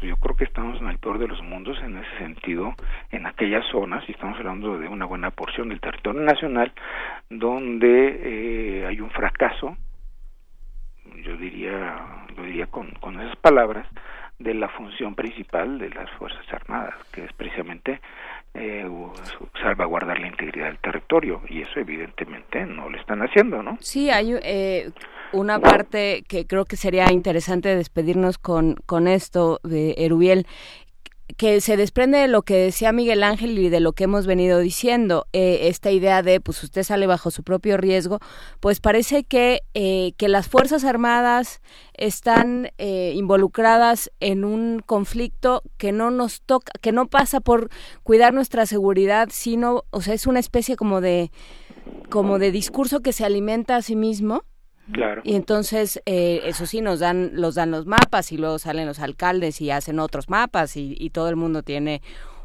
[0.00, 2.74] yo creo que estamos en el peor de los mundos en ese sentido,
[3.12, 6.72] en aquellas zonas, y estamos hablando de una buena porción del territorio nacional,
[7.28, 9.76] donde eh, hay un fracaso,
[11.24, 13.86] yo diría, lo diría con, con esas palabras,
[14.40, 18.00] de la función principal de las Fuerzas Armadas, que es precisamente
[18.54, 18.88] eh,
[19.62, 23.76] salvaguardar la integridad del territorio, y eso evidentemente no lo están haciendo, ¿no?
[23.80, 24.90] Sí, hay eh,
[25.32, 30.46] una parte que creo que sería interesante despedirnos con, con esto de Erubiel,
[31.36, 34.58] que se desprende de lo que decía Miguel Ángel y de lo que hemos venido
[34.58, 38.18] diciendo, eh, esta idea de, pues usted sale bajo su propio riesgo,
[38.60, 41.60] pues parece que, eh, que las Fuerzas Armadas
[41.94, 47.70] están eh, involucradas en un conflicto que no nos toca, que no pasa por
[48.02, 51.30] cuidar nuestra seguridad, sino, o sea, es una especie como de,
[52.08, 54.44] como de discurso que se alimenta a sí mismo
[55.24, 59.00] y entonces, eh, eso sí, nos dan, los dan los mapas y luego salen los
[59.00, 62.02] alcaldes y hacen otros mapas y, todo el mundo tiene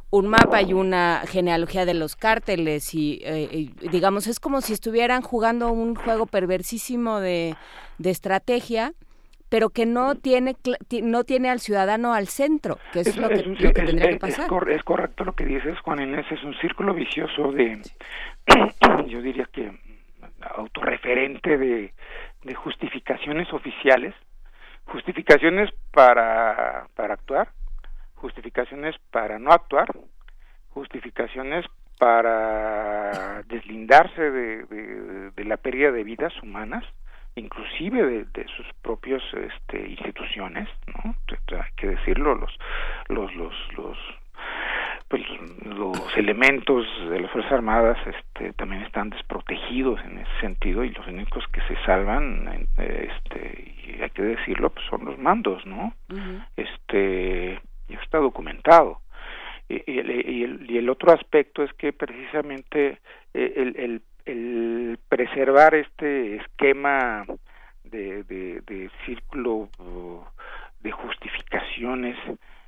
[0.09, 5.21] un mapa y una genealogía de los cárteles y, eh, digamos, es como si estuvieran
[5.21, 7.55] jugando un juego perversísimo de,
[8.03, 8.93] estrategia
[9.47, 10.55] pero que no tiene
[11.03, 14.47] no tiene al ciudadano al centro, que es, lo, que, tendría que pasar.
[14.69, 17.79] Es, correcto lo que dices, Juan Inés, es un círculo vicioso de,
[19.07, 19.71] yo diría que
[20.41, 21.93] autorreferente de,
[22.45, 24.13] de justificaciones oficiales,
[24.85, 27.49] justificaciones para, para actuar,
[28.13, 29.87] justificaciones para no actuar,
[30.69, 31.65] justificaciones
[31.97, 36.83] para deslindarse de, de, la pérdida de vidas humanas,
[37.35, 41.15] inclusive de, de sus propios este, instituciones, ¿no?
[41.57, 42.53] Hay que decirlo, los,
[43.07, 43.97] los, los, los
[45.07, 45.23] pues
[45.63, 51.07] los elementos de las fuerzas armadas este también están desprotegidos en ese sentido y los
[51.07, 55.93] únicos que se salvan este y hay que decirlo pues son los mandos no
[56.57, 58.99] este ya está documentado.
[59.67, 62.99] Y, el, y, el, otro aspecto es que precisamente
[63.33, 67.25] eh, el, el, el preservar este esquema
[67.83, 69.69] de, de, de círculo
[70.81, 72.15] de justificaciones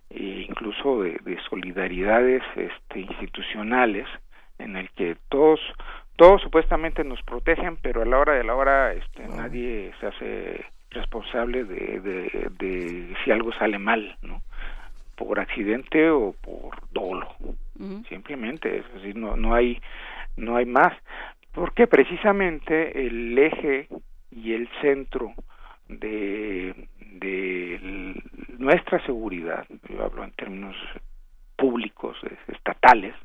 [0.09, 4.07] e incluso de, de, solidaridades este, institucionales
[4.57, 5.59] en el que todos
[6.15, 10.65] todos supuestamente nos protegen pero a la hora de la hora este, nadie se hace
[10.91, 14.41] responsable de, de, de, si algo sale mal no
[15.17, 17.27] por accidente o por dolo.
[18.07, 19.81] Simplemente es decir no no hay
[20.37, 20.93] no hay más.
[21.51, 23.87] Porque precisamente el eje
[24.31, 25.33] y el centro
[25.89, 28.13] de de
[28.57, 30.75] nuestra seguridad, yo hablo en términos
[31.57, 32.15] públicos,
[32.47, 33.15] estatales,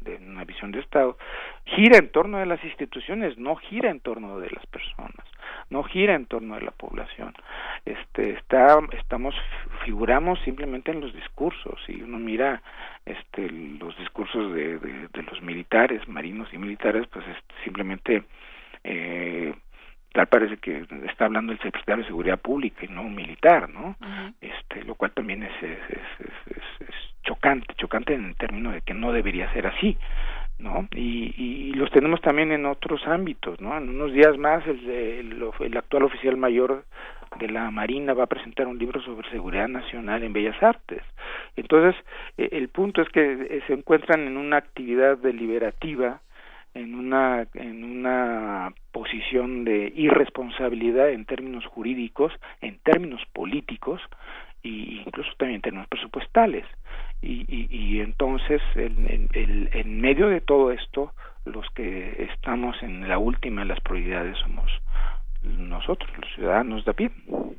[0.00, 1.16] de, una visión de Estado,
[1.64, 5.26] gira en torno de las instituciones, no gira en torno de las personas,
[5.70, 7.34] no gira en torno de la población.
[7.84, 9.34] Este, está, estamos,
[9.84, 12.62] figuramos simplemente en los discursos, y uno mira
[13.04, 17.24] este, los discursos de, de, los militares, marinos y militares, pues
[17.64, 18.24] simplemente
[18.84, 19.54] eh,
[20.16, 23.96] tal parece que está hablando el secretario de seguridad pública y no un militar no
[24.40, 28.94] este lo cual también es es, es, es, chocante chocante en el término de que
[28.94, 29.98] no debería ser así
[30.58, 30.88] ¿no?
[30.94, 33.76] Y, y, los tenemos también en otros ámbitos, ¿no?
[33.76, 36.86] En unos días más el, el, el, actual oficial mayor
[37.38, 41.02] de la Marina va a presentar un libro sobre seguridad nacional en Bellas Artes.
[41.56, 41.94] Entonces,
[42.38, 46.20] e, el punto es que eh, se encuentran en una actividad deliberativa,
[46.76, 54.00] en una, en una posición de irresponsabilidad en términos jurídicos, en términos políticos,
[54.62, 54.68] e
[55.06, 56.66] incluso también en términos presupuestales.
[57.22, 61.12] Y, y, y entonces, en, en, en, medio de todo esto,
[61.44, 64.70] los que estamos en la última de las prioridades somos
[65.42, 67.10] nosotros, los ciudadanos de a pie.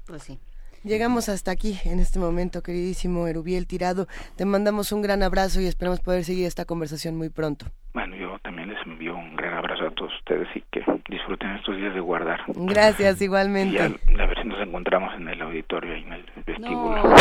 [0.06, 0.39] Pues sí.
[0.84, 4.07] Llegamos hasta aquí en este momento, queridísimo Erubiel Tirado.
[4.38, 7.65] Te mandamos un gran abrazo y esperamos poder seguir esta conversación muy pronto.
[7.94, 11.76] Bueno, yo también les envío un gran abrazo a todos ustedes y que disfruten estos
[11.76, 12.40] días de guardar.
[12.48, 13.76] Gracias, igualmente.
[13.76, 17.15] Y a, ver si nos encontramos en el auditorio y en el vestíbulo.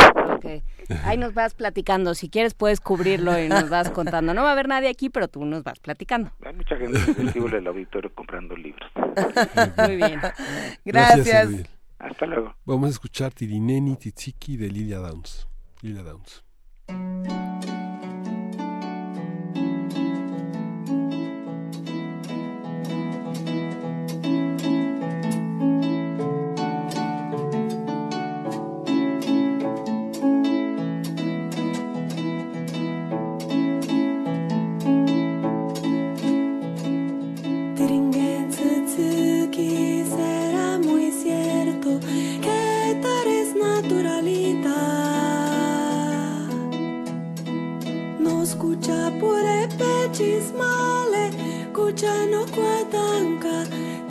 [1.04, 2.14] Ahí nos vas platicando.
[2.14, 4.34] Si quieres, puedes cubrirlo y nos vas contando.
[4.34, 6.30] No va a haber nadie aquí, pero tú nos vas platicando.
[6.44, 8.90] Hay mucha gente en el vestíbulo del auditorio comprando libros.
[9.86, 10.20] Muy bien.
[10.84, 11.48] Gracias.
[11.98, 12.54] Hasta luego.
[12.64, 15.48] Vamos a escuchar Tirineni Titsiki de Lilia Downs.
[15.82, 16.44] Lilia Downs.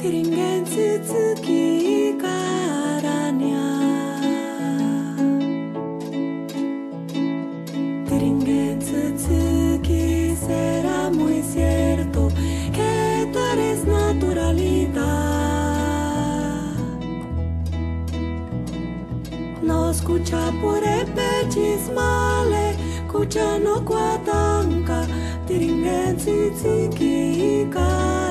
[0.06, 3.66] Tiringensi tsuki karania
[8.08, 10.06] tiringensi tsuki
[10.46, 12.22] será muy cierto
[12.76, 12.94] que
[13.34, 15.02] tú eres naturalidad
[19.64, 21.08] no escucha por el
[21.50, 22.66] chismale
[23.12, 25.00] kuchano kwatanka
[25.48, 28.25] tiringen tsitsiki karanya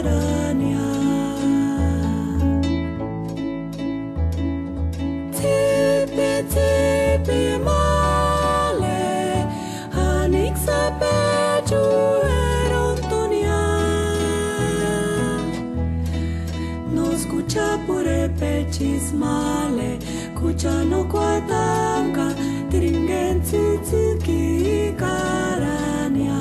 [19.23, 19.99] male
[20.39, 22.35] kuchano kwatanka
[22.71, 26.41] tiringen tsitsiki karanya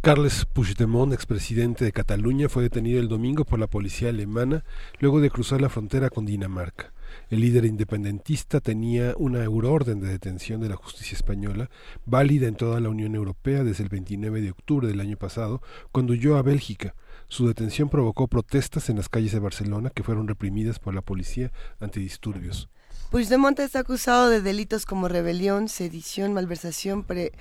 [0.00, 4.64] Carles Puigdemont, expresidente de Cataluña, fue detenido el domingo por la policía alemana
[4.98, 6.94] luego de cruzar la frontera con Dinamarca.
[7.28, 11.68] El líder independentista tenía una euroorden de detención de la justicia española,
[12.06, 15.60] válida en toda la Unión Europea desde el 29 de octubre del año pasado,
[15.92, 16.94] cuando huyó a Bélgica.
[17.28, 21.52] Su detención provocó protestas en las calles de Barcelona que fueron reprimidas por la policía
[21.80, 22.70] antidisturbios.
[23.10, 27.32] Puigdemont está acusado de delitos como rebelión, sedición, malversación, pre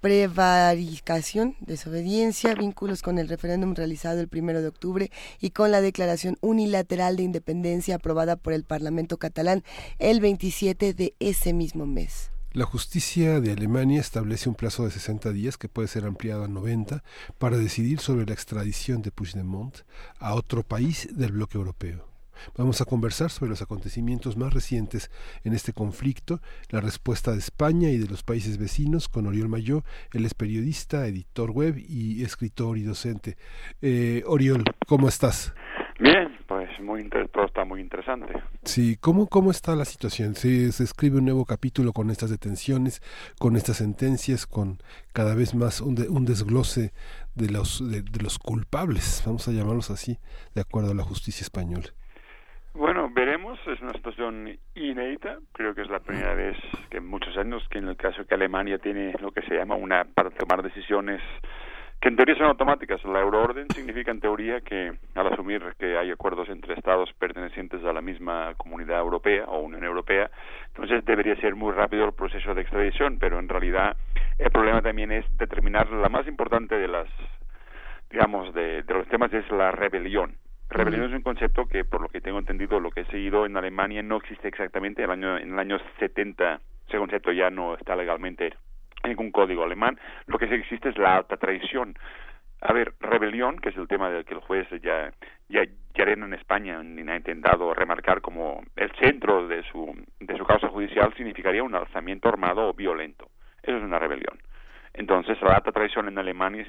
[0.00, 6.38] prevaricación, desobediencia, vínculos con el referéndum realizado el primero de octubre y con la declaración
[6.40, 9.62] unilateral de independencia aprobada por el Parlamento catalán
[10.00, 12.32] el 27 de ese mismo mes.
[12.50, 16.48] La justicia de Alemania establece un plazo de 60 días que puede ser ampliado a
[16.48, 17.04] 90
[17.38, 19.78] para decidir sobre la extradición de Puigdemont
[20.18, 22.11] a otro país del bloque europeo.
[22.56, 25.10] Vamos a conversar sobre los acontecimientos más recientes
[25.44, 26.40] en este conflicto,
[26.70, 29.84] la respuesta de España y de los países vecinos con Oriol Mayó.
[30.12, 33.36] Él es periodista, editor web y escritor y docente.
[33.80, 35.54] Eh, Oriol, ¿cómo estás?
[35.98, 38.32] Bien, pues muy todo está muy interesante.
[38.64, 40.34] Sí, ¿cómo, cómo está la situación?
[40.34, 43.02] Se, se escribe un nuevo capítulo con estas detenciones,
[43.38, 44.78] con estas sentencias, con
[45.12, 46.92] cada vez más un, un desglose
[47.34, 50.18] de los, de los culpables, vamos a llamarlos así,
[50.54, 51.86] de acuerdo a la justicia española.
[52.74, 56.56] Bueno, veremos, es una situación inédita, creo que es la primera vez
[56.88, 59.74] que en muchos años que en el caso que Alemania tiene lo que se llama
[59.74, 61.20] una para tomar decisiones
[62.00, 63.04] que en teoría son automáticas.
[63.04, 67.92] La euroorden significa en teoría que al asumir que hay acuerdos entre estados pertenecientes a
[67.92, 70.30] la misma comunidad europea o Unión Europea,
[70.68, 73.98] entonces debería ser muy rápido el proceso de extradición, pero en realidad
[74.38, 77.06] el problema también es determinar la más importante de las
[78.10, 80.36] digamos de, de los temas es la rebelión
[80.72, 83.56] Rebelión es un concepto que, por lo que tengo entendido, lo que he seguido en
[83.56, 85.02] Alemania no existe exactamente.
[85.02, 88.54] En el año, en el año 70 ese concepto ya no está legalmente
[89.02, 89.98] en ningún código alemán.
[90.26, 91.94] Lo que sí existe es la alta traición.
[92.60, 95.12] A ver, rebelión, que es el tema del que el juez ya,
[95.48, 100.44] ya, ya en España y ha intentado remarcar como el centro de su, de su
[100.44, 103.28] causa judicial, significaría un alzamiento armado o violento.
[103.62, 104.38] Eso es una rebelión.
[104.94, 106.64] Entonces, la alta traición en Alemania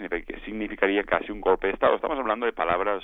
[0.45, 1.95] significaría casi un golpe de Estado.
[1.95, 3.03] Estamos hablando de palabras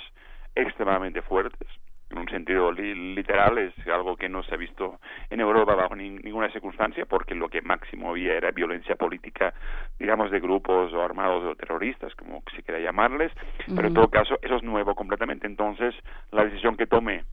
[0.54, 1.68] extremadamente fuertes.
[2.10, 4.98] En un sentido literal es algo que no se ha visto
[5.30, 9.54] en Europa bajo ninguna circunstancia porque lo que máximo había era violencia política,
[9.96, 13.30] digamos, de grupos o armados o terroristas, como se quiera llamarles,
[13.76, 15.46] pero en todo caso eso es nuevo completamente.
[15.46, 15.94] Entonces,
[16.32, 17.24] la decisión que tome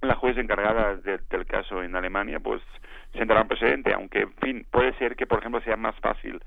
[0.00, 2.60] la juez encargada del caso en Alemania, pues
[3.12, 6.40] sentará un precedente, aunque, en fin, puede ser que, por ejemplo, sea más fácil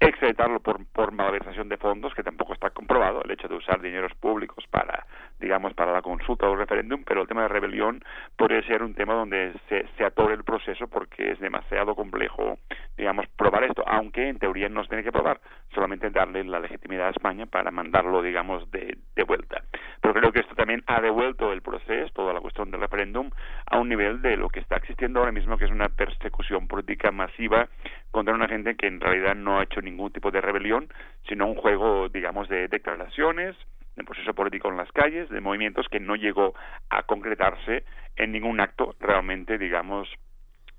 [0.00, 4.14] extraditarlo por, por malversación de fondos, que tampoco está comprobado, el hecho de usar dineros
[4.14, 5.06] públicos para,
[5.40, 8.02] digamos, para la consulta o referéndum, pero el tema de rebelión
[8.36, 12.58] podría ser un tema donde se, se atore el proceso porque es demasiado complejo,
[12.96, 15.40] digamos, probar esto, aunque en teoría no se tiene que probar,
[15.74, 19.62] solamente darle la legitimidad a España para mandarlo, digamos, de, de vuelta.
[20.00, 23.30] Pero creo que esto también ha devuelto el proceso, toda la cuestión del referéndum,
[23.66, 27.10] a un nivel de lo que está existiendo ahora mismo, que es una persecución política
[27.10, 27.68] masiva
[28.16, 30.88] contra una gente que en realidad no ha hecho ningún tipo de rebelión,
[31.28, 33.54] sino un juego, digamos, de declaraciones,
[33.94, 36.54] de proceso político en las calles, de movimientos que no llegó
[36.88, 37.84] a concretarse
[38.16, 40.08] en ningún acto realmente, digamos,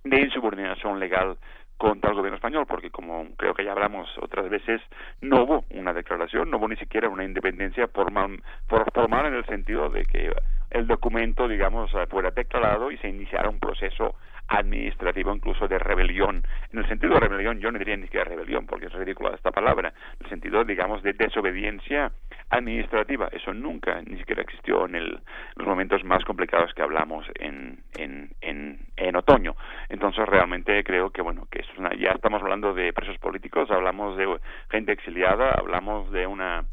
[0.04, 1.38] de insubordinación legal
[1.78, 4.82] contra el gobierno español, porque como creo que ya hablamos otras veces,
[5.22, 9.92] no hubo una declaración, no hubo ni siquiera una independencia formal, formal en el sentido
[9.92, 10.32] de que
[10.72, 14.16] el documento, digamos, fuera declarado y se iniciara un proceso
[14.48, 16.44] administrativo incluso de rebelión.
[16.72, 19.52] En el sentido de rebelión yo no diría ni siquiera rebelión porque es ridícula esta
[19.52, 22.12] palabra, en el sentido digamos de desobediencia
[22.50, 23.28] administrativa.
[23.32, 25.20] Eso nunca ni siquiera existió en, el,
[25.56, 29.56] los momentos más complicados que hablamos en, en, en, en otoño.
[29.90, 31.64] Entonces realmente creo que bueno que
[32.00, 36.66] ya estamos hablando de presos políticos, hablamos de gente exiliada, hablamos de una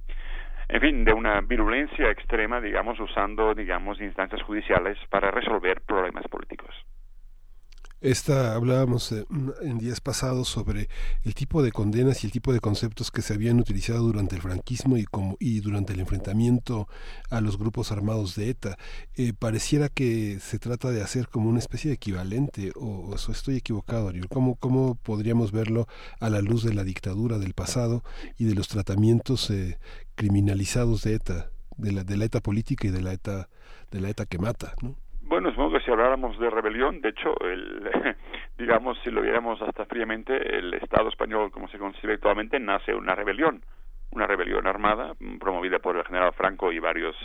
[0.68, 6.74] en fin, de una virulencia extrema, digamos, usando, digamos, instancias judiciales para resolver problemas políticos.
[8.04, 9.24] Esta, hablábamos eh,
[9.62, 10.90] en días pasados sobre
[11.22, 14.42] el tipo de condenas y el tipo de conceptos que se habían utilizado durante el
[14.42, 16.86] franquismo y, como, y durante el enfrentamiento
[17.30, 18.76] a los grupos armados de ETA.
[19.14, 23.56] Eh, pareciera que se trata de hacer como una especie de equivalente, o, o estoy
[23.56, 24.28] equivocado, Ariel.
[24.28, 25.88] ¿Cómo, ¿Cómo podríamos verlo
[26.20, 28.04] a la luz de la dictadura del pasado
[28.36, 29.78] y de los tratamientos eh,
[30.14, 33.48] criminalizados de ETA, de la, de la ETA política y de la ETA,
[33.90, 34.74] de la ETA que mata?
[34.82, 34.94] ¿no?
[35.34, 37.90] Bueno, supongo que si habláramos de rebelión, de hecho, el,
[38.56, 43.16] digamos, si lo viéramos hasta fríamente, el Estado español, como se concibe actualmente, nace una
[43.16, 43.60] rebelión,
[44.12, 47.16] una rebelión armada mm, promovida por el general Franco y varios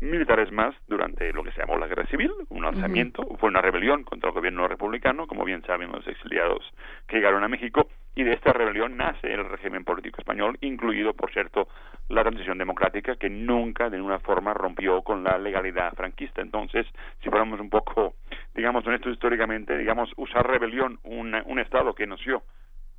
[0.00, 4.04] militares más durante lo que se llamó la guerra civil, un alzamiento, fue una rebelión
[4.04, 6.64] contra el gobierno republicano, como bien saben los exiliados
[7.08, 11.32] que llegaron a México, y de esta rebelión nace el régimen político español, incluido, por
[11.32, 11.68] cierto,
[12.08, 16.42] la transición democrática, que nunca de ninguna forma rompió con la legalidad franquista.
[16.42, 16.86] Entonces,
[17.22, 18.14] si fuéramos un poco,
[18.54, 22.42] digamos, honestos históricamente, digamos, usar rebelión, un Estado que nació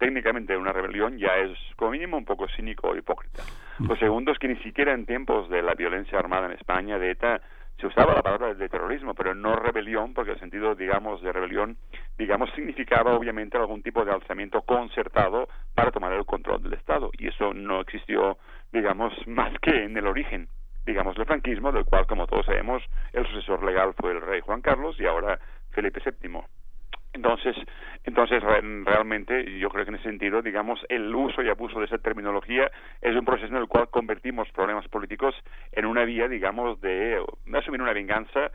[0.02, 3.44] técnicamente una rebelión ya es como mínimo un poco cínico o hipócrita.
[3.80, 7.12] Lo segundo es que ni siquiera en tiempos de la violencia armada en España, de
[7.12, 7.40] ETA,
[7.82, 11.78] se usaba la palabra de terrorismo, pero no rebelión, porque el sentido, digamos, de rebelión,
[12.16, 17.28] digamos, significaba obviamente algún tipo de alzamiento concertado para tomar el control del Estado, y
[17.28, 18.38] eso no existió,
[18.72, 20.48] digamos, más que en el origen,
[20.86, 22.84] digamos, del franquismo, del cual, como todos sabemos,
[23.14, 25.40] el sucesor legal fue el rey Juan Carlos y ahora
[25.72, 26.61] Felipe VII.
[27.14, 27.56] Entonces,
[28.06, 31.98] entonces realmente yo creo que en ese sentido, digamos, el uso y abuso de esa
[31.98, 32.72] terminología
[33.02, 35.36] es un proceso en el cual convertimos problemas políticos
[35.74, 37.22] en una vía, digamos, de
[37.54, 38.52] asumir una venganza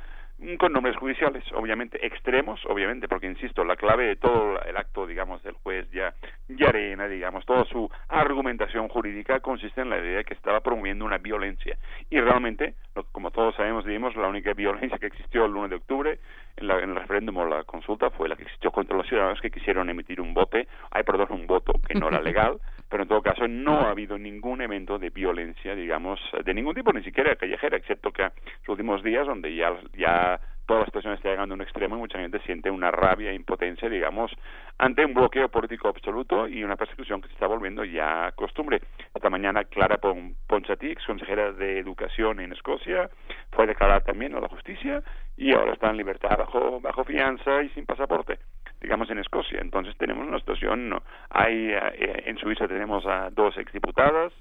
[0.59, 5.43] con nombres judiciales, obviamente extremos, obviamente, porque insisto, la clave de todo el acto, digamos,
[5.43, 6.15] del juez ya,
[6.49, 11.07] ya arena, digamos, toda su argumentación jurídica consiste en la idea de que estaba promoviendo
[11.07, 11.79] una violencia.
[12.11, 12.75] Y realmente,
[13.13, 16.19] como todos sabemos, digamos, la única violencia que existió el 1 de octubre
[16.57, 19.41] en, la, en el referéndum o la consulta fue la que existió contra los ciudadanos
[19.41, 20.59] que quisieron emitir un voto,
[20.91, 22.59] hay perdón, un voto que no era legal,
[22.89, 26.93] pero en todo caso no ha habido ningún evento de violencia, digamos, de ningún tipo,
[26.93, 31.31] ni siquiera callejera, excepto que los últimos días donde ya, ya toda la situación está
[31.31, 34.33] llegando a un extremo y mucha gente siente una rabia e impotencia, digamos,
[34.79, 38.81] ante un bloqueo político absoluto y una persecución que se está volviendo ya costumbre.
[39.15, 39.99] Esta mañana Clara
[40.47, 43.09] Ponsatí, ex consejera de Educación en Escocia,
[43.53, 45.03] fue declarada también a la justicia
[45.37, 48.39] y ahora está en libertad bajo, bajo fianza y sin pasaporte
[48.81, 49.61] digamos en Escocia.
[49.61, 51.01] Entonces tenemos una situación,
[51.31, 54.33] hay eh, en Suiza tenemos a dos exdiputadas,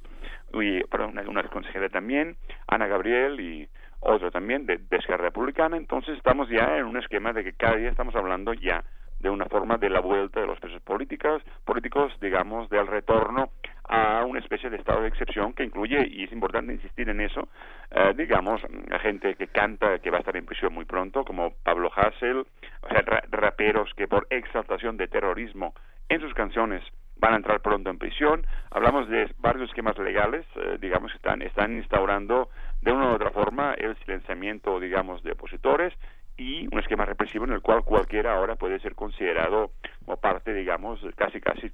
[0.53, 2.38] y, perdón, una, una consejera también,
[2.68, 3.68] Ana Gabriel y
[3.99, 7.76] otro también de, de Esquerra Republicana, entonces estamos ya en un esquema de que cada
[7.76, 8.84] día estamos hablando ya
[9.26, 13.49] de una forma de la vuelta de los presos políticos, políticos, digamos, del retorno
[13.85, 17.47] a una especie de estado de excepción que incluye, y es importante insistir en eso,
[17.89, 18.61] eh, digamos,
[19.02, 22.45] gente que canta que va a estar en prisión muy pronto, como Pablo Hassel,
[22.84, 25.73] o sea, raperos que por exaltación de terrorismo
[26.07, 26.84] en sus canciones
[27.18, 28.45] van a entrar pronto en prisión.
[28.69, 32.49] Hablamos de varios esquemas legales, eh, digamos, que están, están instaurando
[32.84, 35.93] de una u otra forma el silenciamiento, digamos, de opositores
[36.38, 39.72] y un esquema represivo en el cual cualquiera ahora puede ser considerado
[40.03, 41.72] como parte, digamos, casi casi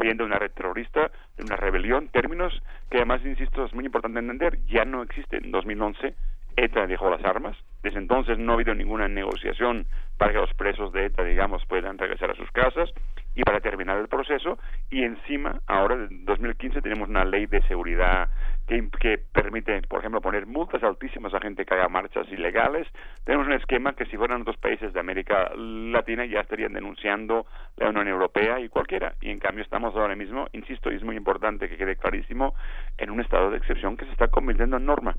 [0.00, 2.52] bien de una red terrorista, de una rebelión, términos
[2.90, 5.44] que además, insisto, es muy importante entender, ya no existen.
[5.44, 6.14] En 2011
[6.56, 9.86] ETA dejó las armas, desde entonces no ha habido ninguna negociación
[10.18, 12.90] para que los presos de ETA, digamos, puedan regresar a sus casas
[13.34, 14.58] y para terminar el proceso.
[14.90, 18.28] Y encima, ahora, en 2015, tenemos una ley de seguridad
[18.66, 22.86] que, que permite, por ejemplo, poner multas altísimas a gente que haga marchas ilegales.
[23.24, 27.46] Tenemos un esquema que si fueran otros países de América Latina ya estarían denunciando
[27.76, 29.14] la Unión Europea y cualquiera.
[29.20, 32.54] Y en cambio estamos ahora mismo, insisto, y es muy importante que quede clarísimo,
[32.98, 35.14] en un estado de excepción que se está convirtiendo en norma.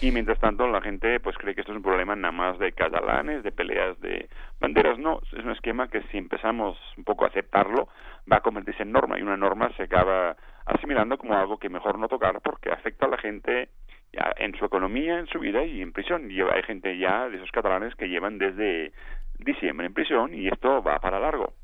[0.00, 2.72] Y mientras tanto la gente pues cree que esto es un problema nada más de
[2.72, 4.28] catalanes, de peleas de
[4.60, 4.98] banderas.
[4.98, 7.88] No, es un esquema que si empezamos un poco a aceptarlo
[8.30, 11.98] va a convertirse en norma y una norma se acaba asimilando como algo que mejor
[11.98, 13.68] no tocar porque afecta a la gente
[14.12, 16.30] ya en su economía, en su vida y en prisión.
[16.30, 18.92] Y hay gente ya de esos catalanes que llevan desde
[19.38, 21.54] diciembre en prisión y esto va para largo.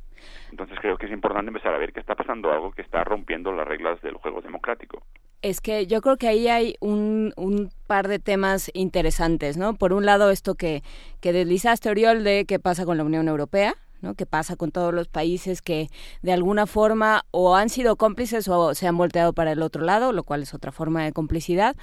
[0.51, 3.53] Entonces creo que es importante empezar a ver que está pasando algo que está rompiendo
[3.53, 5.03] las reglas del juego democrático.
[5.43, 9.75] Es que yo creo que ahí hay un, un par de temas interesantes, ¿no?
[9.75, 10.83] Por un lado, esto que,
[11.21, 14.15] que deslizaste, Oriol, de qué pasa con la Unión Europea, ¿no?
[14.15, 15.89] ¿Qué pasa con todos los países que
[16.23, 20.13] de alguna forma o han sido cómplices o se han volteado para el otro lado,
[20.13, 21.77] lo cual es otra forma de complicidad?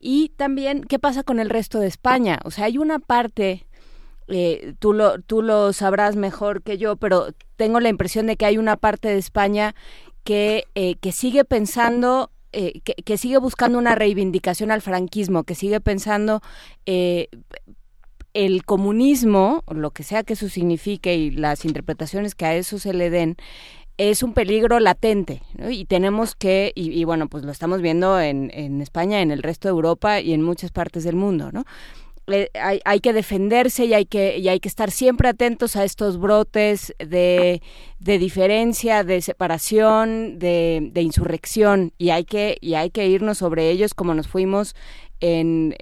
[0.00, 2.38] Y también, ¿qué pasa con el resto de España?
[2.44, 3.66] O sea, hay una parte
[4.28, 8.46] eh, tú, lo, tú lo sabrás mejor que yo, pero tengo la impresión de que
[8.46, 9.74] hay una parte de España
[10.24, 15.54] que, eh, que sigue pensando eh, que, que, sigue buscando una reivindicación al franquismo, que
[15.54, 16.40] sigue pensando
[16.86, 17.28] eh,
[18.36, 22.92] el comunismo, lo que sea que eso signifique y las interpretaciones que a eso se
[22.92, 23.36] le den,
[23.96, 25.70] es un peligro latente ¿no?
[25.70, 29.68] y tenemos que, y, bueno, pues lo estamos viendo en, en España, en el resto
[29.68, 31.64] de Europa y en muchas partes del mundo, ¿no?
[32.60, 36.18] hay, hay, que defenderse y hay que, y hay que estar siempre atentos a estos
[36.18, 37.62] brotes de,
[38.00, 43.70] de diferencia, de separación, de, de, insurrección y hay que, y hay que irnos sobre
[43.70, 44.74] ellos como nos fuimos
[45.20, 45.74] en,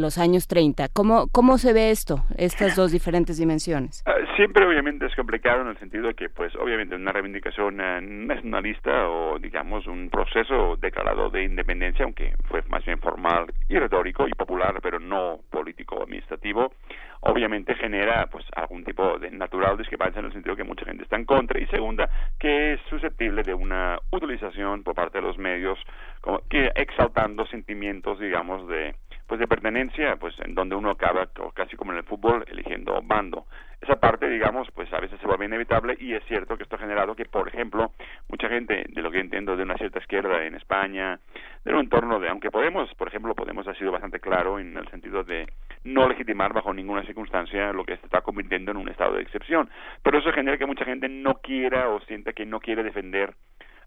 [0.00, 0.88] los años 30.
[0.88, 4.02] ¿Cómo, ¿Cómo se ve esto, estas dos diferentes dimensiones?
[4.06, 8.00] Uh, siempre obviamente es complicado en el sentido de que, pues, obviamente una reivindicación uh,
[8.00, 14.26] nacionalista o, digamos, un proceso declarado de independencia, aunque fue más bien formal y retórico
[14.28, 16.72] y popular, pero no político o administrativo,
[17.20, 21.16] obviamente genera, pues, algún tipo de natural discrepancia en el sentido que mucha gente está
[21.16, 25.78] en contra y segunda, que es susceptible de una utilización por parte de los medios
[26.24, 28.94] como que exaltando sentimientos, digamos, de
[29.26, 33.46] pues de pertenencia, pues en donde uno acaba casi como en el fútbol eligiendo bando.
[33.80, 36.78] Esa parte, digamos, pues a veces se vuelve inevitable y es cierto que esto ha
[36.78, 37.92] generado que, por ejemplo,
[38.28, 41.18] mucha gente, de lo que entiendo de una cierta izquierda en España,
[41.62, 44.88] de un entorno de, aunque Podemos, por ejemplo, Podemos ha sido bastante claro en el
[44.88, 45.46] sentido de
[45.84, 49.68] no legitimar bajo ninguna circunstancia lo que se está convirtiendo en un estado de excepción,
[50.02, 53.34] pero eso genera que mucha gente no quiera o sienta que no quiere defender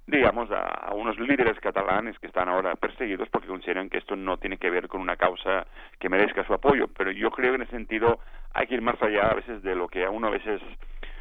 [0.07, 4.57] digamos, a, unos líderes catalanes que están ahora perseguidos porque consideran que esto no tiene
[4.57, 5.67] que ver con una causa
[5.99, 6.87] que merezca su apoyo.
[6.97, 8.19] Pero yo creo que en ese sentido
[8.53, 10.61] hay que ir más allá a veces de lo que a uno a veces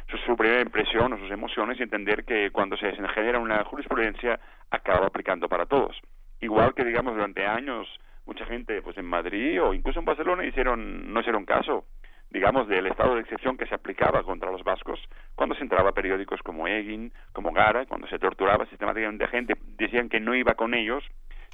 [0.09, 4.39] su, su primera impresión o sus emociones y entender que cuando se genera una jurisprudencia
[4.71, 5.99] acaba aplicando para todos.
[6.39, 7.87] Igual que, digamos, durante años
[8.25, 11.85] mucha gente pues en Madrid o incluso en Barcelona hicieron no hicieron caso
[12.29, 14.99] digamos, del estado de excepción que se aplicaba contra los vascos
[15.35, 19.53] cuando se entraba a periódicos como Egin, como Gara, cuando se torturaba sistemáticamente a gente,
[19.77, 21.03] decían que no iba con ellos,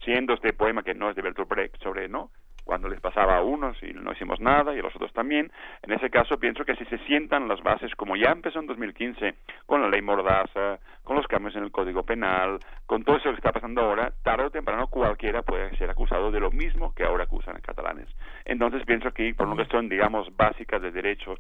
[0.04, 2.32] siendo este poema que no es de Bertolt Brecht sobre, ¿no?,
[2.64, 5.52] cuando les pasaba a unos y no hicimos nada y a los otros también.
[5.82, 9.36] En ese caso pienso que si se sientan las bases, como ya empezó en 2015,
[9.66, 13.38] con la ley Mordaza, con los cambios en el Código Penal, con todo eso que
[13.38, 17.26] está pasando ahora, tarde o temprano cualquiera puede ser acusado de lo mismo que ahora
[17.26, 18.08] acusan a catalanes.
[18.46, 21.36] Entonces pienso que por una cuestión, digamos, básica de derecho,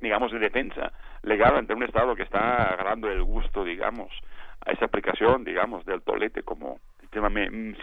[0.00, 0.92] digamos, de defensa
[1.22, 4.12] legal ante un Estado que está agarrando el gusto, digamos,
[4.64, 7.30] a esa aplicación, digamos, del tolete como sistema,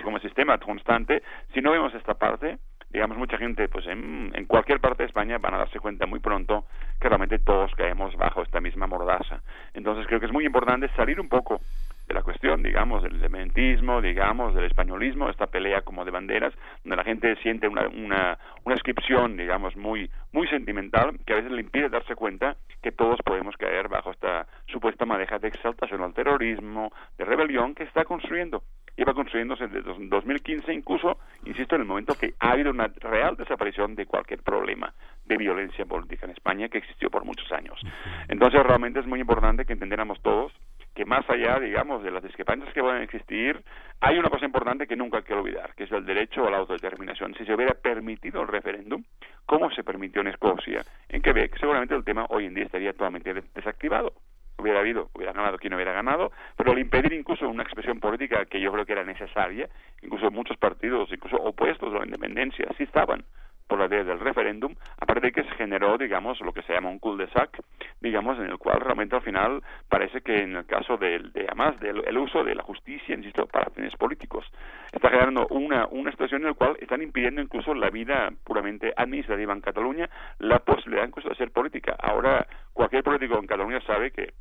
[0.03, 2.57] como sistema constante, si no vemos esta parte,
[2.93, 6.65] digamos, mucha gente, pues en, cualquier parte de España van a darse cuenta muy pronto
[7.01, 9.41] que realmente todos caemos bajo esta misma mordaza.
[9.73, 11.61] Entonces creo que es muy importante salir un poco
[12.07, 16.53] de la cuestión, digamos, del elementismo, digamos, del españolismo, esta pelea como de banderas,
[16.83, 21.51] donde la gente siente una, una, una inscripción, digamos, muy, muy sentimental, que a veces
[21.51, 26.13] le impide darse cuenta que todos podemos caer bajo esta supuesta madeja de exaltación al
[26.13, 28.63] terrorismo, de rebelión que está construyendo
[28.97, 33.95] iba construyéndose desde 2015, incluso, insisto, en el momento que ha habido una real desaparición
[33.95, 34.93] de cualquier problema
[35.25, 37.79] de violencia política en España que existió por muchos años.
[38.27, 40.51] Entonces, realmente es muy importante que entendiéramos todos
[40.93, 43.63] que más allá, digamos, de las discrepancias que pueden existir,
[43.99, 46.57] hay una cosa importante que nunca hay que olvidar, que es el derecho a la
[46.57, 47.33] autodeterminación.
[47.35, 49.03] Si se hubiera permitido el referéndum,
[49.45, 53.33] como se permitió en Escocia, en Quebec, seguramente el tema hoy en día estaría totalmente
[53.55, 54.13] desactivado.
[54.57, 58.61] Hubiera habido, hubiera ganado quien hubiera ganado, pero al impedir incluso una expresión política que
[58.61, 59.67] yo creo que era necesaria,
[60.01, 63.25] incluso muchos partidos, incluso opuestos a la independencia, sí estaban
[63.67, 66.89] por la idea del referéndum, aparte de que se generó, digamos, lo que se llama
[66.89, 67.61] un cul-de-sac,
[68.01, 71.79] digamos, en el cual realmente al final parece que en el caso del, de, además
[71.79, 74.45] del el uso de la justicia, insisto, para fines políticos,
[74.91, 79.53] está generando una, una situación en la cual están impidiendo incluso la vida puramente administrativa
[79.53, 80.09] en Cataluña,
[80.39, 81.95] la posibilidad incluso de hacer política.
[81.99, 84.33] Ahora, cualquier político en Cataluña sabe que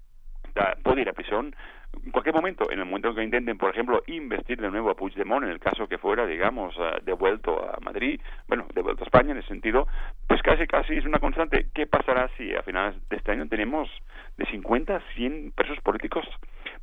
[0.83, 1.55] puede ir a prisión
[2.05, 4.95] en cualquier momento, en el momento en que intenten, por ejemplo, investir de nuevo a
[4.95, 9.33] Puigdemont, en el caso que fuera, digamos, eh, devuelto a Madrid, bueno, devuelto a España
[9.33, 9.87] en ese sentido,
[10.27, 11.67] pues casi, casi es una constante.
[11.75, 13.89] ¿Qué pasará si a finales de este año tenemos
[14.37, 16.27] de 50 a 100 presos políticos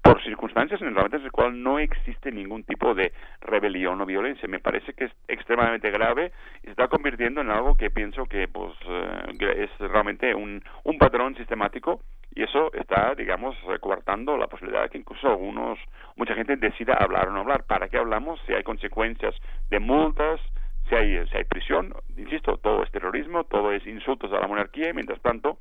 [0.01, 3.11] por circunstancias en las cuales no existe ningún tipo de
[3.41, 4.47] rebelión o violencia?
[4.47, 6.31] Me parece que es extremadamente grave
[6.61, 10.97] y se está convirtiendo en algo que pienso que pues eh, es realmente un, un
[10.97, 12.01] patrón sistemático
[12.35, 15.79] y eso está, digamos, recuartando la posibilidad de que incluso algunos,
[16.15, 17.63] mucha gente decida hablar o no hablar.
[17.65, 18.39] ¿Para qué hablamos?
[18.45, 19.35] Si hay consecuencias
[19.69, 20.39] de multas,
[20.87, 24.89] si hay, si hay prisión, insisto, todo es terrorismo, todo es insultos a la monarquía
[24.89, 25.57] y mientras tanto,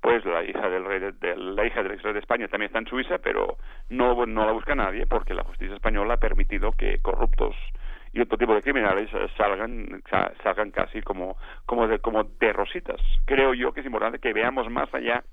[0.00, 2.78] pues la hija del rey de, la hija del ex rey de España también está
[2.78, 3.56] en Suiza, pero
[3.88, 7.56] no, no la busca nadie porque la justicia española ha permitido que corruptos
[8.12, 10.02] y otro tipo de criminales salgan
[10.42, 11.36] salgan casi como
[11.66, 13.00] como de como de rositas.
[13.24, 15.24] Creo yo que es importante que veamos más allá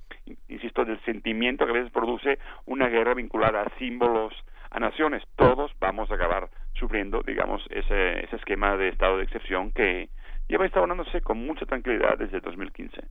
[0.47, 4.34] insisto del sentimiento que a veces produce una guerra vinculada a símbolos
[4.72, 5.23] a naciones.
[5.35, 10.10] Todos vamos a acabar sufriendo digamos ese ese esquema de estado de excepción que
[10.47, 13.02] lleva instaurándose con mucha tranquilidad desde 2015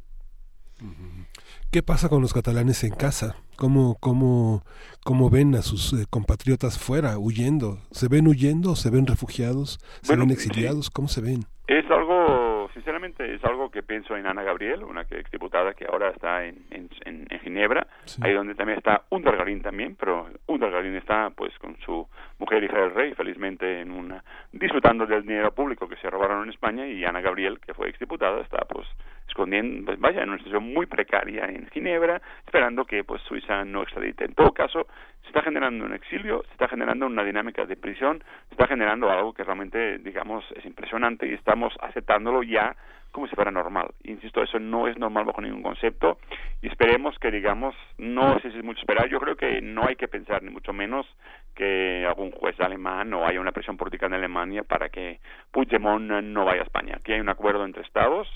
[1.70, 3.36] ¿Qué pasa con los catalanes en casa?
[3.56, 4.62] ¿Cómo, cómo,
[5.04, 7.78] cómo ven a sus eh, compatriotas fuera, huyendo?
[7.90, 8.76] ¿Se ven huyendo?
[8.76, 9.78] ¿Se ven refugiados?
[10.02, 10.90] ¿Se ven exiliados?
[10.90, 11.40] ¿Cómo se ven?
[11.66, 16.10] Es algo, sinceramente, es algo que pienso en Ana Gabriel, una que exdiputada que ahora
[16.10, 17.86] está en, en, en Ginebra,
[18.20, 22.06] ahí donde también está Undergarín también, pero Undergarín está pues con su
[22.44, 24.22] mujer hija del rey, felizmente en una
[24.52, 28.40] disfrutando del dinero público que se robaron en España y Ana Gabriel, que fue exdiputada,
[28.42, 28.86] está pues
[29.26, 33.82] escondiendo, pues, vaya, en una situación muy precaria en Ginebra, esperando que pues Suiza no
[33.82, 34.26] extradite.
[34.26, 34.86] En todo caso,
[35.22, 39.10] se está generando un exilio, se está generando una dinámica de prisión, se está generando
[39.10, 42.76] algo que realmente, digamos, es impresionante y estamos aceptándolo ya
[43.14, 43.94] como si fuera normal.
[44.02, 46.18] Insisto, eso no es normal bajo ningún concepto
[46.60, 49.94] y esperemos que, digamos, no sé si es mucho esperar, yo creo que no hay
[49.94, 51.06] que pensar ni mucho menos
[51.54, 55.20] que algún juez alemán o haya una presión política en Alemania para que
[55.52, 56.96] Puigdemont no vaya a España.
[56.98, 58.28] Aquí hay un acuerdo entre Estados,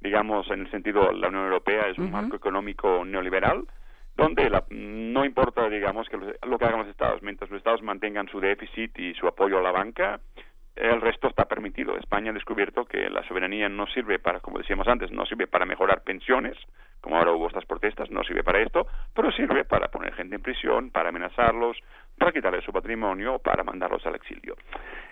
[0.00, 3.66] digamos, en el sentido la Unión Europea es un marco económico neoliberal,
[4.16, 8.28] donde la, no importa, digamos, que lo que hagan los Estados, mientras los Estados mantengan
[8.28, 10.20] su déficit y su apoyo a la banca,
[10.76, 11.96] el resto está permitido.
[11.96, 15.66] España ha descubierto que la soberanía no sirve para, como decíamos antes, no sirve para
[15.66, 16.56] mejorar pensiones,
[17.00, 20.42] como ahora hubo estas protestas, no sirve para esto, pero sirve para poner gente en
[20.42, 21.76] prisión, para amenazarlos,
[22.16, 24.56] para quitarles su patrimonio, para mandarlos al exilio.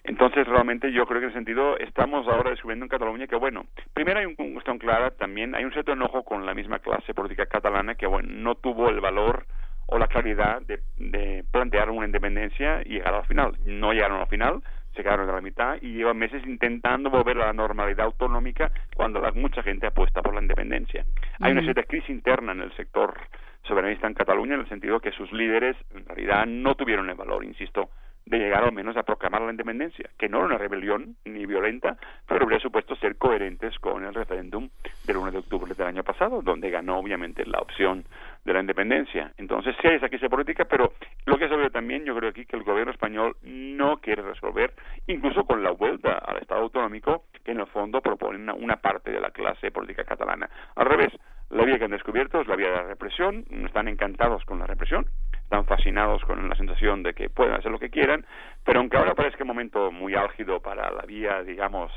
[0.05, 3.67] Entonces, realmente yo creo que en ese sentido estamos ahora descubriendo en Cataluña que, bueno,
[3.93, 7.47] primero hay una cuestión clara, también hay un cierto enojo con la misma clase política
[7.47, 9.47] catalana que, bueno, no tuvo el valor
[9.87, 13.59] o la claridad de, de plantear una independencia y llegar al final.
[13.67, 14.63] No llegaron al final,
[14.95, 19.21] se quedaron a la mitad y llevan meses intentando volver a la normalidad autonómica cuando
[19.21, 21.05] la, mucha gente apuesta por la independencia.
[21.41, 23.15] Hay una cierta crisis interna en el sector
[23.63, 27.45] soberanista en Cataluña en el sentido que sus líderes en realidad no tuvieron el valor,
[27.45, 27.91] insisto,
[28.27, 31.97] de llegar al menos a proclamar la independencia, que no era una rebelión ni violenta,
[32.27, 34.69] pero habría supuesto ser coherentes con el referéndum
[35.05, 38.05] del 1 de octubre del año pasado, donde ganó obviamente la opción
[38.45, 39.33] de la independencia.
[39.37, 40.93] Entonces sí hay esa crisis política, pero
[41.27, 44.73] lo que es obvio también, yo creo aquí que el gobierno español no quiere resolver,
[45.07, 49.11] incluso con la vuelta al Estado autonómico, que en el fondo propone una, una parte
[49.11, 50.49] de la clase política catalana.
[50.77, 51.13] Al revés,
[51.51, 54.67] la vía que han descubierto es la vía de la represión, están encantados con la
[54.67, 55.07] represión,
[55.51, 58.25] están fascinados con la sensación de que pueden hacer lo que quieran,
[58.65, 61.91] pero aunque ahora parezca un momento muy álgido para la vía, digamos,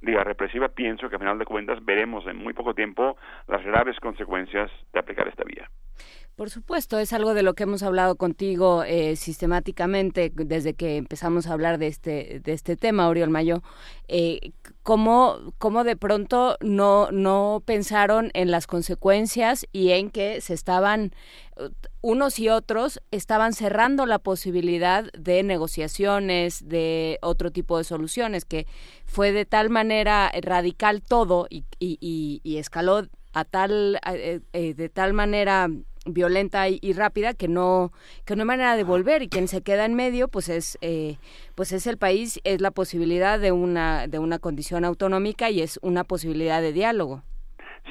[0.00, 3.16] vía represiva, pienso que a final de cuentas veremos en muy poco tiempo
[3.46, 5.70] las graves consecuencias de aplicar esta vía.
[6.36, 11.46] Por supuesto, es algo de lo que hemos hablado contigo eh, sistemáticamente desde que empezamos
[11.46, 13.62] a hablar de este de este tema, Oriol Mayo.
[14.06, 14.52] Eh,
[14.82, 21.12] cómo, cómo de pronto no no pensaron en las consecuencias y en que se estaban
[22.02, 28.66] unos y otros estaban cerrando la posibilidad de negociaciones, de otro tipo de soluciones, que
[29.06, 35.68] fue de tal manera radical todo y, escaló a tal eh, eh, de tal manera
[36.06, 37.92] violenta y, rápida que no
[38.24, 41.18] que no hay manera de volver y quien se queda en medio pues es eh,
[41.54, 45.78] pues es el país es la posibilidad de una de una condición autonómica y es
[45.82, 47.24] una posibilidad de diálogo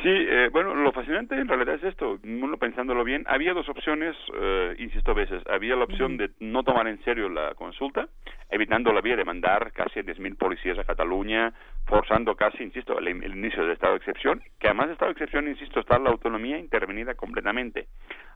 [0.03, 4.15] Sí, eh, bueno, lo fascinante en realidad es esto, uno pensándolo bien, había dos opciones,
[4.35, 8.07] eh, insisto a veces, había la opción de no tomar en serio la consulta,
[8.49, 11.53] evitando la vía de mandar casi 10.000 policías a Cataluña,
[11.85, 15.47] forzando casi, insisto, el, inicio del estado de excepción, que además de estado de excepción,
[15.47, 17.87] insisto, está la autonomía intervenida completamente.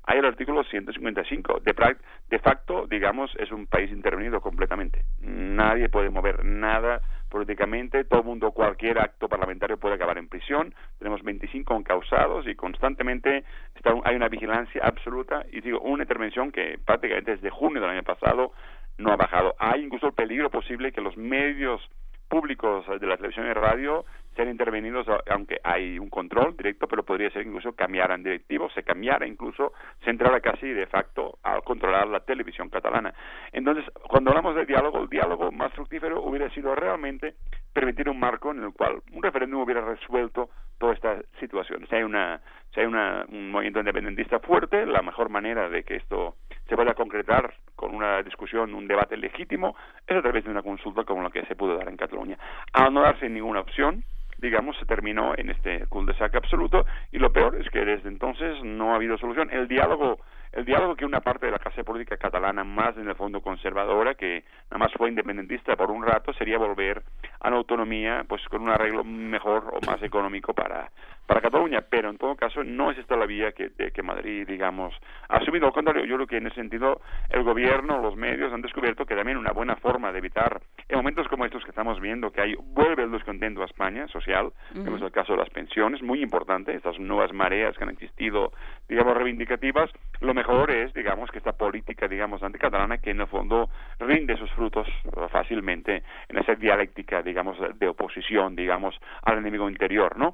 [0.05, 1.95] Hay el artículo 155, de,
[2.29, 5.03] de facto, digamos, es un país intervenido completamente.
[5.19, 11.23] Nadie puede mover nada políticamente, todo mundo, cualquier acto parlamentario puede acabar en prisión, tenemos
[11.23, 13.43] 25 encausados y constantemente
[13.75, 18.03] está, hay una vigilancia absoluta y digo, una intervención que prácticamente desde junio del año
[18.03, 18.51] pasado
[18.97, 19.55] no ha bajado.
[19.59, 21.81] Hay incluso el peligro posible que los medios
[22.27, 27.29] públicos de la televisión y radio sean intervenidos, aunque hay un control directo, pero podría
[27.31, 29.73] ser incluso cambiaran directivos, se cambiara incluso,
[30.03, 33.13] se entrara casi de facto a controlar la televisión catalana.
[33.51, 37.35] Entonces, cuando hablamos de diálogo, el diálogo más fructífero hubiera sido realmente
[37.79, 41.87] permitir un marco en el cual un referéndum hubiera resuelto toda esta situación.
[41.89, 42.41] Si hay, una,
[42.73, 46.35] si hay una, un movimiento independentista fuerte, la mejor manera de que esto
[46.67, 51.05] se pueda concretar con una discusión, un debate legítimo, es a través de una consulta
[51.05, 52.37] como la que se pudo dar en Cataluña.
[52.73, 54.03] Al no darse ninguna opción,
[54.39, 58.91] digamos, se terminó en este cul-de-sac absoluto y lo peor es que desde entonces no
[58.91, 59.49] ha habido solución.
[59.51, 60.19] El diálogo
[60.51, 64.15] el diálogo que una parte de la clase política catalana más en el fondo conservadora
[64.15, 67.03] que nada más fue independentista por un rato sería volver
[67.39, 70.89] a la autonomía pues con un arreglo mejor o más económico para
[71.29, 71.81] para Cataluña.
[71.87, 74.95] Pero en todo caso no es esta la vía que, que Madrid digamos
[75.27, 75.67] ha asumido.
[75.67, 79.15] Al contrario yo creo que en ese sentido el gobierno los medios han descubierto que
[79.15, 82.55] también una buena forma de evitar en momentos como estos que estamos viendo que hay
[82.55, 86.97] vuelve el descontento a España social como el caso de las pensiones muy importante estas
[86.99, 88.51] nuevas mareas que han existido
[88.87, 93.69] digamos reivindicativas lo mejor es, digamos, que esta política, digamos, anticatalana, que en el fondo
[93.99, 94.87] rinde sus frutos
[95.31, 100.31] fácilmente en esa dialéctica, digamos, de oposición, digamos, al enemigo interior, ¿no?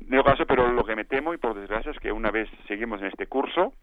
[0.00, 3.00] En caso, pero lo que me temo, y por desgracia, es que una vez seguimos
[3.00, 3.74] en este curso,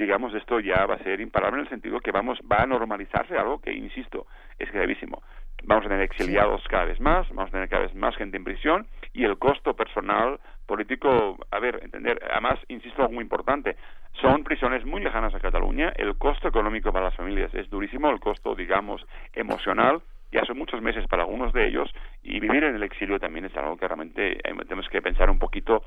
[0.00, 3.36] digamos, esto ya va a ser imparable en el sentido que vamos, va a normalizarse
[3.36, 4.26] algo que, insisto,
[4.58, 5.22] es gravísimo.
[5.64, 8.44] Vamos a tener exiliados cada vez más, vamos a tener cada vez más gente en
[8.44, 13.76] prisión, y el costo personal político, a ver, entender, además, insisto, algo muy importante,
[14.22, 18.20] son prisiones muy lejanas a Cataluña, el costo económico para las familias es durísimo, el
[18.20, 19.04] costo, digamos,
[19.34, 20.00] emocional
[20.32, 21.90] ya son muchos meses para algunos de ellos,
[22.22, 25.38] y vivir en el exilio también es algo que realmente eh, tenemos que pensar un
[25.38, 25.82] poquito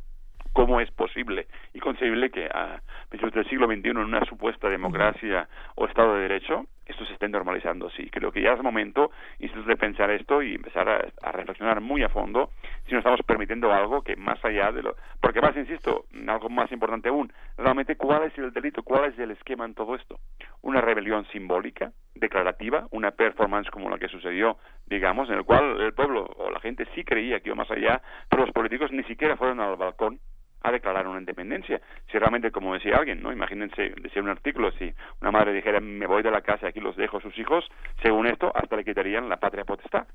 [0.54, 5.48] cómo es posible y concebible que a principios del siglo XXI en una supuesta democracia
[5.76, 7.90] o Estado de Derecho esto se esté normalizando.
[7.92, 12.10] Sí, creo que ya es momento de pensar esto y empezar a, reflexionar muy a
[12.10, 12.50] fondo
[12.86, 14.96] si no estamos permitiendo algo que más allá de lo...
[15.22, 19.32] Porque más, insisto, algo más importante aún, realmente cuál es el delito, cuál es el
[19.32, 20.20] esquema en todo esto.
[20.62, 25.94] Una rebelión simbólica, declarativa, una performance como la que sucedió, digamos, en el cual el
[25.94, 29.38] pueblo o la gente sí creía que iba más allá, pero los políticos ni siquiera
[29.38, 30.20] fueron al balcón
[30.64, 31.82] a declarar una independencia.
[32.12, 33.32] Si realmente, como decía alguien, ¿no?
[33.32, 36.80] Imagínense, decía un artículo, si una madre dijera, me voy de la casa y aquí
[36.80, 37.66] los dejo a sus hijos,
[38.02, 40.08] según esto, hasta le quitarían la patria potestad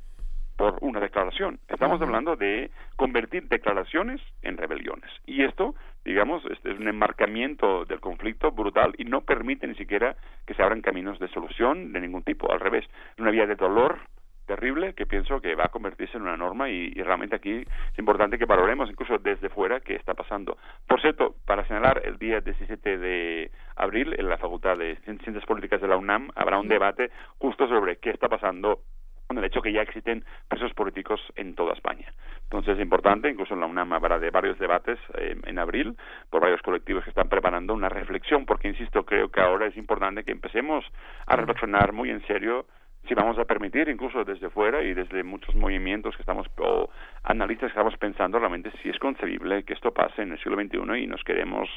[0.59, 1.61] por una declaración.
[1.69, 5.09] Estamos hablando de convertir declaraciones en rebeliones.
[5.25, 10.17] Y esto, digamos, es un enmarcamiento del conflicto brutal y no permite ni siquiera
[10.47, 12.51] que se abran caminos de solución de ningún tipo.
[12.51, 14.01] Al revés, es una vía de dolor
[14.49, 18.39] terrible que pienso que va a convertirse en una norma y, realmente aquí es importante
[18.39, 20.57] que valoremos incluso desde fuera qué está pasando.
[20.89, 25.81] Por cierto, para señalar, el día 17 de abril en la Facultad de Ciencias Políticas
[25.81, 28.81] de la UNAM habrá un debate justo sobre qué está pasando
[29.27, 32.11] con el hecho que ya existen presos políticos en toda España.
[32.45, 35.95] Entonces es importante, incluso en la UNAM habrá de varios debates eh, en abril
[36.31, 40.25] por varios colectivos que están preparando una reflexión, porque insisto, creo que ahora es importante
[40.25, 40.83] que empecemos
[41.27, 42.65] a reflexionar muy en serio
[43.07, 46.91] si vamos a permitir incluso desde fuera y desde muchos movimientos que estamos o
[47.23, 51.03] analistas que estamos pensando realmente si es concebible que esto pase en el siglo XXI
[51.03, 51.69] y nos quedemos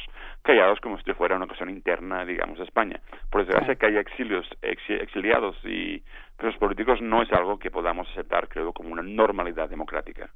[0.41, 2.99] callados como si fuera una cuestión interna digamos de España.
[3.30, 6.03] Por desgracia que haya exilios exiliados y
[6.38, 10.30] presos políticos no es algo que podamos aceptar creo como una normalidad democrática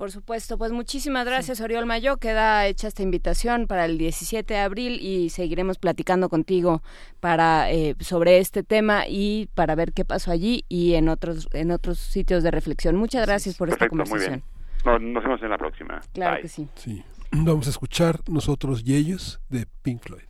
[0.00, 2.16] por supuesto, pues muchísimas gracias Oriol Mayo.
[2.16, 6.82] Queda hecha esta invitación para el 17 de abril y seguiremos platicando contigo
[7.20, 11.70] para eh, sobre este tema y para ver qué pasó allí y en otros en
[11.70, 12.96] otros sitios de reflexión.
[12.96, 14.42] Muchas gracias por esta conversación.
[14.86, 16.00] nos vemos en la próxima.
[16.14, 16.66] Claro que sí.
[16.76, 17.04] Sí.
[17.32, 20.29] Vamos a escuchar nosotros y ellos de Pink Floyd.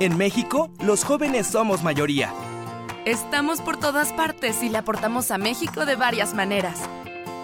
[0.00, 2.32] En México, los jóvenes somos mayoría.
[3.04, 6.80] Estamos por todas partes y le aportamos a México de varias maneras.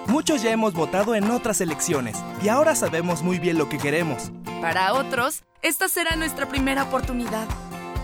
[0.06, 4.31] Muchos ya hemos votado en otras elecciones y ahora sabemos muy bien lo que queremos.
[4.60, 7.47] Para otros, esta será nuestra primera oportunidad.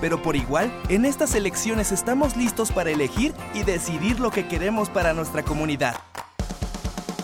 [0.00, 4.88] Pero por igual, en estas elecciones estamos listos para elegir y decidir lo que queremos
[4.90, 5.94] para nuestra comunidad.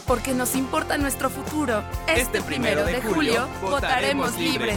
[0.07, 1.83] Porque nos importa nuestro futuro.
[2.07, 4.77] Este, primero de julio, votaremos libre.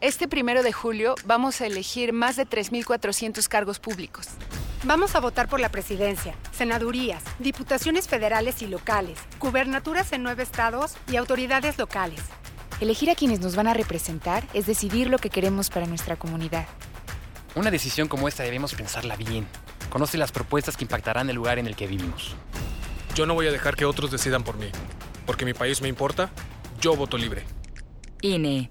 [0.00, 4.28] Este primero de julio vamos a elegir más de 3.400 cargos públicos.
[4.84, 10.94] Vamos a votar por la presidencia, senadurías, diputaciones federales y locales, gubernaturas en nueve estados
[11.10, 12.20] y autoridades locales.
[12.80, 16.66] Elegir a quienes nos van a representar es decidir lo que queremos para nuestra comunidad.
[17.56, 19.48] Una decisión como esta debemos pensarla bien.
[19.90, 22.36] Conoce las propuestas que impactarán el lugar en el que vivimos.
[23.16, 24.70] Yo no voy a dejar que otros decidan por mí.
[25.26, 26.30] Porque mi país me importa,
[26.80, 27.44] yo voto libre.
[28.22, 28.70] INE.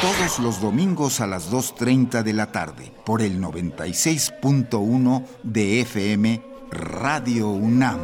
[0.00, 7.48] Todos los domingos a las 2.30 de la tarde por el 96.1 de FM Radio
[7.48, 7.98] UNAM.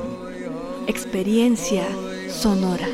[0.89, 1.85] Experiencia
[2.29, 2.89] sonora.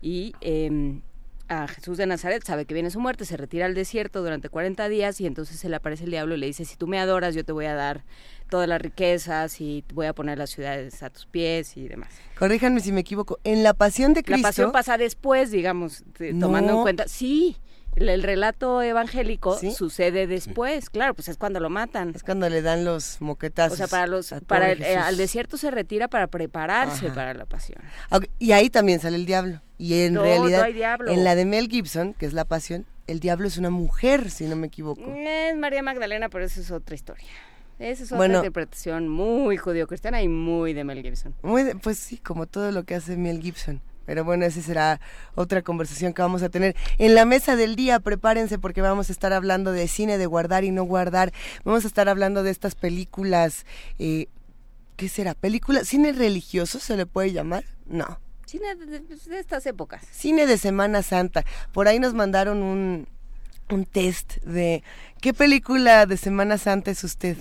[0.00, 1.00] y eh,
[1.48, 4.88] a Jesús de Nazaret, sabe que viene su muerte, se retira al desierto durante 40
[4.88, 7.34] días y entonces se le aparece el diablo y le dice, si tú me adoras,
[7.34, 8.04] yo te voy a dar
[8.48, 12.08] todas las riquezas y voy a poner las ciudades a tus pies y demás.
[12.38, 14.42] Corríjanme si me equivoco, en la pasión de Cristo...
[14.42, 16.04] La pasión pasa después, digamos,
[16.40, 17.08] tomando en cuenta...
[17.08, 17.56] Sí,
[17.96, 22.12] el, relato evangélico sucede después, claro, pues es cuando lo matan.
[22.14, 23.74] Es cuando le dan los moquetazos.
[23.74, 27.80] O sea, para los para el, al desierto se retira para prepararse para la pasión.
[28.38, 29.60] Y ahí también sale el diablo.
[29.78, 30.66] Y en realidad
[31.08, 34.46] en la de Mel Gibson, que es La Pasión, el diablo es una mujer, si
[34.46, 35.02] no me equivoco.
[35.12, 37.26] Es María Magdalena, pero eso es otra historia.
[37.78, 41.34] Esa es otra interpretación muy judío-cristiana y muy de Mel Gibson.
[41.42, 43.80] Muy pues sí, como todo lo que hace Mel Gibson.
[44.06, 45.00] Pero bueno, esa será
[45.34, 46.76] otra conversación que vamos a tener.
[46.98, 50.64] En la mesa del día, prepárense porque vamos a estar hablando de cine, de guardar
[50.64, 51.32] y no guardar.
[51.64, 53.66] Vamos a estar hablando de estas películas.
[53.98, 54.26] Eh,
[54.96, 55.34] ¿Qué será?
[55.34, 55.84] ¿Película?
[55.84, 57.64] ¿Cine religioso se le puede llamar?
[57.86, 58.20] No.
[58.46, 59.02] Cine de,
[59.38, 60.04] estas épocas.
[60.10, 61.44] Cine de Semana Santa.
[61.72, 63.08] Por ahí nos mandaron un,
[63.70, 64.82] un test de
[65.20, 67.36] ¿qué película de Semana Santa es usted?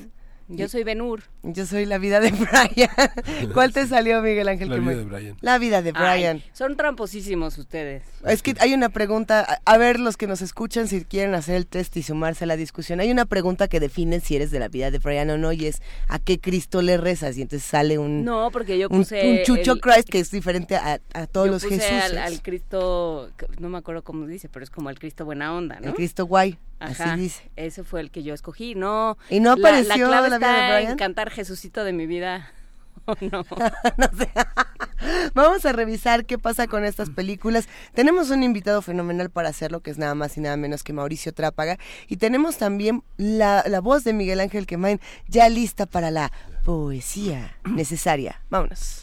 [0.57, 1.23] Yo soy Benur.
[1.43, 3.51] Yo soy la vida de Brian.
[3.53, 4.69] ¿Cuál te salió, Miguel Ángel?
[4.69, 5.37] La vida de Brian.
[5.41, 6.43] La vida de Brian.
[6.53, 8.03] son tramposísimos ustedes.
[8.25, 11.67] Es que hay una pregunta, a ver los que nos escuchan si quieren hacer el
[11.67, 12.99] test y sumarse a la discusión.
[12.99, 15.65] Hay una pregunta que define si eres de la vida de Brian o no y
[15.65, 17.37] es ¿a qué Cristo le rezas?
[17.37, 18.25] Y entonces sale un...
[18.25, 19.29] No, porque yo puse...
[19.29, 20.99] Un, chucho Christ que es diferente a,
[21.31, 21.83] todos los Jesús.
[21.83, 25.79] Al, al Cristo, no me acuerdo cómo dice, pero es como el Cristo buena onda,
[25.79, 25.87] ¿no?
[25.87, 26.57] El Cristo guay.
[26.81, 27.51] Ajá, Así dice.
[27.55, 29.17] Ese fue el que yo escogí, ¿no?
[29.29, 30.97] Y no apareció la, la, vida de Brian.
[30.97, 32.51] cantar Jesucito de mi vida.
[33.07, 33.43] Oh, no.
[33.97, 34.29] no sé.
[35.33, 37.67] Vamos a revisar qué pasa con estas películas.
[37.95, 41.33] Tenemos un invitado fenomenal para hacerlo, que es nada más y nada menos que Mauricio
[41.33, 41.79] Trápaga.
[42.07, 46.31] Y tenemos también la, la voz de Miguel Ángel Quemain ya lista para la
[46.63, 48.39] poesía necesaria.
[48.51, 49.01] Vámonos.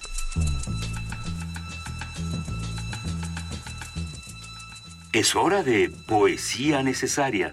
[5.13, 7.53] Es hora de poesía necesaria.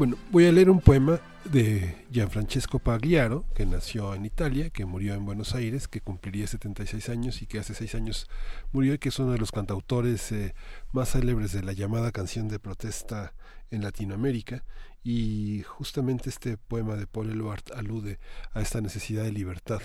[0.00, 5.12] Bueno, voy a leer un poema de Gianfrancesco Pagliaro, que nació en Italia, que murió
[5.12, 8.26] en Buenos Aires, que cumpliría 76 años y que hace seis años
[8.72, 10.54] murió y que es uno de los cantautores eh,
[10.92, 13.34] más célebres de la llamada canción de protesta
[13.70, 14.64] en Latinoamérica.
[15.04, 18.18] Y justamente este poema de Paul Eluard alude
[18.52, 19.82] a esta necesidad de libertad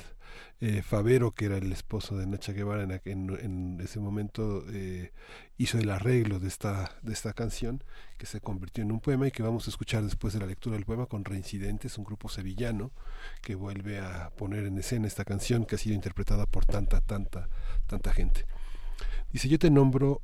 [0.61, 5.11] eh, Favero, que era el esposo de Nacha Guevara en, ese momento, eh,
[5.57, 7.84] hizo el arreglo de esta, de esta canción,
[8.18, 10.76] que se convirtió en un poema y que vamos a escuchar después de la lectura
[10.76, 12.91] del poema con Reincidentes, un grupo sevillano
[13.41, 17.49] que vuelve a poner en escena esta canción que ha sido interpretada por tanta, tanta,
[17.88, 18.45] tanta gente.
[19.34, 20.22] Dice, yo te nombro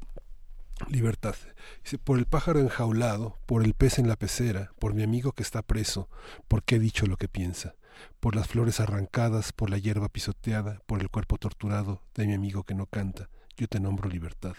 [0.90, 1.36] libertad.
[1.84, 5.44] Dice, por el pájaro enjaulado, por el pez en la pecera, por mi amigo que
[5.44, 6.08] está preso,
[6.48, 7.76] porque he dicho lo que piensa
[8.20, 12.64] por las flores arrancadas, por la hierba pisoteada, por el cuerpo torturado de mi amigo
[12.64, 14.56] que no canta, yo te nombro libertad.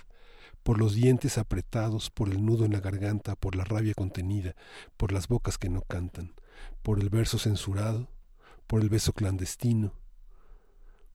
[0.62, 4.54] Por los dientes apretados, por el nudo en la garganta, por la rabia contenida,
[4.96, 6.34] por las bocas que no cantan,
[6.82, 8.08] por el verso censurado,
[8.66, 9.92] por el beso clandestino,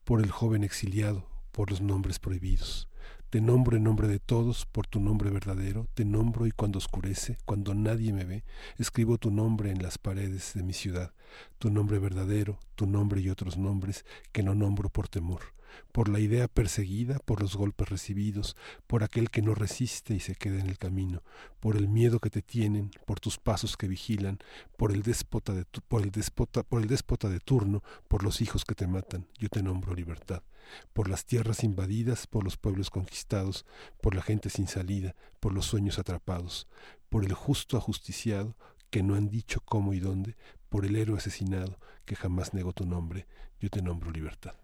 [0.04, 2.90] por el joven exiliado, por los nombres prohibidos.
[3.30, 7.38] Te nombro en nombre de todos, por tu nombre verdadero, te nombro y cuando oscurece,
[7.44, 8.46] cuando nadie me ve,
[8.78, 11.12] escribo tu nombre en las paredes de mi ciudad,
[11.60, 15.42] tu nombre verdadero, tu nombre y otros nombres que no nombro por temor,
[15.92, 18.56] por la idea perseguida, por los golpes recibidos,
[18.88, 21.24] por aquel que no resiste y se queda en el camino,
[21.60, 24.40] por el miedo que te tienen, por tus pasos que vigilan,
[24.78, 28.66] por el déspota de por el déspota, por el déspota de turno, por los hijos
[28.66, 30.44] que te matan, yo te nombro libertad.
[30.92, 33.66] Por las tierras invadidas, por los pueblos conquistados,
[34.02, 36.68] por la gente sin salida, por los sueños atrapados,
[37.10, 38.58] por el justo ajusticiado,
[38.90, 40.36] que no han dicho cómo y dónde,
[40.70, 43.28] por el héroe asesinado, que jamás negó tu nombre,
[43.60, 44.56] yo te nombro libertad.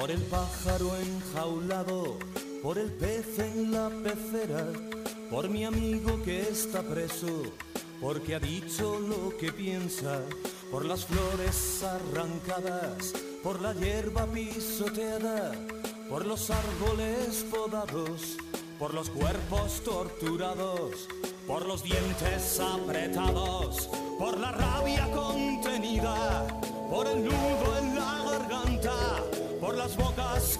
[0.00, 2.16] Por el pájaro enjaulado,
[2.62, 4.66] por el pez en la pecera,
[5.30, 7.42] por mi amigo que está preso,
[8.00, 10.22] porque ha dicho lo que piensa,
[10.70, 13.12] por las flores arrancadas,
[13.42, 15.52] por la hierba pisoteada,
[16.08, 18.38] por los árboles podados,
[18.78, 21.08] por los cuerpos torturados,
[21.46, 26.46] por los dientes apretados, por la rabia contenida,
[26.88, 27.89] por el nudo en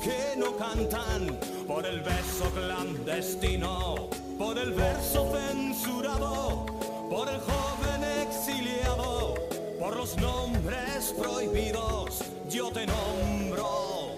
[0.02, 4.08] que no cantan, por el beso clandestino,
[4.38, 6.66] por el verso censurado,
[7.08, 9.34] por el joven exiliado,
[9.78, 14.10] por los nombres prohibidos, yo te nombro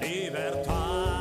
[0.00, 1.11] libertad.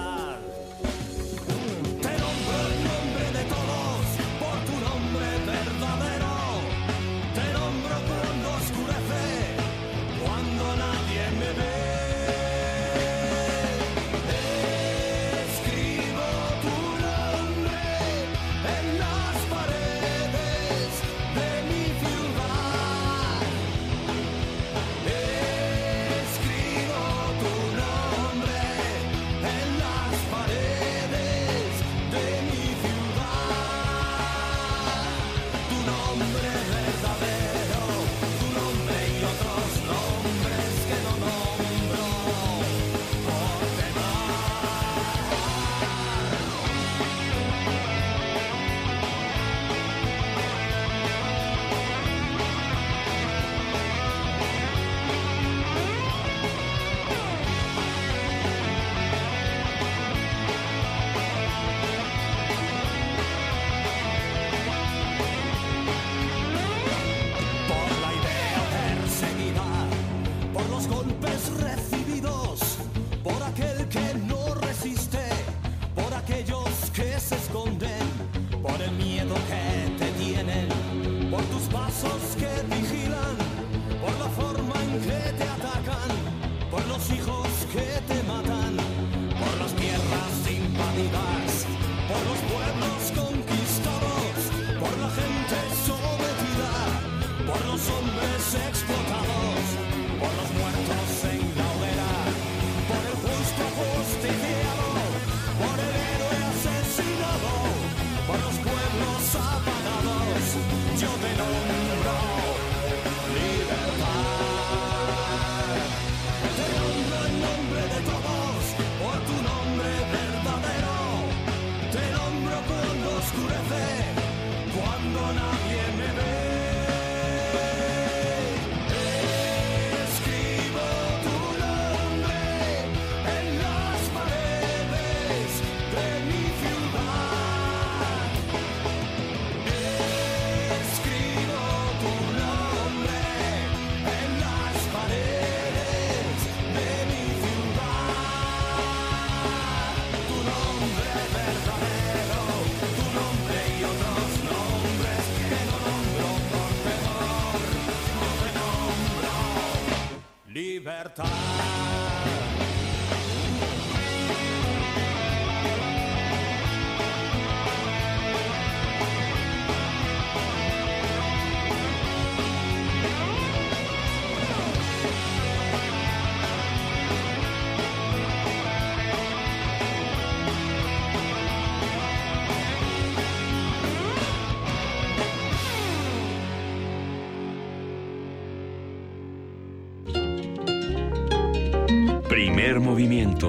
[192.91, 193.47] Movimiento.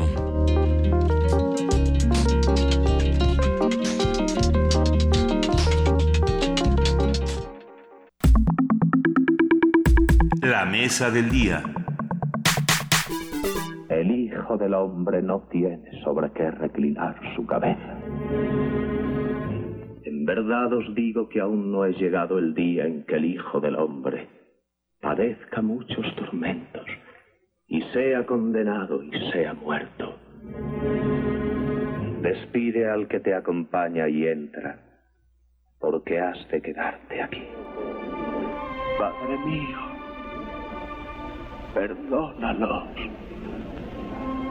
[10.43, 11.61] La mesa del día.
[13.89, 17.99] El Hijo del Hombre no tiene sobre qué reclinar su cabeza.
[20.05, 23.59] En verdad os digo que aún no es llegado el día en que el Hijo
[23.61, 24.29] del Hombre
[25.01, 26.87] padezca muchos tormentos
[27.67, 30.17] y sea condenado y sea muerto.
[32.23, 34.79] Despide al que te acompaña y entra,
[35.79, 37.47] porque has de quedarte aquí.
[38.99, 39.79] Padre mío,
[41.75, 42.89] perdónalos,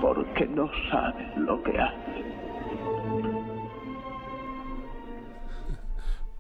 [0.02, 2.12] porque no saben lo que hacen.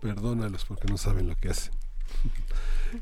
[0.01, 1.80] Perdónalos porque no saben lo que hacen.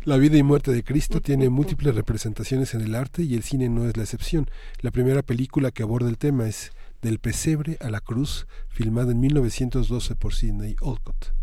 [0.03, 3.69] La vida y muerte de Cristo tiene múltiples representaciones en el arte y el cine
[3.69, 4.49] no es la excepción.
[4.81, 6.71] La primera película que aborda el tema es
[7.01, 11.33] Del pesebre a la cruz, filmada en 1912 por Sidney Olcott.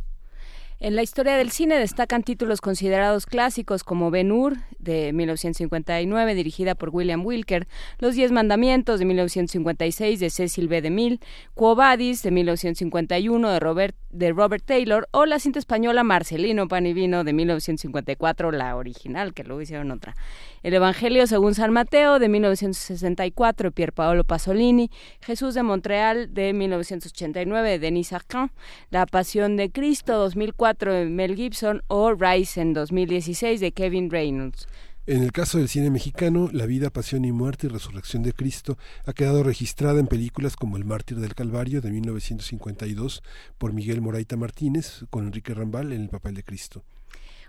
[0.79, 6.75] En la historia del cine destacan títulos considerados clásicos como Ben Hur de 1959 dirigida
[6.75, 7.67] por William Wilker,
[7.99, 10.83] Los Diez Mandamientos de 1956 de Cecil B.
[10.83, 11.21] DeMille,
[11.55, 16.87] Quo Vadis de 1951 de Robert, de Robert Taylor o la cinta española Marcelino Pan
[16.87, 20.15] y Vino de 1954, la original que luego hicieron otra.
[20.63, 27.71] El Evangelio según San Mateo de 1964 Pier Paolo Pasolini, Jesús de Montreal de 1989
[27.71, 28.51] de Denis Arcand,
[28.91, 34.67] La Pasión de Cristo 2004 de Mel Gibson o Rise en 2016 de Kevin Reynolds.
[35.09, 38.77] En el caso del cine mexicano, la vida, pasión y muerte y resurrección de Cristo
[39.05, 43.23] ha quedado registrada en películas como El mártir del Calvario de 1952
[43.57, 46.83] por Miguel Moraita Martínez con Enrique Rambal en el papel de Cristo.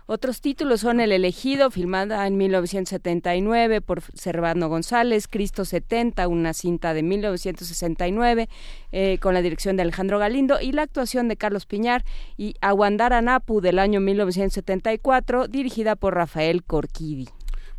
[0.06, 6.94] Otros títulos son El elegido, filmada en 1979 por Servando González, Cristo 70, una cinta
[6.94, 8.48] de 1969
[8.92, 12.04] eh, con la dirección de Alejandro Galindo y la actuación de Carlos Piñar
[12.36, 17.28] y Aguandara Napu del año 1974, dirigida por Rafael Corquidi.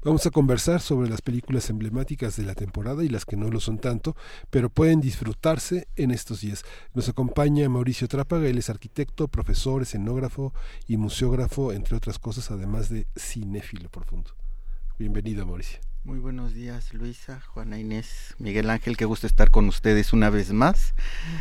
[0.02, 3.60] Vamos a conversar sobre las películas emblemáticas de la temporada y las que no lo
[3.60, 4.16] son tanto,
[4.50, 6.64] pero pueden disfrutarse en estos días.
[6.94, 10.54] Nos acompaña Mauricio Trápaga, él es arquitecto, profesor, escenógrafo
[10.88, 14.32] y museógrafo, entre otras cosas, además de cinéfilo profundo.
[14.98, 15.82] Bienvenido, Mauricio.
[16.06, 20.54] Muy buenos días, Luisa, Juana Inés, Miguel Ángel, qué gusto estar con ustedes una vez
[20.54, 20.94] más.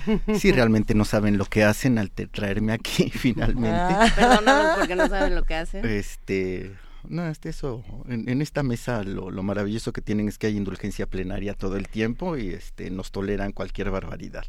[0.37, 3.71] Si realmente no saben lo que hacen al traerme aquí finalmente.
[3.71, 5.87] Ah, perdónanos porque no saben lo que hacen.
[5.87, 6.77] Este,
[7.07, 11.07] no, este eso, en, esta mesa lo, lo, maravilloso que tienen es que hay indulgencia
[11.07, 14.45] plenaria todo el tiempo y este nos toleran cualquier barbaridad.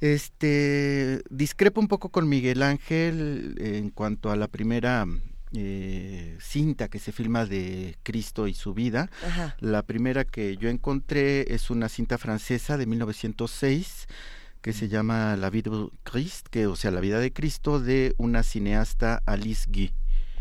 [0.00, 5.06] Este discrepo un poco con Miguel Ángel en cuanto a la primera
[5.52, 9.10] eh, cinta que se filma de Cristo y su vida.
[9.24, 9.56] Ajá.
[9.60, 14.06] La primera que yo encontré es una cinta francesa de 1906
[14.60, 18.14] que se llama La vida de Christ, que o sea, la vida de Cristo de
[18.18, 19.92] una cineasta Alice Guy.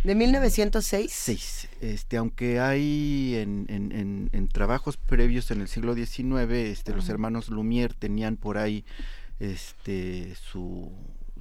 [0.06, 1.12] ¿De 1906?
[1.12, 1.40] Sí,
[1.82, 7.50] este, aunque hay en, en, en, trabajos previos en el siglo XIX, este, los hermanos
[7.50, 8.86] Lumière tenían por ahí
[9.40, 10.92] este, su,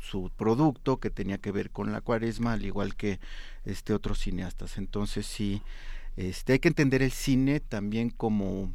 [0.01, 3.21] su producto que tenía que ver con la cuaresma, al igual que
[3.67, 4.79] este, otros cineastas.
[4.79, 5.61] Entonces sí,
[6.17, 8.73] este, hay que entender el cine también como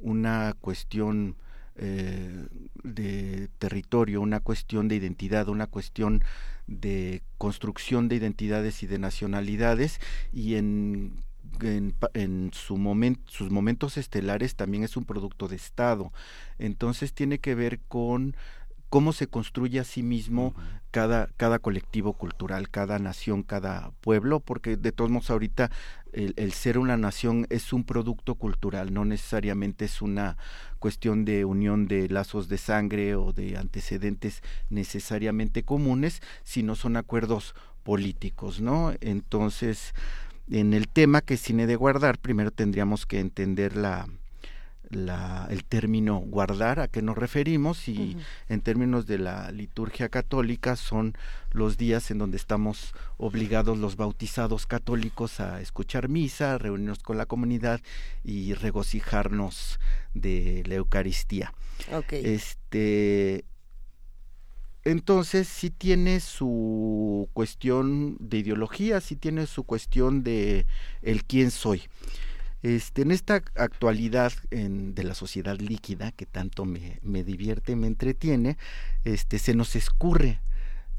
[0.00, 1.36] una cuestión
[1.76, 2.46] eh,
[2.82, 6.22] de territorio, una cuestión de identidad, una cuestión
[6.66, 10.00] de construcción de identidades y de nacionalidades
[10.32, 11.22] y en
[11.60, 12.76] en, su
[13.26, 16.12] sus momentos estelares también es un producto de Estado.
[16.58, 18.36] Entonces tiene que ver con
[18.92, 20.54] cómo se construye a sí mismo
[20.90, 25.70] cada, cada colectivo cultural, cada nación, cada pueblo, porque de todos modos ahorita
[26.12, 30.36] el, el, ser una nación es un producto cultural, no necesariamente es una
[30.78, 37.54] cuestión de unión de lazos de sangre o de antecedentes necesariamente comunes, sino son acuerdos
[37.84, 38.92] políticos, ¿no?
[39.00, 39.94] Entonces,
[40.50, 44.06] en el tema que cine de guardar, primero tendríamos que entender la,
[44.92, 48.24] la, el término guardar, a qué nos referimos y uh -huh.
[48.48, 51.14] en términos de la liturgia católica son
[51.52, 57.26] los días en donde estamos obligados los bautizados católicos a escuchar misa, reunirnos con la
[57.26, 57.80] comunidad
[58.22, 59.80] y regocijarnos
[60.14, 61.52] de la Eucaristía.
[61.92, 62.24] Okay.
[62.24, 63.44] Este
[64.84, 70.66] entonces sí tiene su cuestión de ideología, sí tiene su cuestión de
[71.02, 71.82] el quién soy.
[72.62, 77.86] Este, en esta actualidad en, de la sociedad líquida que tanto me, me divierte, me
[77.88, 78.56] entretiene,
[79.04, 80.40] este, se nos escurre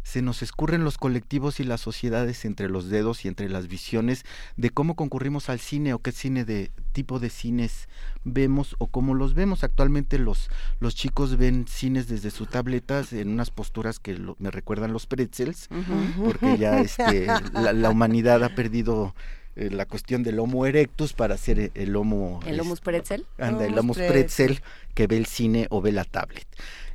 [0.03, 4.25] se nos escurren los colectivos y las sociedades entre los dedos y entre las visiones
[4.57, 7.87] de cómo concurrimos al cine o qué cine de tipo de cines
[8.25, 9.63] vemos o cómo los vemos.
[9.63, 10.49] Actualmente los,
[10.79, 15.07] los chicos ven cines desde sus tabletas en unas posturas que lo, me recuerdan los
[15.07, 16.25] pretzels, uh -huh.
[16.25, 19.15] porque ya este, la, la humanidad ha perdido
[19.55, 22.39] eh, la cuestión del Homo erectus para hacer el Homo...
[22.45, 23.25] ¿El Homo pretzel?
[23.37, 24.61] Anda, el Homo pretzel
[24.93, 26.47] que ve el cine o ve la tablet.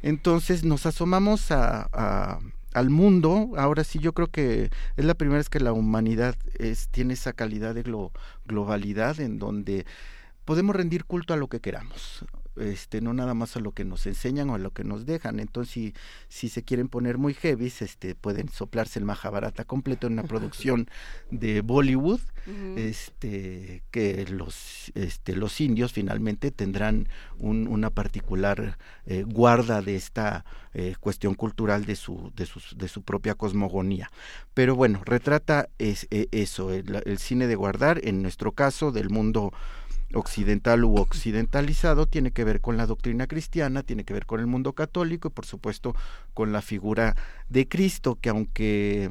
[0.03, 2.39] Entonces nos asomamos a, a
[2.75, 6.89] al mundo, ahora sí yo creo que es la primera vez que la humanidad es,
[6.89, 8.13] tiene esa calidad de glo,
[8.47, 9.87] globalidad en donde
[10.45, 12.25] podemos rendir culto a lo que queramos
[12.61, 15.41] este no nada más a lo que nos enseñan o a lo que nos dejan
[15.41, 15.95] entonces si,
[16.29, 20.89] si se quieren poner muy heavy este pueden soplarse el Mahabharata completo en una producción
[21.31, 22.79] de Bollywood uh -huh.
[22.79, 27.09] este que los este los indios finalmente tendrán
[27.39, 30.45] un, una particular eh, guarda de esta
[30.75, 34.11] eh, cuestión cultural de su de sus de su propia cosmogonía
[34.55, 39.11] pero bueno retrata es, es eso el, el cine de guardar en nuestro caso del
[39.11, 39.53] mundo
[40.15, 44.47] occidental u occidentalizado tiene que ver con la doctrina cristiana, tiene que ver con el
[44.47, 45.95] mundo católico y por supuesto
[46.35, 47.15] con la figura
[47.49, 49.11] de Cristo, que aunque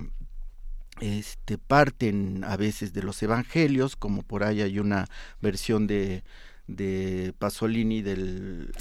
[1.00, 5.08] este, parten a veces de los evangelios, como por ahí hay una
[5.42, 6.24] versión de,
[6.68, 8.72] de Pasolini del,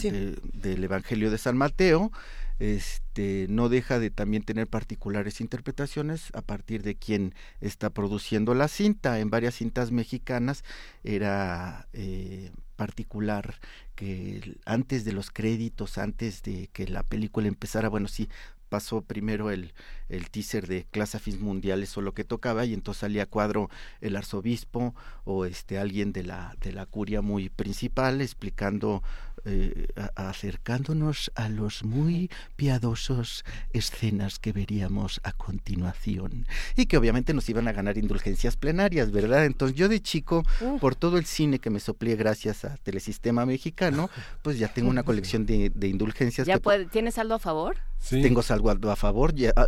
[0.55, 2.11] del Evangelio de San Mateo,
[2.59, 8.69] este, no deja de también tener particulares interpretaciones a partir de quien está produciendo la
[8.69, 9.21] cinta.
[9.21, 10.65] En varias cintas mexicanas
[11.05, 13.57] era eh, particular
[13.95, 18.29] que antes de los créditos, antes de que la película empezara, bueno, sí,
[18.69, 19.73] pasó primero el,
[20.09, 23.71] el teaser de Clasafis Mundiales o lo que tocaba y entonces salía cuadro
[24.01, 29.03] el arzobispo o este alguien de la de la curia muy principal explicando
[29.45, 36.47] eh, acercándonos a los muy piadosos escenas que veríamos a continuación
[36.77, 39.45] y que obviamente nos iban a ganar indulgencias plenarias, ¿verdad?
[39.45, 40.43] Entonces yo de chico,
[40.81, 44.11] por todo el cine que me soplé gracias a Telesistema Mexicano,
[44.43, 46.47] pues ya tengo una colección de, de indulgencias.
[46.47, 47.77] ¿Ya puede, ¿Tienes saldo a favor?
[48.09, 49.67] Tengo saldo a favor, ya, ah,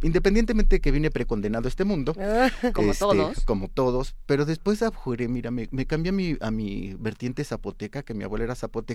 [0.00, 2.14] independientemente de que vine precondenado a este mundo.
[2.74, 3.44] como este, todos.
[3.44, 8.02] Como todos, pero después abjuré, mira, me, me cambié a mi, a mi vertiente zapoteca,
[8.02, 8.87] que mi abuela era zapoteca,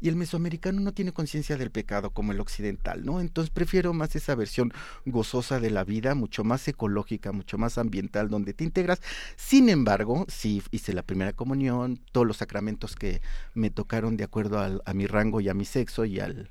[0.00, 3.20] y el mesoamericano no tiene conciencia del pecado como el occidental, ¿no?
[3.20, 4.72] Entonces prefiero más esa versión
[5.06, 9.00] gozosa de la vida, mucho más ecológica, mucho más ambiental, donde te integras.
[9.36, 13.20] Sin embargo, sí hice la primera comunión, todos los sacramentos que
[13.54, 16.50] me tocaron de acuerdo a mi rango y a mi sexo y al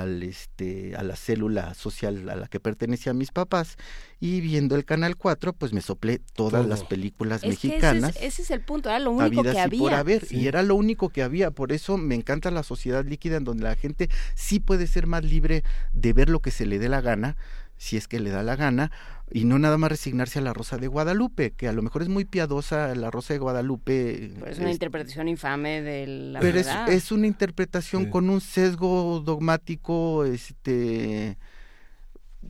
[0.00, 3.76] al este a la célula social a la que pertenecía mis papás
[4.20, 8.60] y viendo el canal 4 pues me soplé todas las películas mexicanas ese, es, el
[8.60, 11.50] punto era lo único que había por haber y era lo único que había.
[11.50, 15.24] Por eso me encanta la sociedad líquida en donde la gente sí puede ser más
[15.24, 15.62] libre
[15.92, 17.36] de ver lo que se le dé la gana
[17.76, 18.92] si es que le da la gana,
[19.30, 22.08] y no nada más resignarse a la Rosa de Guadalupe, que a lo mejor es
[22.08, 24.32] muy piadosa la Rosa de Guadalupe.
[24.46, 31.36] es una interpretación infame de la Pero es, una interpretación con un sesgo dogmático este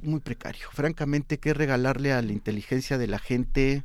[0.02, 0.68] muy precario.
[0.72, 3.84] Francamente, que regalarle a la inteligencia de la gente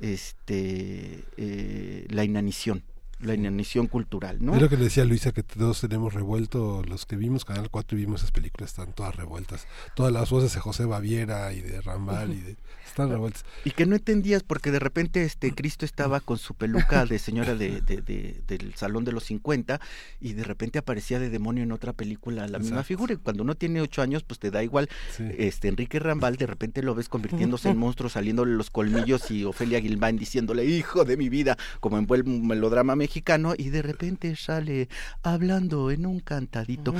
[0.00, 2.84] este eh, la inanición
[3.20, 4.54] la inanición cultural, ¿no?
[4.54, 7.96] Es lo que le decía Luisa, que todos tenemos revuelto, los que vimos Canal 4
[7.96, 9.66] y vimos esas películas están todas revueltas.
[9.94, 13.44] Todas las voces de José Baviera y de Rambal y de están revueltas.
[13.64, 17.54] Y que no entendías porque de repente este Cristo estaba con su peluca de señora
[17.54, 19.80] de, del Salón de los 50
[20.20, 23.14] y de repente aparecía de demonio en otra película la misma figura.
[23.14, 24.88] Y cuando uno tiene ocho años, pues te da igual.
[25.36, 29.80] Este Enrique Rambal de repente lo ves convirtiéndose en monstruo, saliéndole los colmillos y Ofelia
[29.80, 34.88] Gilbán diciéndole, hijo de mi vida, como en buen melodrama mexicano, y de repente sale
[35.22, 36.92] hablando en un cantadito,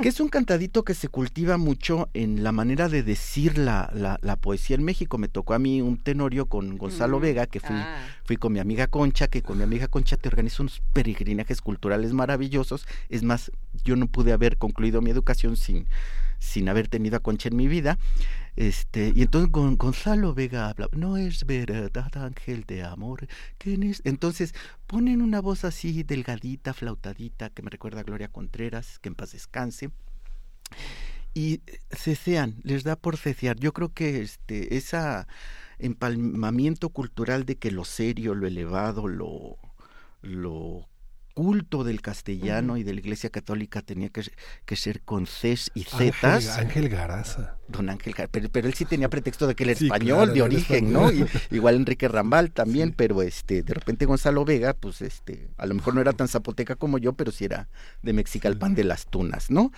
[0.00, 4.20] que es un cantadito que se cultiva mucho en la manera de decir la, la,
[4.22, 5.18] la poesía en México.
[5.18, 7.98] Me tocó a mí un tenorio con Gonzalo Vega, que fui, ah.
[8.22, 12.12] fui con mi amiga Concha, que con mi amiga Concha te organizó unos peregrinajes culturales
[12.12, 12.86] maravillosos.
[13.08, 13.50] Es más,
[13.84, 15.86] yo no pude haber concluido mi educación sin,
[16.38, 17.98] sin haber tenido a Concha en mi vida.
[18.56, 23.26] Este, y entonces Gonzalo Vega habla, no es verdad, ángel de amor.
[23.58, 24.02] ¿Quién es?
[24.04, 24.54] Entonces
[24.86, 29.32] ponen una voz así delgadita, flautadita, que me recuerda a Gloria Contreras, que en paz
[29.32, 29.90] descanse
[31.34, 33.56] y cecean, les da por cecear.
[33.58, 34.98] Yo creo que este ese
[35.78, 40.89] empalmamiento cultural de que lo serio, lo elevado, lo
[41.40, 44.24] culto del castellano y de la Iglesia Católica tenía que,
[44.66, 46.58] que ser con Cs y Zetas.
[46.58, 47.56] Ángel, Garaza.
[47.66, 51.10] Don Ángel Garaza, pero, él sí tenía pretexto de que era español de origen, ¿no?
[51.50, 55.94] igual Enrique Rambal también, pero este de repente Gonzalo Vega, pues este, a lo mejor
[55.94, 57.70] no era tan zapoteca como yo, pero sí era
[58.02, 59.72] de Mexicalpan de las Tunas, ¿no?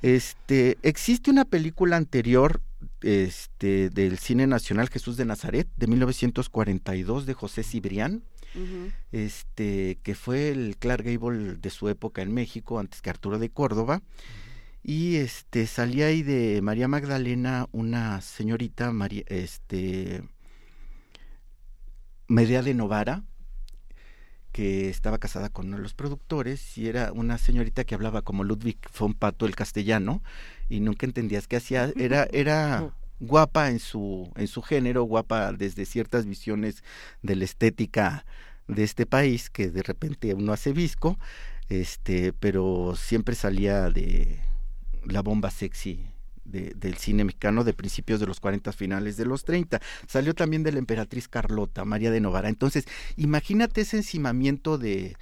[0.00, 2.62] Este, existe una película anterior
[3.02, 8.22] este, del cine nacional Jesús de Nazaret de 1942 de José Cibrián
[9.12, 13.50] este, que fue el Clark Gable de su época en México, antes que Arturo de
[13.50, 14.02] Córdoba.
[14.82, 20.22] Y este salía ahí de María Magdalena una señorita, María, este,
[22.28, 23.24] Medea de Novara,
[24.52, 28.42] que estaba casada con uno de los productores y era una señorita que hablaba como
[28.42, 30.22] Ludwig von Pato el castellano
[30.68, 31.92] y nunca entendías qué hacía.
[31.96, 36.82] Era era guapa en su en su género guapa desde ciertas visiones
[37.22, 38.24] de la estética
[38.68, 41.18] de este país que de repente uno hace visco,
[41.68, 44.40] este, pero siempre salía de
[45.04, 46.06] la bomba sexy
[46.44, 49.80] de, del cine mexicano de principios de los 40, finales de los 30.
[50.06, 52.48] Salió también de la emperatriz Carlota, María de Novara.
[52.48, 52.86] Entonces,
[53.16, 55.16] imagínate ese encimamiento de,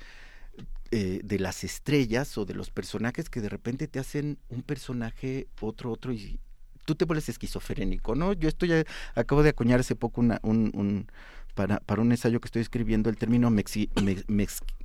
[0.91, 5.49] eh, de las estrellas o de los personajes que de repente te hacen un personaje,
[5.61, 6.41] otro, otro, y
[6.85, 8.33] tú te vuelves esquizofrénico, ¿no?
[8.33, 11.07] Yo estoy, acabo de acuñar hace poco una, un
[11.55, 13.91] para, para un ensayo que estoy escribiendo el término mexi,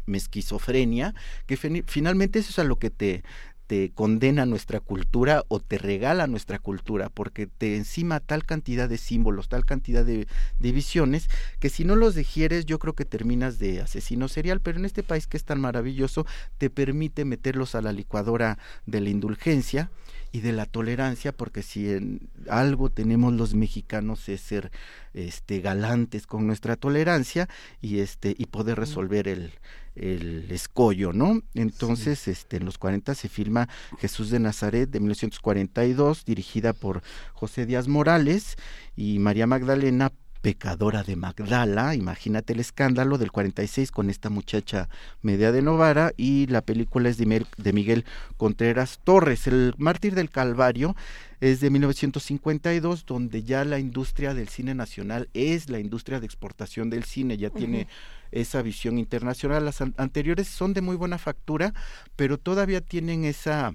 [0.05, 1.13] mezquizofrenia,
[1.45, 3.23] que finalmente eso es a lo que te,
[3.69, 8.97] te condena nuestra cultura o te regala nuestra cultura, porque te encima tal cantidad de
[8.97, 10.27] símbolos, tal cantidad de,
[10.59, 11.29] visiones,
[11.59, 15.03] que si no los digieres yo creo que terminas de asesino serial, pero en este
[15.03, 16.25] país que es tan maravilloso
[16.57, 19.91] te permite meterlos a la licuadora de la indulgencia
[20.31, 24.71] y de la tolerancia, porque si en algo tenemos los mexicanos es ser
[25.13, 27.49] este galantes con nuestra tolerancia
[27.81, 29.51] y este y poder resolver el,
[29.95, 31.41] el escollo, ¿no?
[31.53, 33.67] Entonces, este, en los 40 se filma
[33.99, 37.01] Jesús de Nazaret de 1942, dirigida por
[37.33, 38.55] José Díaz Morales
[38.95, 40.11] y María Magdalena
[40.41, 44.87] pecadora de Magdala, imagínate el escándalo del 46 con esta muchacha
[45.21, 48.05] media de Novara y la película es de, Miguel
[48.37, 50.95] Contreras Torres, el mártir del Calvario
[51.41, 56.89] es de 1952 donde ya la industria del cine nacional es la industria de exportación
[56.89, 57.87] del cine, ya tiene
[58.31, 59.65] esa visión internacional.
[59.65, 61.73] Las anteriores son de muy buena factura,
[62.15, 63.73] pero todavía tienen esa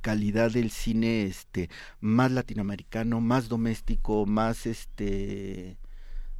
[0.00, 1.68] calidad del cine este
[2.00, 5.76] más latinoamericano, más doméstico, más este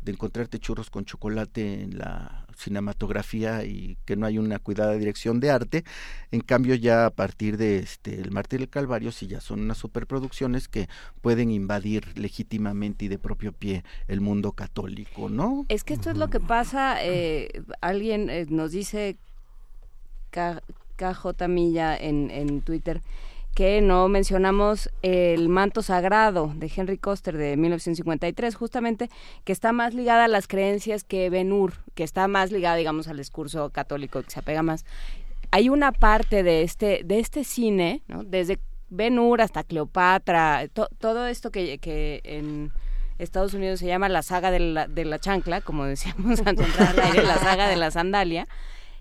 [0.04, 5.40] de encontrarte churros con chocolate en la cinematografía y que no hay una cuidada dirección
[5.40, 5.84] de arte.
[6.30, 9.78] En cambio, ya a partir de este El Mártir del Calvario, sí ya son unas
[9.78, 10.88] superproducciones que
[11.20, 15.64] pueden invadir legítimamente y de propio pie el mundo católico, ¿no?
[15.68, 16.96] Es que esto es lo que pasa.
[17.00, 19.16] Eh, alguien eh, nos dice
[20.30, 23.00] KJ Milla en, en Twitter
[23.54, 29.08] que no mencionamos el manto sagrado de Henry Coster de 1953, justamente
[29.44, 33.06] que está más ligada a las creencias que Ben Hur, que está más ligada, digamos,
[33.06, 34.84] al discurso católico, que se apega más.
[35.52, 38.24] Hay una parte de este, de este cine, ¿no?
[38.24, 38.58] desde
[38.90, 40.68] Ben Hur hasta Cleopatra,
[40.98, 42.72] todo esto que, en
[43.18, 47.38] Estados Unidos se llama la saga de la, de la chancla, como decíamos antes la
[47.38, 48.48] saga de la sandalia,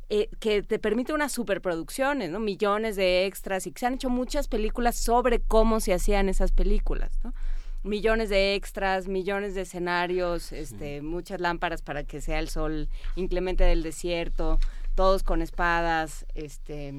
[0.09, 2.39] eh, que te permite unas superproducciones, ¿no?
[2.39, 6.51] Millones de extras y que se han hecho muchas películas sobre cómo se hacían esas
[6.51, 7.33] películas, ¿no?
[7.83, 13.63] Millones de extras, millones de escenarios, este, muchas lámparas para que sea el sol inclemente
[13.63, 14.59] del desierto,
[14.95, 16.93] todos con espadas, este,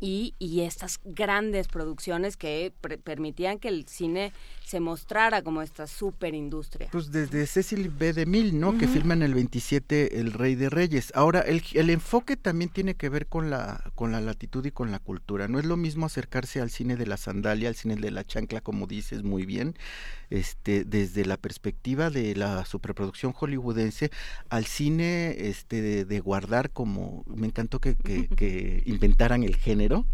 [0.00, 2.72] y, y estas grandes producciones que
[3.04, 4.32] permitían que el cine
[4.70, 6.90] se mostrara como esta super industria.
[6.92, 8.12] Pues desde Cecil B.
[8.12, 8.78] DeMille, ¿no?
[8.78, 11.10] Que filma en el 27 El Rey de Reyes.
[11.16, 14.92] Ahora, el, el, enfoque también tiene que ver con la, con la latitud y con
[14.92, 15.48] la cultura.
[15.48, 18.60] No es lo mismo acercarse al cine de la sandalia, al cine de la chancla,
[18.60, 19.74] como dices muy bien,
[20.30, 24.12] este, desde la perspectiva de la superproducción hollywoodense,
[24.50, 30.06] al cine este, de, guardar como, me encantó que, que inventaran el género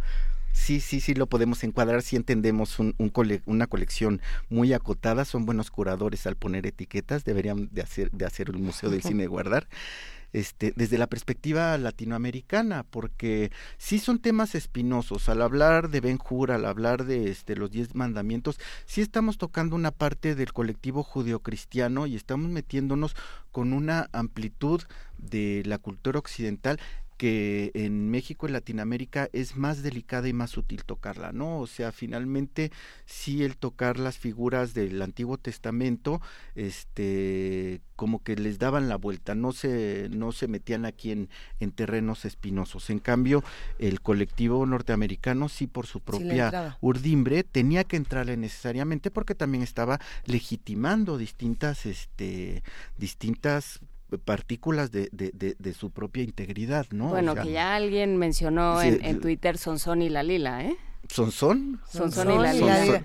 [0.56, 2.94] sí, sí, sí lo podemos encuadrar si entendemos un,
[3.44, 5.24] una colección muy acotada.
[5.24, 7.24] Son buenos curadores al poner etiquetas.
[7.24, 9.68] Deberían de hacer, de hacer el Museo del Cine guardar.
[10.32, 15.28] Este, desde la perspectiva latinoamericana, porque sí son temas espinosos.
[15.28, 19.76] Al hablar de Ben Hur, al hablar de este, los diez mandamientos, sí estamos tocando
[19.76, 23.14] una parte del colectivo judio-cristiano y estamos metiéndonos
[23.52, 24.82] con una amplitud
[25.16, 26.78] de la cultura occidental
[27.16, 31.58] que en México y Latinoamérica es más delicada y más sutil tocarla, ¿no?
[31.58, 32.70] O sea, finalmente
[33.06, 36.20] sí el tocar las figuras del Antiguo Testamento,
[36.54, 41.30] este, como que les daban la vuelta, no se, no se metían aquí en,
[41.60, 42.90] en terrenos espinosos.
[42.90, 43.42] En cambio,
[43.78, 50.00] el colectivo norteamericano sí por su propia urdimbre tenía que entrarle necesariamente porque también estaba
[50.26, 52.62] legitimando distintas, este,
[52.98, 53.80] distintas
[54.18, 57.08] partículas de, de, de, su propia integridad, ¿no?
[57.08, 60.76] Bueno, que ya alguien mencionó en, en, Twitter Sonson y la Lila, ¿eh?
[61.10, 63.04] Son son y la Lila.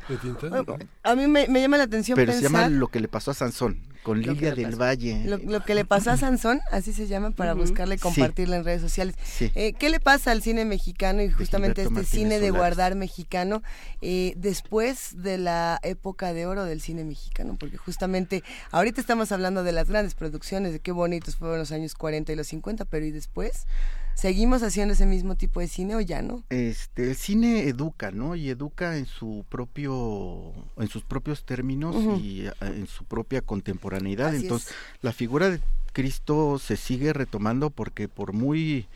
[1.03, 3.33] A mí me, me, llama la atención Pero se llama lo que le pasó a
[3.33, 5.23] Sansón con Lidia del Valle.
[5.25, 8.81] Lo, que le pasó a Sansón, así se llama, para buscarle y compartirla en redes
[8.81, 9.15] sociales.
[9.39, 13.61] Eh, ¿Qué le pasa al cine mexicano y justamente este cine de guardar mexicano
[14.01, 17.57] eh, después de la época de oro del cine mexicano?
[17.59, 21.93] Porque justamente ahorita estamos hablando de las grandes producciones, de qué bonitos fueron los años
[21.93, 23.67] 40 y los 50, pero ¿y después?
[24.13, 26.43] ¿Seguimos haciendo ese mismo tipo de cine o ya no?
[26.49, 28.35] Este, el cine educa, ¿no?
[28.35, 34.35] Y educa en su propio, en sus propios términos y eh, en su propia contemporaneidad.
[34.35, 35.59] Entonces, la figura de
[35.93, 38.87] Cristo se sigue retomando porque por muy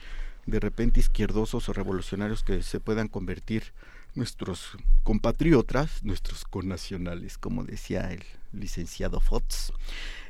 [0.45, 3.74] de repente izquierdosos o revolucionarios que se puedan convertir
[4.14, 9.74] nuestros compatriotas, nuestros connacionales, como decía el licenciado Fox,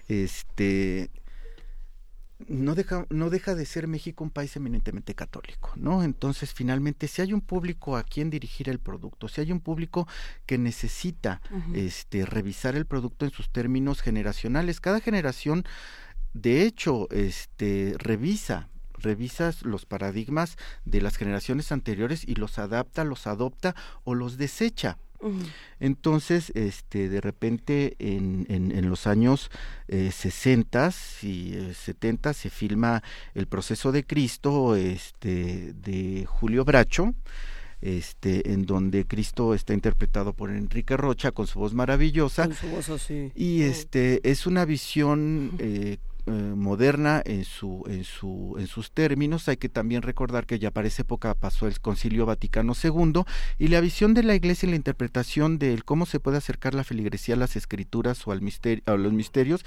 [0.08, 1.10] este
[2.48, 6.04] no deja, no deja de ser México un país eminentemente católico, ¿no?
[6.04, 10.08] Entonces, finalmente, si hay un público a quien dirigir el producto, si hay un público
[10.46, 11.42] que necesita
[11.74, 15.66] este, revisar el producto en sus términos generacionales, cada generación
[16.34, 23.28] de hecho, este revisa revisas los paradigmas de las generaciones anteriores y los adapta, los
[23.28, 24.98] adopta o los desecha.
[25.80, 29.50] Entonces, este, de repente, en, en, los años
[29.88, 30.92] eh, 60
[31.24, 33.04] y 70 eh, se filma
[33.34, 37.14] El proceso de Cristo este, de Julio Bracho,
[37.82, 42.46] este, en donde Cristo está interpretado por Enrique Rocha con su voz maravillosa.
[42.46, 43.32] Con su voz así.
[43.36, 45.98] Y este, es una visión eh,
[46.28, 49.48] eh, moderna en su en su en sus términos.
[49.48, 53.24] Hay que también recordar que ya para esa época pasó el Concilio Vaticano II
[53.60, 56.84] y la visión de la Iglesia y la interpretación de cómo se puede acercar la
[56.84, 59.64] feligresía a las escrituras o al misterio a los misterios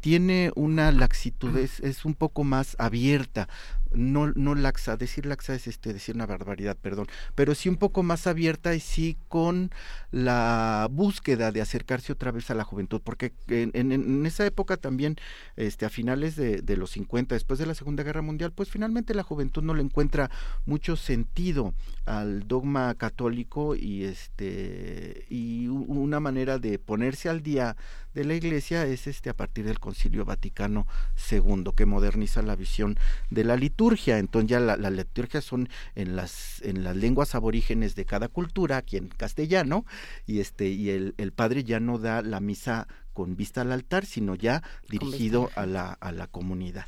[0.00, 3.48] tiene una laxitud es, es un poco más abierta
[3.94, 8.02] no, no laxa, decir laxa es este, decir una barbaridad, perdón, pero sí un poco
[8.02, 9.70] más abierta y sí con
[10.10, 15.16] la búsqueda de acercarse otra vez a la juventud, porque en, en, esa época también,
[15.56, 19.14] este, a finales de, de, los 50, después de la Segunda Guerra Mundial, pues finalmente
[19.14, 20.30] la juventud no le encuentra
[20.66, 21.74] mucho sentido
[22.04, 27.76] al dogma católico y este y una manera de ponerse al día
[28.14, 30.86] de la Iglesia es este a partir del Concilio Vaticano
[31.30, 32.96] II que moderniza la visión
[33.30, 33.83] de la liturgia.
[33.92, 38.78] Entonces ya la, la liturgia son en las en las lenguas aborígenes de cada cultura,
[38.78, 39.84] aquí en castellano,
[40.26, 44.04] y este y el, el padre ya no da la misa con vista al altar,
[44.04, 46.84] sino ya dirigido a la, a la comunidad.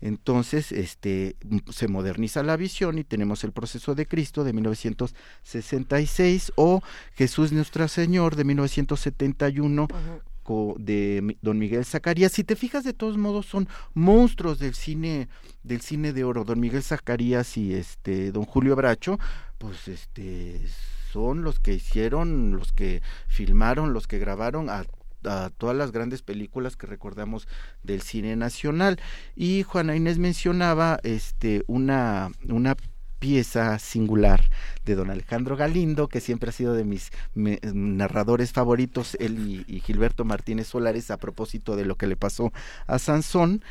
[0.00, 1.36] Entonces, este,
[1.70, 6.82] se moderniza la visión y tenemos el proceso de Cristo de 1966 o
[7.14, 9.88] Jesús Nuestro Señor de 1971
[10.78, 12.32] de Don Miguel Zacarías.
[12.32, 15.28] Si te fijas, de todos modos son monstruos del cine
[15.62, 16.44] del cine de oro.
[16.44, 19.18] Don Miguel Zacarías y este Don Julio Bracho,
[19.58, 20.60] pues este
[21.12, 24.84] son los que hicieron, los que filmaron, los que grabaron a
[25.58, 27.48] todas las grandes películas que recordamos
[27.82, 29.00] del cine nacional
[29.34, 32.76] y Juana Inés mencionaba este una una
[33.18, 34.42] pieza singular
[34.84, 40.24] de don Alejandro Galindo, que siempre ha sido de mis narradores favoritos, él y, Gilberto
[40.24, 42.52] Martínez Solares, a propósito de lo que le pasó
[42.86, 43.62] a Sansón,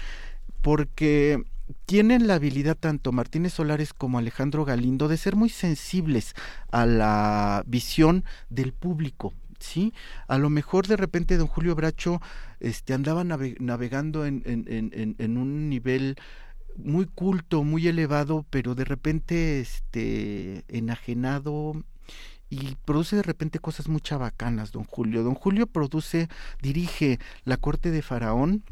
[0.62, 1.44] porque
[1.86, 6.34] tienen la habilidad tanto Martínez Solares como Alejandro Galindo de ser muy sensibles
[6.72, 9.94] a la visión del público, ¿sí?
[10.28, 12.22] A lo mejor de repente don Julio Bracho
[12.60, 16.16] este, andaba navegando en, en, en un nivel
[16.78, 21.74] muy culto, muy elevado, pero de repente este enajenado
[22.50, 25.24] y produce de repente cosas muy chabacanas, don Julio.
[25.24, 26.30] Don Julio produce,
[26.62, 28.64] dirige La Corte de Faraón,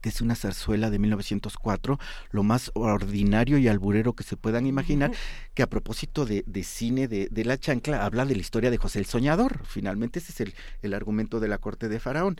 [0.00, 1.98] que es una zarzuela de 1904,
[2.30, 5.12] lo más ordinario y alburero que se puedan imaginar,
[5.54, 8.78] que a propósito de, de cine de, de, la chancla, habla de la historia de
[8.78, 9.64] José el Soñador.
[9.64, 12.36] Finalmente ese es el, el argumento de La Corte de Faraón.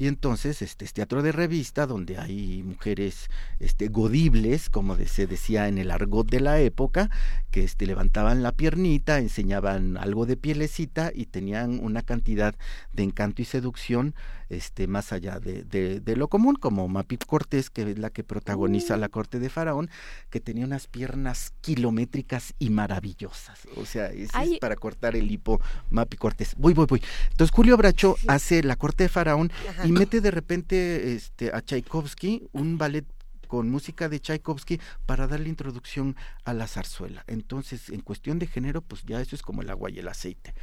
[0.00, 5.68] Y entonces este es teatro de revista donde hay mujeres este godibles, como se decía
[5.68, 7.10] en el argot de la época,
[7.50, 12.54] que este levantaban la piernita, enseñaban algo de pielecita y tenían una cantidad
[12.94, 14.14] de encanto y seducción
[14.50, 18.96] este más allá de, de, lo común, como Mapi Cortés, que es la que protagoniza
[18.96, 19.88] la corte de Faraón,
[20.28, 23.68] que tenía unas piernas kilométricas y maravillosas.
[23.76, 24.30] O sea, es,
[24.60, 26.56] para cortar el hipo Mapi Cortés.
[26.58, 27.02] Voy, voy, voy.
[27.30, 29.52] Entonces Julio Bracho hace la corte de Faraón
[29.84, 33.04] y mete de repente este, a Tchaikovsky un ballet
[33.46, 37.24] con música de Tchaikovsky para darle introducción a la zarzuela.
[37.26, 40.54] Entonces, en cuestión de género, pues ya eso es como el agua y el aceite.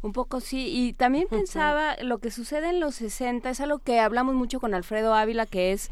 [0.00, 3.98] Un poco sí, y también pensaba lo que sucede en los 60 es algo que
[3.98, 5.90] hablamos mucho con Alfredo Ávila, que es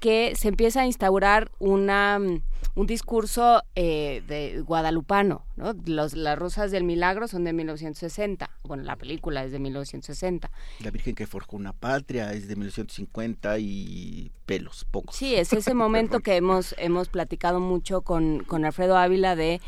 [0.00, 2.40] que se empieza a instaurar una mm,
[2.76, 5.74] un discurso eh, de guadalupano, ¿no?
[5.86, 10.50] Los, las Rosas del Milagro son de 1960, bueno, la película es de 1960.
[10.80, 15.16] La Virgen que forjó una patria es de 1950 y pelos, pocos.
[15.16, 19.62] Sí, es ese momento que hemos, hemos platicado mucho con, con Alfredo Ávila de,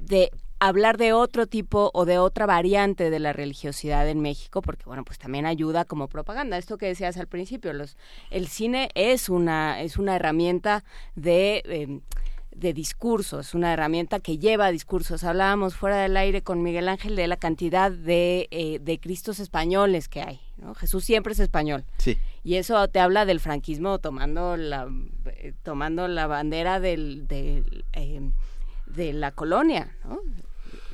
[0.00, 4.84] de hablar de otro tipo o de otra variante de la religiosidad en México, porque
[4.84, 6.58] bueno, pues también ayuda como propaganda.
[6.58, 7.96] Esto que decías al principio, los,
[8.30, 10.84] el cine es una, es una herramienta
[11.16, 12.00] de em,
[12.60, 15.24] de discursos, una herramienta que lleva discursos.
[15.24, 20.08] Hablábamos fuera del aire con Miguel Ángel de la cantidad de, eh, de Cristos españoles
[20.08, 20.40] que hay.
[20.58, 20.74] ¿no?
[20.74, 21.84] Jesús siempre es español.
[21.98, 22.18] Sí.
[22.44, 24.88] Y eso te habla del franquismo tomando la,
[25.26, 28.32] eh, tomando la bandera del, del em,
[28.86, 30.20] de la colonia, ¿no?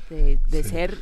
[0.09, 0.99] De, ser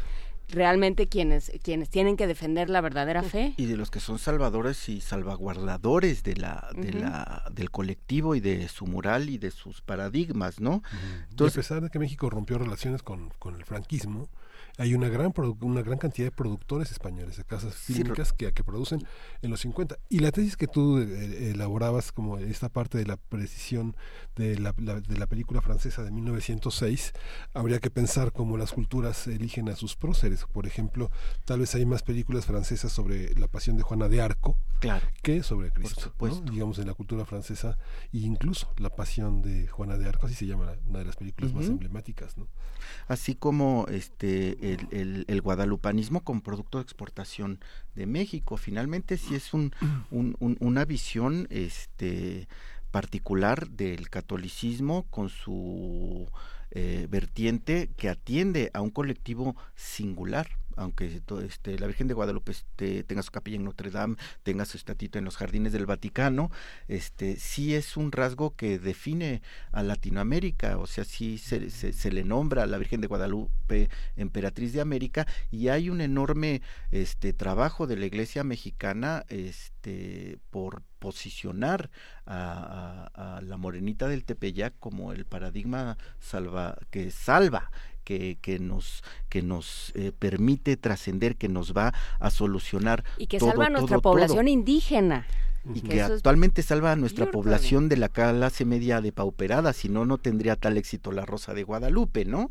[0.48, 3.54] realmente quienes quienes tienen que defender la verdadera fe.
[3.56, 8.40] Y de los que son salvadores y salvaguardadores de la de la del colectivo y
[8.40, 10.82] de su moral y de sus paradigmas no
[11.30, 14.28] entonces a pesar de que México rompió relaciones con, con el franquismo
[14.76, 19.06] hay una gran una gran cantidad de productores españoles de casas fílmicas que, que producen
[19.42, 23.16] en los 50 y la tesis que tú eh, elaborabas como esta parte de la
[23.16, 23.96] precisión
[24.36, 27.12] de la, de la película francesa de 1906
[27.52, 30.44] habría que pensar cómo las culturas eligen a sus próceres.
[30.52, 31.10] Por ejemplo
[31.44, 35.06] tal vez hay más películas francesas sobre la pasión de Juana de Arco claro.
[35.22, 36.12] que sobre Cristo
[36.50, 37.78] digamos en la cultura francesa
[38.12, 41.52] e incluso la pasión de Juana de Arco así se llama una de las películas
[41.52, 42.48] más emblemáticas ¿no?
[43.08, 47.60] así como este el, el, guadalupanismo como producto de exportación
[47.94, 48.56] de México.
[48.56, 49.72] Finalmente sí es un,
[50.10, 52.48] una visión este,
[52.90, 56.28] particular del catolicismo con su
[56.70, 63.04] eh, vertiente que atiende a un colectivo singular aunque este, la Virgen de Guadalupe este,
[63.04, 66.50] tenga su capilla en Notre Dame, tenga su estatito en los jardines del Vaticano,
[66.88, 72.62] este, sí es un rasgo que define a Latinoamérica, o sea, sí se, le nombra
[72.62, 77.96] a la Virgen de Guadalupe emperatriz de América y hay un enorme este, trabajo de
[77.96, 81.90] la Iglesia mexicana este, por posicionar
[82.24, 85.98] a, la morenita del Tepeyac como el paradigma
[86.90, 87.70] que salva
[88.04, 93.04] que, que nos, que nos eh, permite trascender, que nos va a solucionar.
[93.18, 95.26] Y que salva a nuestra población indígena.
[95.74, 100.18] Y que actualmente salva a nuestra población de la clase media depauperada, si no, no
[100.18, 102.50] tendría tal éxito la Rosa de Guadalupe, ¿no?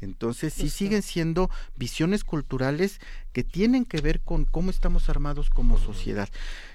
[0.00, 3.00] Entonces sí siguen siendo visiones culturales
[3.32, 6.28] que tienen que ver con cómo estamos armados como sociedad.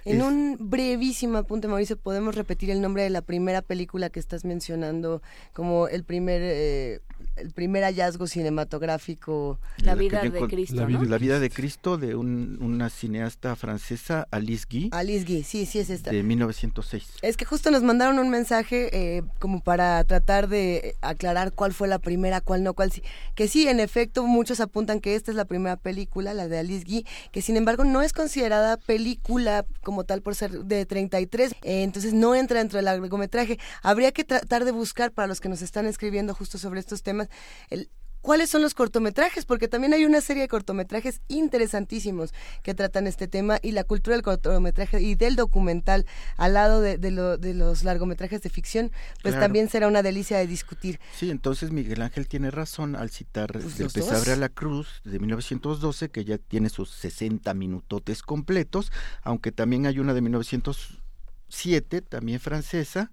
[0.06, 4.46] En un brevísimo apunte, Mauricio, ¿podemos repetir el nombre de la primera película que estás
[4.46, 5.22] mencionando
[5.54, 7.02] como el primer, eh,
[7.36, 9.60] el primer hallazgo cinematográfico?
[9.78, 14.90] La, vida de Cristo, la, la, vida de Cristo de una cineasta francesa, Alice Guy.
[14.92, 16.12] Alice Guy, sí, sí es esta.
[16.12, 17.06] De 1906.
[17.22, 21.88] Es que justo nos mandaron un mensaje eh, como para tratar de aclarar cuál fue
[21.88, 23.02] la primera, cuál no, cuál sí.
[23.36, 26.86] Que sí, en efecto, muchos apuntan que esta es la primera película, la de Alice
[26.86, 31.84] Guy, que sin embargo no es considerada película como tal por ser de 33, eh,
[31.84, 33.60] entonces no entra dentro del largometraje.
[33.82, 37.30] Habría que tratar de buscar para los que nos están escribiendo justo sobre estos temas
[37.70, 37.90] el,
[38.26, 43.28] cuáles son los cortometrajes, porque también hay una serie de cortometrajes interesantísimos que tratan este
[43.28, 48.50] tema y la cultura del cortometraje y del documental al lado de, los largometrajes de
[48.50, 51.00] ficción, pues también será una delicia de discutir.
[51.16, 55.20] Sí, entonces Miguel Ángel tiene razón al citar pues El Pesabre a la Cruz de
[55.20, 62.40] 1912, que ya tiene sus 60 minutotes completos, aunque también hay una de 1907, también
[62.40, 63.12] francesa,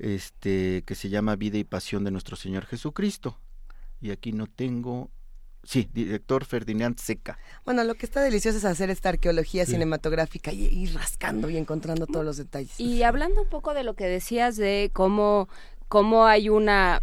[0.00, 3.38] este que se llama Vida y Pasión de nuestro Señor Jesucristo
[4.00, 5.10] y aquí no tengo
[5.62, 7.38] Sí, director Ferdinand Seca.
[7.66, 12.06] Bueno, lo que está delicioso es hacer esta arqueología cinematográfica y ir rascando y encontrando
[12.06, 12.80] todos los detalles.
[12.80, 15.48] Y hablando un poco de lo que decías de cómo,
[15.88, 17.02] cómo hay una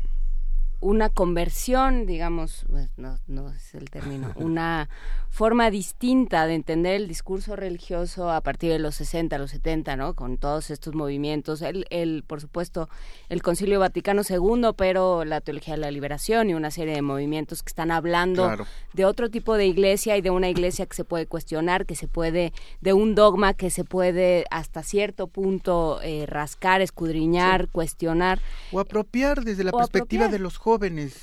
[0.79, 4.89] una conversión, digamos, pues, no, no es el término, una
[5.29, 10.13] forma distinta de entender el discurso religioso a partir de los 60, los 70, ¿no?
[10.13, 12.89] Con todos estos movimientos, el, el por supuesto,
[13.29, 17.61] el Concilio Vaticano II, pero la teología de la liberación y una serie de movimientos
[17.61, 18.49] que están hablando
[18.93, 22.07] de otro tipo de iglesia y de una iglesia que se puede cuestionar, que se
[22.07, 28.39] puede, de un dogma que se puede hasta cierto punto eh, rascar, escudriñar, cuestionar.
[28.71, 30.66] O apropiar desde la perspectiva de los jóvenes.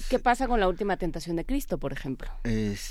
[0.09, 2.31] ¿Qué pasa con la última tentación de Cristo, por ejemplo?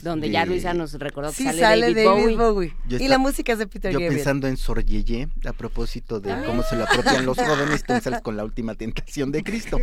[0.03, 0.91] Donde ya Luisa nos
[1.33, 2.73] sí, sale, David, Bowie.
[2.88, 6.61] y la música es de Peter Yo pensando en Sor Yeye, a propósito de cómo
[6.61, 9.80] se lo apropian los jóvenes, pensas con la última tentación de Cristo.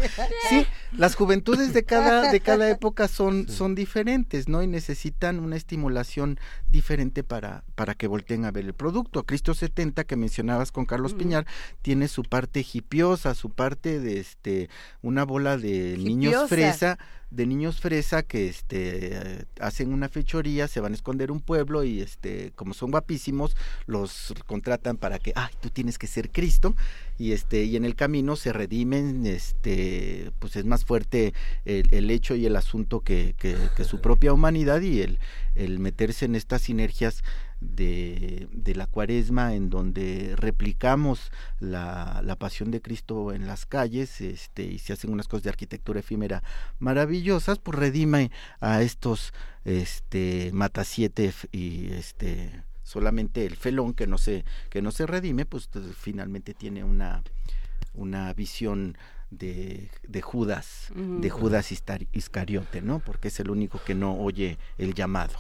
[0.49, 4.63] Sí, las juventudes de cada, de cada época son, son diferentes, ¿no?
[4.63, 6.39] Y necesitan una estimulación
[6.71, 9.23] diferente para, para que volteen a ver el producto.
[9.23, 11.47] Cristo 70, que mencionabas con Carlos Piñar,
[11.81, 14.69] tiene su parte hipiosa, su parte de este
[15.01, 16.99] una bola de niños fresa
[17.31, 22.01] de niños fresa que este hacen una fechoría, se van a esconder un pueblo y
[22.01, 26.75] este como son guapísimos los contratan para que ay tú tienes que ser Cristo
[27.19, 31.33] y este y en el camino se redimen este pues es más fuerte
[31.65, 35.21] el, el hecho y el asunto que, que, que, su propia humanidad y el,
[35.55, 37.23] el meterse en estas sinergias
[37.61, 44.21] de, de, la cuaresma en donde replicamos la, la, pasión de Cristo en las calles
[44.21, 46.43] este, y se hacen unas cosas de arquitectura efímera
[46.79, 48.31] maravillosas, pues redime
[48.61, 49.33] a estos
[49.65, 55.45] este, mata siete y este solamente el felón que no se, que no se redime,
[55.47, 57.23] pues finalmente tiene una,
[57.95, 58.97] una visión
[59.31, 59.91] de,
[60.23, 62.99] Judas, de Judas Iscariote, ¿no?
[62.99, 65.35] Porque es el único que no oye el llamado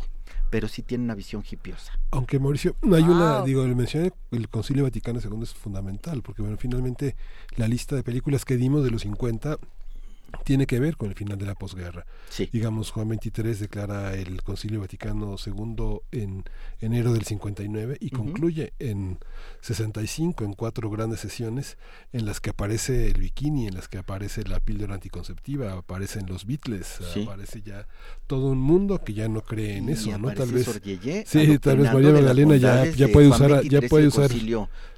[0.50, 1.92] pero sí tiene una visión hipiosa.
[2.10, 6.42] Aunque Mauricio, no hay una, digo, le mencioné, el Concilio Vaticano II es fundamental, porque
[6.42, 7.16] bueno, finalmente
[7.56, 9.58] la lista de películas que dimos de los 50
[10.44, 12.06] tiene que ver con el final de la posguerra.
[12.52, 16.44] Digamos, Juan XXIII declara el Concilio Vaticano II en
[16.80, 19.18] enero del 59 y concluye en
[19.60, 21.76] 65 en cuatro grandes sesiones
[22.12, 26.46] en las que aparece el bikini, en las que aparece la píldora anticonceptiva, aparecen los
[26.46, 27.86] Beatles, aparece ya
[28.26, 30.32] todo un mundo que ya no cree en eso, ¿no?
[30.32, 30.80] Tal vez
[31.26, 34.30] Sí, tal vez María Magdalena ya, ya puede usar ya puede usar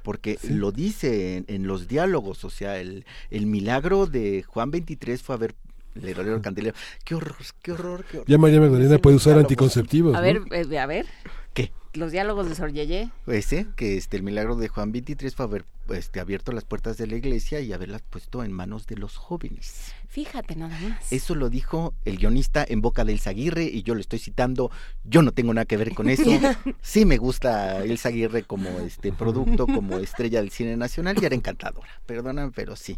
[0.03, 5.35] porque lo dice en, los diálogos, o sea, el, el milagro de Juan 23 fue
[5.35, 5.55] haber
[5.95, 6.75] le el candelero.
[7.03, 8.29] Qué horror, qué horror, qué horror.
[8.29, 10.15] Ya María Magdalena puede usar anticonceptivos.
[10.15, 11.05] A ver, eh, a ver.
[11.53, 11.71] ¿Qué?
[11.93, 13.11] Los diálogos de Sor Yeye.
[13.27, 17.05] Ese, que este, el milagro de Juan 23 fue haber este, abierto las puertas de
[17.05, 19.93] la iglesia y haberlas puesto en manos de los jóvenes.
[20.07, 21.11] Fíjate nada más.
[21.11, 24.71] Eso lo dijo el guionista en boca de Elsa Aguirre y yo lo estoy citando.
[25.03, 26.23] Yo no tengo nada que ver con eso.
[26.81, 31.35] Sí me gusta Elsa Aguirre como este producto, como estrella del cine nacional y era
[31.35, 31.89] encantadora.
[32.05, 32.97] Perdóname, pero sí.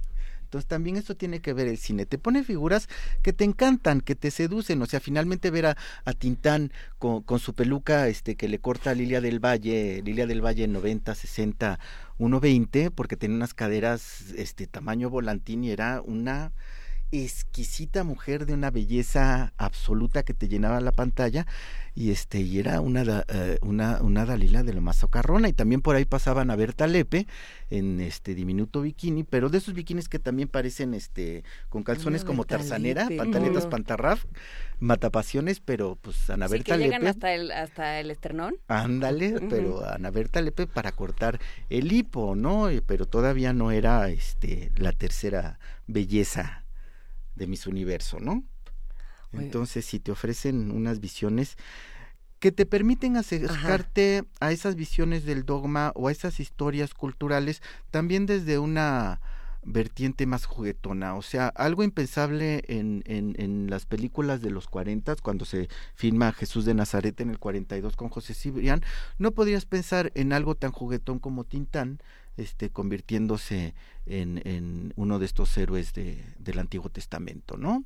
[0.55, 2.05] Entonces también esto tiene que ver el cine.
[2.05, 2.87] Te pone figuras
[3.21, 4.81] que te encantan, que te seducen.
[4.81, 5.75] O sea, finalmente ver a,
[6.17, 10.39] Tintán con, con, su peluca este, que le corta a Lilia del Valle, Lilia del
[10.39, 11.77] Valle 90, 60,
[12.19, 16.53] 1.20, porque tenía unas caderas este tamaño volantín y era una
[17.23, 21.45] exquisita mujer de una belleza absoluta que te llenaba la pantalla
[21.95, 25.81] y este y era una eh, una una Dalila de lo más socarrona y también
[25.81, 27.25] por ahí pasaban a Berta Lepe
[27.69, 32.43] en este diminuto bikini pero de esos bikinis que también parecen este con calzones como
[32.43, 34.25] tarzanera pantaletas pantarraf
[34.79, 37.07] matapasiones pero pues Ana Berta Lepe.
[37.07, 38.55] hasta el hasta el esternón.
[38.67, 44.71] Ándale pero Ana Berta Lepe para cortar el hipo no pero todavía no era este
[44.75, 46.64] la tercera belleza
[47.35, 48.43] de mis universo, ¿no?
[49.33, 51.57] Entonces, si te ofrecen unas visiones
[52.39, 58.25] que te permiten acercarte a esas visiones del dogma o a esas historias culturales, también
[58.25, 59.19] desde una
[59.63, 65.15] vertiente más juguetona, o sea, algo impensable en, en, en las películas de los 40,
[65.23, 68.83] cuando se filma Jesús de Nazaret en el 42 con José Cibrián,
[69.17, 71.99] no podrías pensar en algo tan juguetón como Tintán,
[72.37, 73.73] este, convirtiéndose
[74.05, 77.85] en, en uno de estos héroes de, del Antiguo Testamento, ¿no?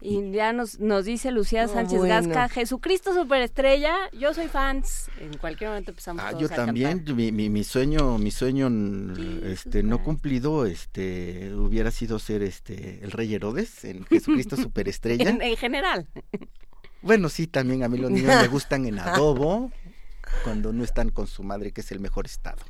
[0.00, 5.10] Y ya nos, nos dice Lucía Sánchez Gasca, Jesucristo superestrella, yo soy fans.
[5.18, 8.68] En cualquier momento empezamos ah, yo también, mi, mi, mi, sueño, mi sueño
[9.44, 15.28] este no cumplido, este hubiera sido ser este el rey Herodes en Jesucristo superestrella.
[15.28, 16.06] en, en general.
[17.02, 19.72] Bueno, sí, también a mí los niños me gustan en adobo,
[20.44, 22.62] cuando no están con su madre, que es el mejor estado.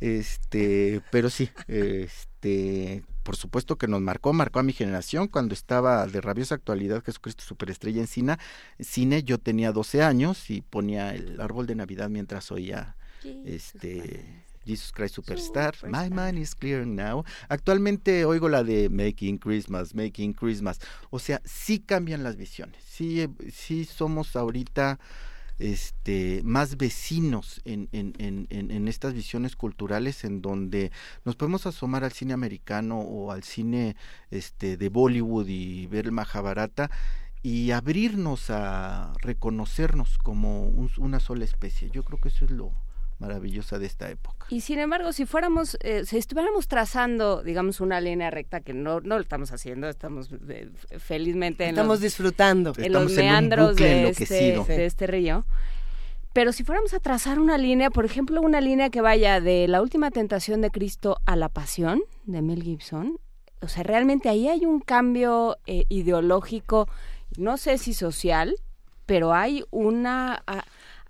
[0.00, 6.06] Este, pero sí, este, por supuesto que nos marcó, marcó a mi generación cuando estaba
[6.06, 8.36] de rabiosa actualidad Jesucristo Superestrella en cine,
[8.78, 12.96] cine yo tenía 12 años y ponía el árbol de Navidad mientras oía
[13.44, 17.24] este Jesus Christ Superstar, My Mind is Clear Now.
[17.48, 20.80] Actualmente oigo la de Making Christmas, Making Christmas.
[21.10, 22.82] O sea, sí cambian las visiones.
[22.84, 24.98] Sí, sí somos ahorita
[25.58, 30.92] este, más vecinos en, en, en, estas visiones culturales en donde
[31.24, 33.96] nos podemos asomar al cine americano o al cine
[34.30, 36.90] este, de Bollywood y ver el Mahabharata
[37.42, 40.68] y abrirnos a reconocernos como
[40.98, 41.90] una sola especie.
[41.90, 42.72] Yo creo que eso es lo,
[43.18, 44.46] maravillosa de esta época.
[44.50, 49.00] Y sin embargo, si fuéramos, eh, si estuviéramos trazando, digamos, una línea recta, que no,
[49.00, 54.86] no lo estamos haciendo, estamos eh, felizmente estamos disfrutando en los meandros de, este, de
[54.86, 55.44] este río.
[56.32, 59.80] Pero si fuéramos a trazar una línea, por ejemplo, una línea que vaya de la
[59.80, 63.18] última tentación de Cristo a la pasión de Mel Gibson,
[63.62, 66.88] o sea, realmente ahí hay un cambio eh, ideológico,
[67.38, 68.54] no sé si social,
[69.06, 70.42] pero hay una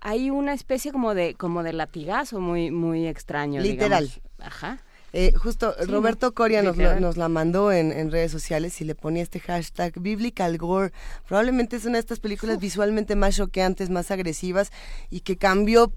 [0.01, 4.11] hay una especie como de como de latigazo muy muy extraño literal.
[4.39, 4.79] Ajá.
[5.13, 9.23] Eh, justo Roberto Coria nos, nos, la mandó en, en, redes sociales y le ponía
[9.23, 10.91] este hashtag Biblical Gore.
[11.27, 14.71] Probablemente es una de estas películas visualmente más choqueantes, más agresivas
[15.09, 15.93] y que cambió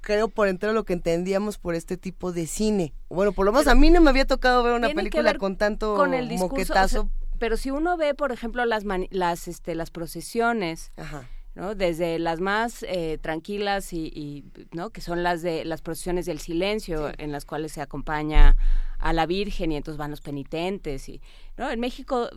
[0.00, 2.94] creo por entero lo que entendíamos por este tipo de cine.
[3.08, 5.94] Bueno, por lo menos a mí no me había tocado ver una película con tanto
[5.96, 7.08] con el moquetazo.
[7.38, 11.74] pero si uno ve, por ejemplo, las las este las procesiones Ajá ¿no?
[11.74, 14.90] Desde las más eh, tranquilas y, ¿no?
[14.90, 18.56] Que son las de las procesiones del silencio, en las cuales se acompaña
[18.98, 21.20] a la Virgen y entonces van los penitentes y,
[21.56, 21.70] ¿no?
[21.70, 22.30] En México,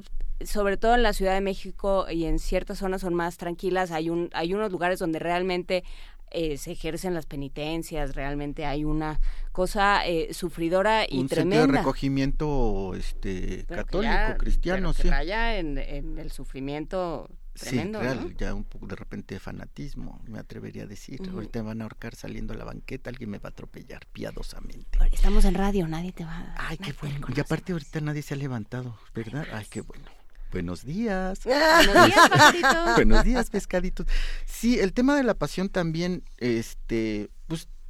[0.44, 4.10] sobre todo en la Ciudad de México y en ciertas zonas son más tranquilas, hay
[4.10, 5.84] un hay unos lugares donde realmente
[6.32, 9.22] eh, se ejercen las penitencias, realmente hay una
[9.54, 11.68] cosa eh, sufridora y un tremenda.
[11.68, 15.10] de recogimiento este, católico, cristiano, pero sí.
[15.10, 20.40] raya en, en el sufrimiento Tremendo, sí, real, ya un poco de repente fanatismo, me
[20.40, 21.22] atrevería a decir.
[21.22, 21.34] Uh -huh.
[21.36, 25.00] Ahorita me van a ahorcar saliendo a la banqueta, alguien me va a atropellar piadosamente.
[25.12, 26.68] Estamos en radio, nadie te va a...
[26.70, 27.28] Ay, qué bueno.
[27.34, 29.48] Y aparte ahorita nadie se ha levantado, ¿verdad?
[29.54, 30.06] Ay, qué bueno.
[30.52, 31.42] Buenos días.
[31.46, 32.96] Buenos días, pescaditos.
[32.96, 34.08] Buenos días, pescaditos.
[34.46, 37.30] Sí, el tema de la pasión también, este,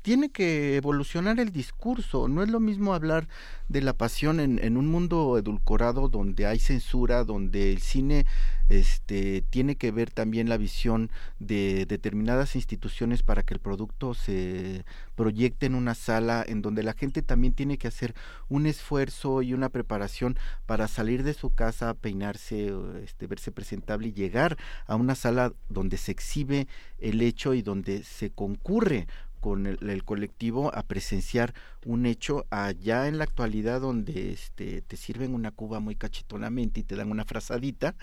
[0.06, 2.28] tiene que evolucionar el discurso.
[2.28, 3.28] No es lo mismo hablar
[3.70, 8.28] de la pasión en, en, un mundo edulcorado donde hay censura, donde el cine
[8.70, 11.10] este, tiene que ver también la visión
[11.40, 14.86] de determinadas instituciones para que el producto se
[15.16, 18.14] proyecte en una sala en donde la gente también tiene que hacer
[18.48, 22.72] un esfuerzo y una preparación para salir de su casa, peinarse,
[23.04, 26.68] este, verse presentable y llegar a una sala donde se exhibe
[27.00, 29.08] el hecho y donde se concurre
[29.46, 31.54] con el, el, colectivo a presenciar
[31.86, 36.84] un hecho allá en la actualidad donde este te sirven una cuba muy cachetonamente y
[36.84, 37.94] te dan una frazadita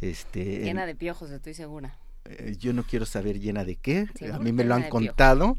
[0.00, 1.96] este llena de piojos estoy segura.
[2.24, 5.56] Eh, yo no quiero saber llena de qué a mí me lo han contado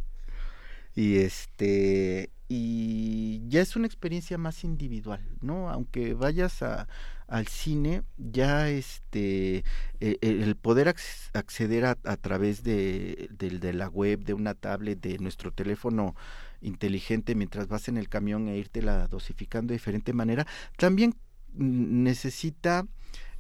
[0.96, 6.88] y este y ya es una experiencia más individual no aunque vayas a
[7.28, 9.64] al cine ya este
[10.00, 10.94] eh, el poder
[11.34, 16.16] acceder a, a través de, de, de, la web de una tablet de nuestro teléfono
[16.62, 21.14] inteligente mientras vas en el camión e irte la dosificando de diferente manera también
[21.54, 22.88] necesita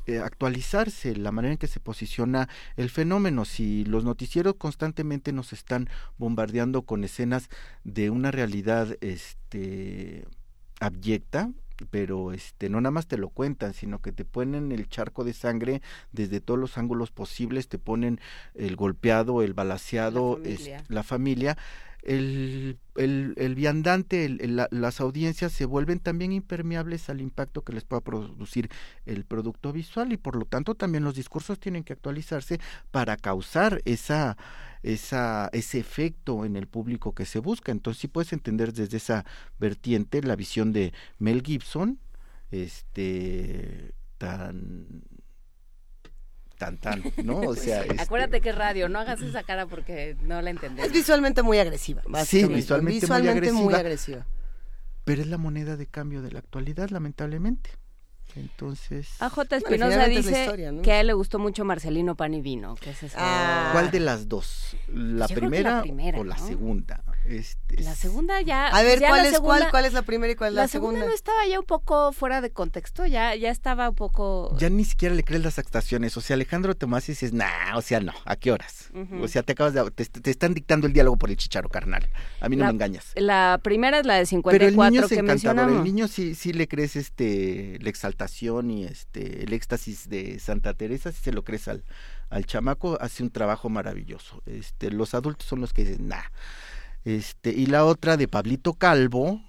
[0.09, 3.45] eh, actualizarse la manera en que se posiciona el fenómeno.
[3.45, 7.49] Si los noticieros constantemente nos están bombardeando con escenas
[7.83, 10.25] de una realidad este
[10.79, 11.51] abyecta,
[11.91, 15.33] pero este no nada más te lo cuentan, sino que te ponen el charco de
[15.33, 18.19] sangre desde todos los ángulos posibles, te ponen
[18.55, 21.57] el golpeado, el balaseado, la familia, es, la familia
[22.03, 27.63] el, el, el viandante, el, el, la, las audiencias se vuelven también impermeables al impacto
[27.63, 28.69] que les pueda producir
[29.05, 32.59] el producto visual y por lo tanto también los discursos tienen que actualizarse
[32.91, 34.37] para causar esa,
[34.83, 37.71] esa, ese efecto en el público que se busca.
[37.71, 39.25] Entonces sí puedes entender desde esa
[39.59, 41.99] vertiente la visión de Mel Gibson,
[42.51, 45.03] este tan
[46.59, 47.39] tan tan, ¿no?
[47.39, 48.01] O sea, este...
[48.01, 50.85] acuérdate que es radio, no hagas esa cara porque no la entendemos.
[50.85, 52.03] Es visualmente muy agresiva.
[52.25, 54.25] Sí, visualmente, visualmente muy, agresiva, muy agresiva.
[55.05, 57.71] Pero es la moneda de cambio de la actualidad, lamentablemente.
[58.35, 59.09] Entonces.
[59.19, 60.81] AJ Espinosa bueno, dice historia, ¿no?
[60.81, 62.75] que a él le gustó mucho Marcelino Pan y Vino.
[62.75, 63.69] Que es ah.
[63.71, 64.75] ¿Cuál de las dos?
[64.89, 66.47] ¿La, primera, la primera, o la ¿no?
[66.47, 67.03] segunda?
[67.29, 68.67] Este, la segunda ya.
[68.67, 70.55] A ver, ya ¿cuál, la es, segunda, cuál, ¿cuál es la primera y cuál es
[70.55, 70.99] la, la segunda?
[70.99, 74.57] segunda no estaba ya un poco fuera de contexto, ya, ya estaba un poco.
[74.57, 76.17] Ya ni siquiera le crees las actuaciones.
[76.17, 78.89] O sea, Alejandro Tomás dices, nah, o sea, no, ¿a qué horas?
[78.93, 79.23] Uh -huh.
[79.23, 79.91] O sea, te acabas de.
[79.91, 82.09] Te, te, están dictando el diálogo por el chicharo carnal.
[82.41, 83.11] A mí no la, me engañas.
[83.15, 85.77] La primera es la de 54 Pero el niño es que mencionamos.
[85.77, 90.73] El niño sí, sí le crees este, la exaltación y este, el éxtasis de Santa
[90.73, 91.83] Teresa, si se lo crees al,
[92.31, 94.41] al chamaco, hace un trabajo maravilloso.
[94.47, 96.23] Este, los adultos son los que dicen, nah.
[97.05, 99.41] Este, y la otra de Pablito Calvo,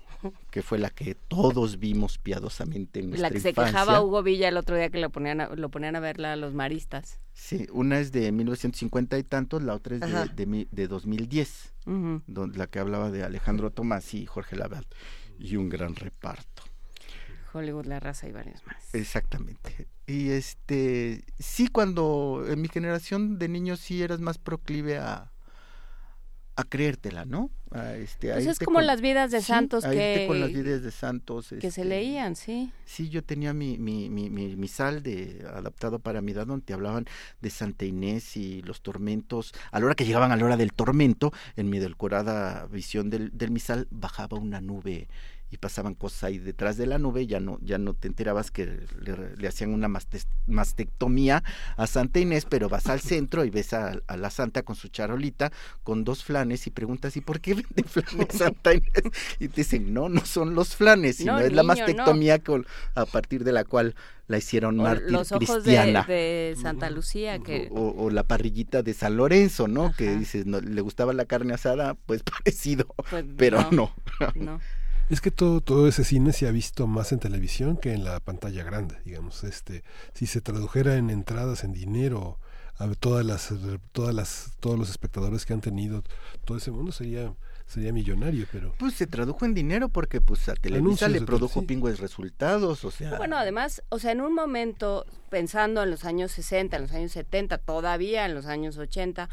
[0.50, 3.64] que fue la que todos vimos piadosamente en nuestra La que infancia.
[3.64, 6.32] se quejaba Hugo Villa el otro día que lo ponían a, lo ponían a verla
[6.32, 7.18] a los maristas.
[7.32, 11.90] Sí, una es de 1950 y tantos, la otra es de, de, de, 2010, uh
[11.90, 12.22] -huh.
[12.26, 14.86] donde, la que hablaba de Alejandro Tomás y Jorge Laval,
[15.38, 16.62] y un gran reparto.
[17.52, 18.94] Hollywood, La Raza y varios más.
[18.94, 19.88] Exactamente.
[20.06, 25.32] Y este, sí, cuando en mi generación de niños sí eras más proclive a,
[26.60, 27.50] a creértela, ¿no?
[27.72, 30.52] A este, a pues es como con, las vidas de sí, santos que con las
[30.52, 32.72] vidas de santos que este, se leían, sí.
[32.84, 36.66] Sí, yo tenía mi mi, mi, mi, mi sal de adaptado para mi edad donde
[36.66, 37.06] te hablaban
[37.40, 39.52] de Santa Inés y los tormentos.
[39.70, 43.30] A la hora que llegaban a la hora del tormento, en mi delcorada visión del,
[43.36, 45.08] del misal bajaba una nube
[45.50, 48.66] y pasaban cosas ahí detrás de la nube, ya no, ya no te enterabas que
[49.00, 49.88] le, le hacían una
[50.46, 51.42] mastectomía
[51.76, 54.88] a Santa Inés, pero vas al centro y ves a, a, la santa con su
[54.88, 55.50] charolita,
[55.82, 58.92] con dos flanes y preguntas, ¿y por qué vende flanes Santa Inés?
[59.40, 62.44] Y te dicen, no, no son los flanes, sino no, es niño, la mastectomía no.
[62.44, 63.94] con, a partir de la cual
[64.28, 66.04] la hicieron o mártir los ojos cristiana.
[66.04, 69.86] De, de, Santa Lucía que o, la parrillita de San Lorenzo, ¿no?
[69.86, 69.96] Ajá.
[69.96, 73.92] Que dices, no, le gustaba la carne asada, pues parecido, pues, pero no.
[74.36, 74.60] no.
[75.10, 78.20] Es que todo, todo ese cine se ha visto más en televisión que en la
[78.20, 79.44] pantalla grande, digamos.
[79.44, 79.82] Este,
[80.14, 82.39] si se tradujera en entradas, en dinero,
[82.78, 83.52] a todas las,
[83.92, 86.02] todas las, todos los espectadores que han tenido
[86.44, 87.34] todo ese mundo sería
[87.70, 91.66] sería millonario, pero pues se tradujo en dinero porque pues a Televisa le produjo sí.
[91.66, 93.16] pingües resultados, o sea.
[93.16, 97.12] Bueno, además, o sea, en un momento pensando en los años 60, en los años
[97.12, 99.28] 70, todavía en los años 80,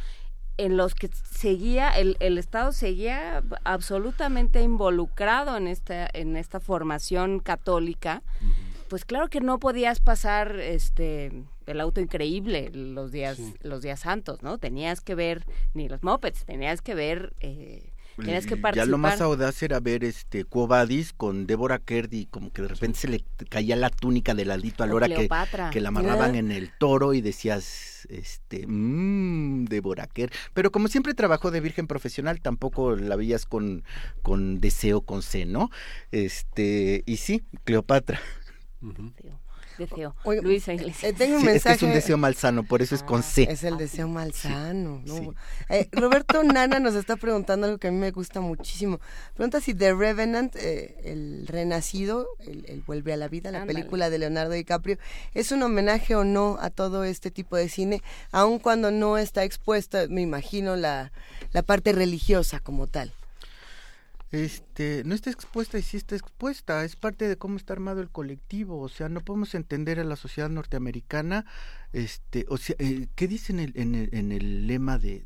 [0.57, 7.39] en los que seguía, el, el Estado seguía absolutamente involucrado en esta, en esta formación
[7.39, 8.23] católica,
[8.89, 14.41] pues claro que no podías pasar este el auto increíble los días, los días santos,
[14.41, 14.57] ¿no?
[14.57, 17.91] Tenías que ver, ni los mopeds, tenías que ver eh,
[18.23, 18.75] Tienes que participar.
[18.75, 22.99] Ya lo más audaz era ver este Cuobadis con Débora Kerdy, como que de repente
[22.99, 25.29] se le caía la túnica de ladito a la hora que,
[25.71, 30.35] que, la amarraban en el toro y decías, este, mmm, Débora Kerdy.
[30.53, 33.83] Pero como siempre trabajó de virgen profesional, tampoco la veías con,
[34.21, 35.69] con deseo, con seno.
[36.11, 38.19] Este, y sí, Cleopatra
[39.77, 40.15] deseo.
[40.41, 41.11] Luisa Iglesias.
[41.11, 41.75] Eh, tengo un mensaje.
[41.75, 43.47] es un deseo malsano, por eso es con C.
[43.49, 45.01] Es el deseo malsano.
[45.05, 45.33] ¿no?
[45.69, 48.99] Eh, Roberto Nana nos está preguntando algo que a mí me gusta muchísimo.
[49.35, 54.19] Pregunta si The Revenant, eh, el renacido, el, vuelve a la vida, la película de
[54.19, 54.97] Leonardo DiCaprio,
[55.33, 59.43] es un homenaje o no a todo este tipo de cine, aun cuando no está
[59.43, 61.11] expuesta, me imagino, la,
[61.53, 63.13] la parte religiosa como tal
[64.31, 68.09] este, no está expuesta y sí está expuesta, es parte de cómo está armado el
[68.09, 71.45] colectivo, o sea, no podemos entender a la sociedad norteamericana,
[71.93, 73.71] este, o sea, eh, ¿qué dice en el,
[74.11, 75.23] en el, lema de,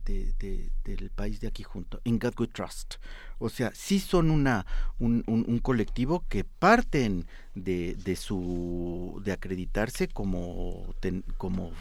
[0.85, 1.99] del país de aquí junto?
[2.03, 2.95] In God We Trust.
[3.39, 4.67] O sea, sí son una,
[4.99, 10.93] un, un, colectivo que parten de, de su, de acreditarse como,
[11.37, 11.71] como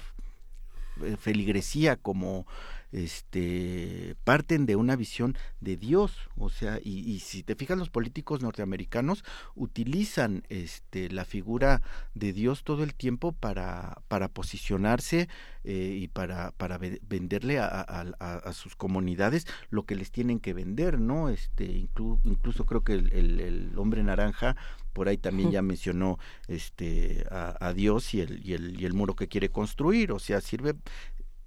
[1.03, 2.47] eh, feligresía, como
[2.93, 8.43] este parten de una visión de Dios, o sea, y, si te fijas los políticos
[8.43, 11.83] norteamericanos utilizan este la figura
[12.15, 15.29] de Dios todo el tiempo para para posicionarse
[15.65, 20.99] eh, y para para venderle a, a, sus comunidades lo que les tienen que vender,
[20.99, 21.29] ¿no?
[21.29, 21.89] Este
[22.25, 24.57] incluso creo que el, el, hombre naranja
[24.93, 29.15] por ahí también ya mencionó este a, Dios y el, y el y el muro
[29.15, 30.75] que quiere construir, o sea, sirve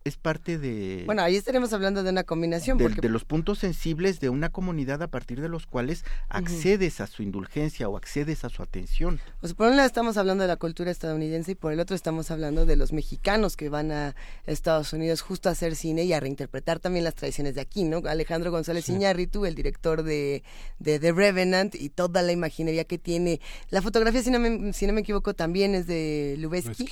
[0.04, 1.04] es parte de...
[1.06, 2.78] Bueno, ahí estaremos hablando de una combinación.
[2.78, 7.08] De, de los puntos sensibles de una comunidad a partir de los cuales accedes a
[7.08, 9.22] su indulgencia o accedes a su atención.
[9.40, 12.32] Pues por un lado estamos hablando de la cultura estadounidense y por el otro estamos
[12.32, 14.16] hablando de los mexicanos que van a
[14.46, 18.02] Estados Unidos justo a hacer cine y a reinterpretar también las tradiciones de aquí, ¿no?
[18.06, 20.44] Alejandro González Iñárritu, el director de,
[20.80, 23.40] de The Revenant y toda la imaginería que tiene.
[23.70, 26.90] La fotografía, si no me, si no me equivoco, también es de Lubezki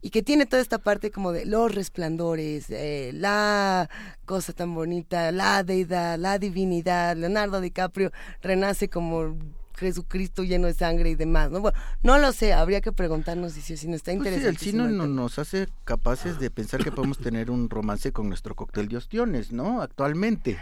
[0.00, 3.88] y que tiene toda esta parte como de los resplandores eh, la
[4.24, 8.10] cosa tan bonita, la deidad, la divinidad, Leonardo DiCaprio
[8.42, 9.36] renace como
[9.76, 11.60] Jesucristo lleno de sangre y demás, ¿no?
[11.60, 14.48] Bueno, no lo sé, habría que preguntarnos si, si nos está interesante.
[14.48, 18.12] Pues sí, el cine no, nos hace capaces de pensar que podemos tener un romance
[18.12, 19.82] con nuestro cóctel de ostiones, ¿no?
[19.82, 20.58] Actualmente.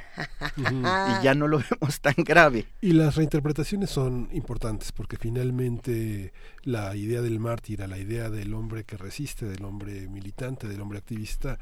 [0.57, 2.67] y ya no lo vemos tan grave.
[2.81, 8.85] Y las reinterpretaciones son importantes porque finalmente la idea del mártir, la idea del hombre
[8.85, 11.59] que resiste, del hombre militante, del hombre activista,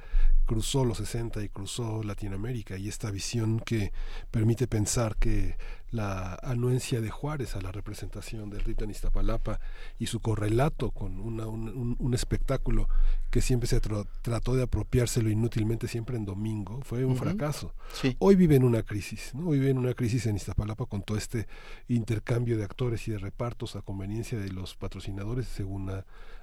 [0.47, 3.93] cruzó los 60 y cruzó Latinoamérica y esta visión que
[4.31, 5.57] permite pensar que
[5.93, 9.61] la anuencia de Juárez a la representación del rito en Iztapalapa
[9.99, 12.89] y su correlato con una, un, un, espectáculo
[13.31, 17.75] que siempre se trató de apropiárselo inútilmente siempre en domingo, fue un fracaso.
[18.19, 19.49] Hoy vive en una crisis, ¿no?
[19.49, 21.47] hoy vive en una crisis en Iztapalapa con todo este
[21.89, 25.91] intercambio de actores y de repartos a conveniencia de los patrocinadores, según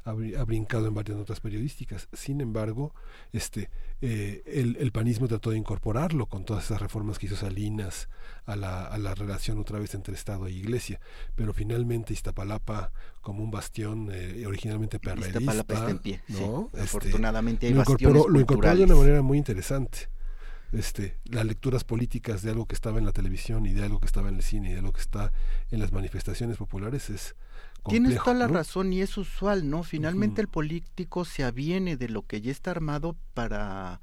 [0.10, 2.08] ha, ha, brincado en varias notas periodísticas.
[2.14, 2.94] Sin embargo,
[3.32, 3.70] este,
[4.02, 8.10] eh, el, el, panismo trató de incorporarlo con todas esas reformas que hizo Salinas
[8.46, 11.00] a la, a la relación otra vez entre Estado e Iglesia.
[11.36, 16.70] Pero finalmente Iztapalapa, como un bastión eh, originalmente perredista, está en pie, ¿no?
[16.74, 20.10] Este, afortunadamente hay lo incorporó, lo incorporó de una manera muy interesante
[20.72, 24.06] este, las lecturas políticas de algo que estaba en la televisión y de algo que
[24.06, 25.32] estaba en el cine y de algo que está
[25.72, 27.36] en las manifestaciones populares es
[27.88, 29.84] Tienes toda la razón y es usual, ¿no?
[29.84, 34.02] Finalmente el político se aviene de lo que ya está armado para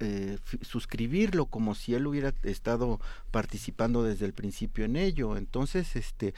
[0.00, 5.36] eh, suscribirlo como si él hubiera estado participando desde el principio en ello.
[5.36, 6.34] Entonces, este,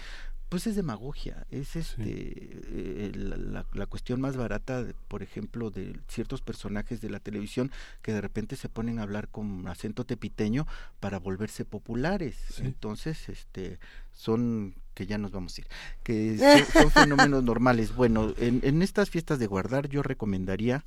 [0.48, 6.42] pues es demagogia, es este eh, la, la, cuestión más barata, por ejemplo, de ciertos
[6.42, 10.66] personajes de la televisión que de repente se ponen a hablar con acento tepiteño
[11.00, 12.60] para volverse populares.
[12.60, 13.80] Entonces, este,
[14.12, 15.66] son que ya nos vamos a ir,
[16.02, 17.94] que son, fenómenos normales.
[17.94, 20.84] Bueno, en, en estas fiestas de guardar yo recomendaría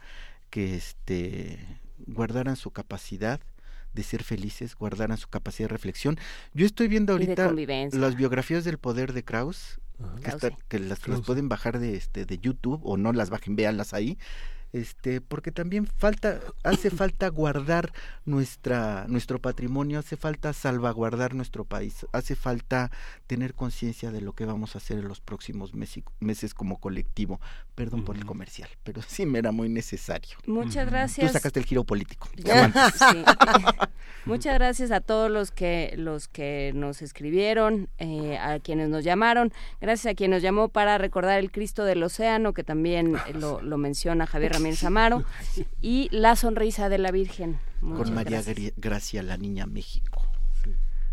[0.49, 1.59] que este
[2.07, 3.39] guardaran su capacidad
[3.93, 6.17] de ser felices, guardaran su capacidad de reflexión.
[6.53, 7.53] Yo estoy viendo ahorita
[7.91, 9.79] las biografías del poder de Kraus,
[10.67, 14.17] que, las, pueden bajar de este de YouTube o no las bajen, véanlas ahí.
[14.73, 17.91] Este porque también falta hace falta guardar
[18.25, 22.91] nuestra nuestro patrimonio hace falta salvaguardar nuestro país hace falta
[23.27, 27.39] tener conciencia de lo que vamos a hacer en los próximos meses como colectivo
[27.79, 30.35] perdón por el comercial pero sí me era muy necesario.
[30.45, 31.27] Muchas gracias.
[31.27, 32.27] Tú sacaste el giro político
[34.25, 39.53] muchas gracias a todos los que los que nos escribieron eh, a quienes nos llamaron.
[39.79, 43.61] Gracias a quien nos llamó para recordar el Cristo del Océano que también ah, lo,
[43.61, 45.23] lo menciona Javier Ramírez Amaro,
[45.81, 47.59] y La Sonrisa de la Virgen.
[47.79, 48.43] Con María
[48.75, 50.21] Gracia, la Niña México.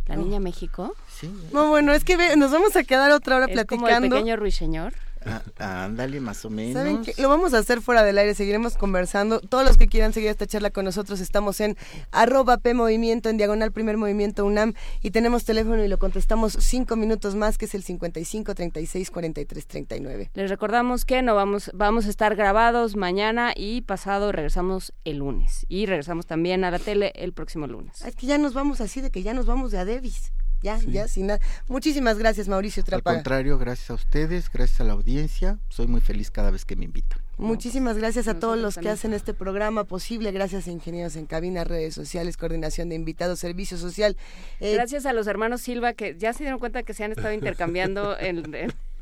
[0.06, 0.94] ¿La Niña México?
[1.08, 1.30] Sí.
[1.52, 3.86] No, bueno, es que nos vamos a quedar otra hora platicando.
[3.86, 4.94] Como el pequeño ruiseñor.
[5.26, 7.06] Ah, ándale, más o menos.
[7.18, 9.40] Lo vamos a hacer fuera del aire, seguiremos conversando.
[9.40, 11.76] Todos los que quieran seguir esta charla con nosotros estamos en
[12.12, 16.96] arroba P Movimiento, en diagonal Primer Movimiento UNAM, y tenemos teléfono y lo contestamos cinco
[16.96, 20.30] minutos más, que es el 55 36 43 39.
[20.34, 25.66] Les recordamos que no vamos, vamos a estar grabados mañana y pasado regresamos el lunes.
[25.68, 28.02] Y regresamos también a la tele el próximo lunes.
[28.02, 30.32] Es que ya nos vamos así, de que ya nos vamos de Adebis.
[30.62, 31.40] Ya, ya, sin nada.
[31.68, 33.10] Muchísimas gracias, Mauricio Trapaga.
[33.10, 35.58] Al contrario, gracias a ustedes, gracias a la audiencia.
[35.68, 37.20] Soy muy feliz cada vez que me invitan.
[37.38, 40.32] Muchísimas gracias a todos los que hacen este programa posible.
[40.32, 44.16] Gracias a Ingenieros en Cabina, redes sociales, coordinación de invitados, servicio social.
[44.60, 47.32] Eh, gracias a los hermanos Silva que ya se dieron cuenta que se han estado
[47.32, 48.42] intercambiando en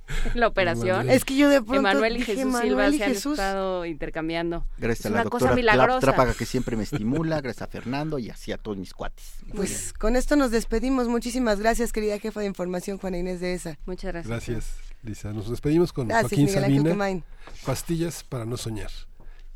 [0.34, 1.10] la operación.
[1.10, 4.65] Es que yo de pronto Emanuel y Jesús Silva se han estado intercambiando.
[4.78, 8.58] Gracias a la doctora Trápaga que siempre me estimula, gracias a Fernando y así a
[8.58, 9.36] todos mis cuates.
[9.55, 11.08] Pues con esto nos despedimos.
[11.08, 13.78] Muchísimas gracias, querida jefa de información, Juana Inés de ESA.
[13.86, 14.28] Muchas gracias.
[14.28, 15.33] Gracias, Lisa.
[15.33, 17.23] Nos despedimos con Joaquín Sabina.
[17.65, 18.91] Pastillas para no soñar.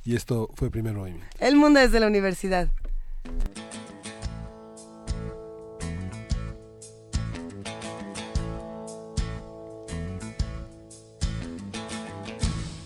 [0.04, 1.26] Y esto fue Primer Movimiento.
[1.38, 2.70] El mundo desde la universidad.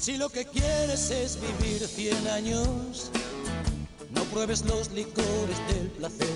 [0.02, 3.12] Si lo que quieres es vivir cien años,
[4.10, 6.26] no pruebes los licores del placer.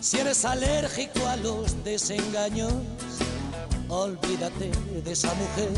[0.00, 2.72] Si eres alérgico a los desengaños,
[3.88, 4.70] olvídate
[5.02, 5.72] de esa mujer.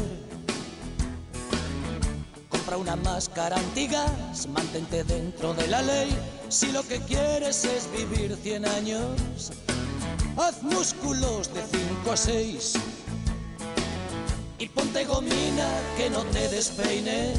[2.51, 6.15] Compra una máscara antigas, mantente dentro de la ley.
[6.51, 9.51] Si lo que quieres es vivir cien años,
[10.37, 12.75] haz músculos de cinco a seis
[14.63, 15.67] y ponte gomina
[15.97, 17.33] que no te despeine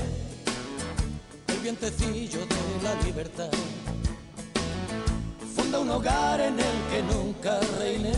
[1.48, 3.50] el vientecillo de la libertad.
[5.56, 8.12] Funda un hogar en el que nunca reine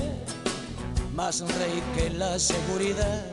[1.13, 3.25] más rey que la seguridad.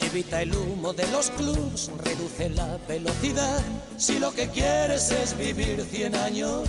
[0.00, 3.62] Evita el humo de los clubs, reduce la velocidad.
[3.96, 6.68] Si lo que quieres es vivir 100 años,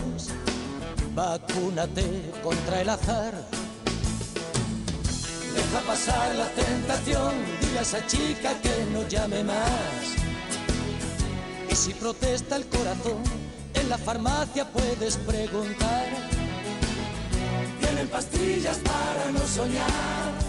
[1.14, 3.59] vacúnate contra el azar
[5.56, 10.16] Deja pasar la tentación, dile a esa chica que no llame más.
[11.70, 13.24] Y si protesta el corazón,
[13.74, 16.08] en la farmacia puedes preguntar.
[17.80, 20.49] Tienen pastillas para no soñar.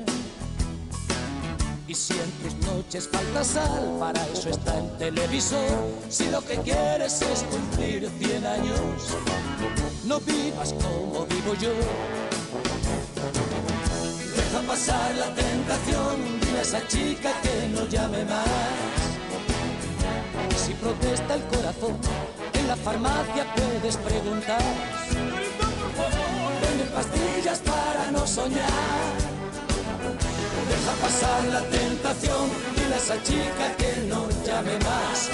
[1.91, 5.89] Y si en tus noches falta sal, para eso está el televisor.
[6.07, 9.17] Si lo que quieres es cumplir 100 años,
[10.05, 11.73] no vivas como vivo yo.
[14.37, 18.47] Deja pasar la tentación, dile a esa chica que no llame más.
[20.55, 21.97] Si protesta el corazón,
[22.53, 24.63] en la farmacia puedes preguntar.
[26.61, 29.30] Vende pastillas para no soñar
[30.71, 35.29] Deja pasar la tentación, dile a esa chica que no llame más.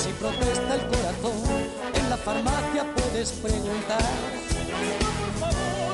[0.00, 1.36] Si protesta el corazón,
[1.92, 4.10] en la farmacia puedes preguntar.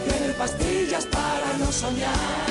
[0.05, 2.47] Tienen pastillas para no soñar.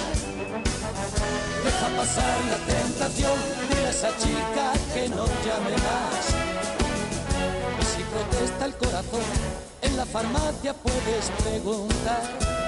[1.63, 3.37] Deja pasar la tentación,
[3.69, 6.23] dile a esa chica que no llame más.
[7.91, 9.27] Si protesta el corazón,
[9.81, 12.60] en la farmacia puedes preguntar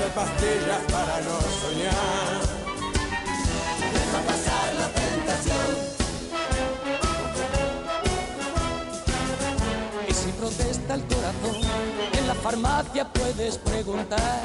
[0.00, 2.40] de pastillas para no soñar.
[3.94, 5.70] Deja pasar la tentación.
[10.08, 11.56] Y si protesta el corazón,
[12.12, 14.42] en la farmacia puedes preguntar.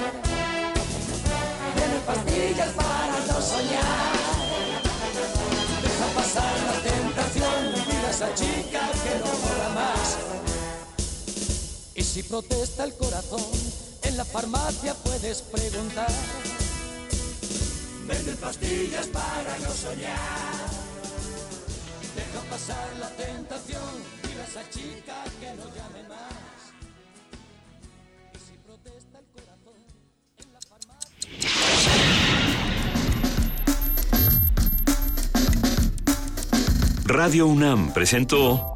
[1.75, 4.13] Tiene pastillas para no soñar.
[5.81, 10.17] Deja pasar la tentación, mira a esa chica que no mola más.
[11.95, 13.43] Y si protesta el corazón,
[14.19, 16.11] la farmacia puedes preguntar.
[18.05, 20.67] Venden pastillas para no soñar.
[22.17, 23.79] Deja pasar la tentación,
[24.27, 26.73] mira a esa chica que no llame más.
[28.35, 29.79] Y si protesta el corazón,
[30.43, 30.59] en la
[37.05, 38.75] Radio UNAM presentó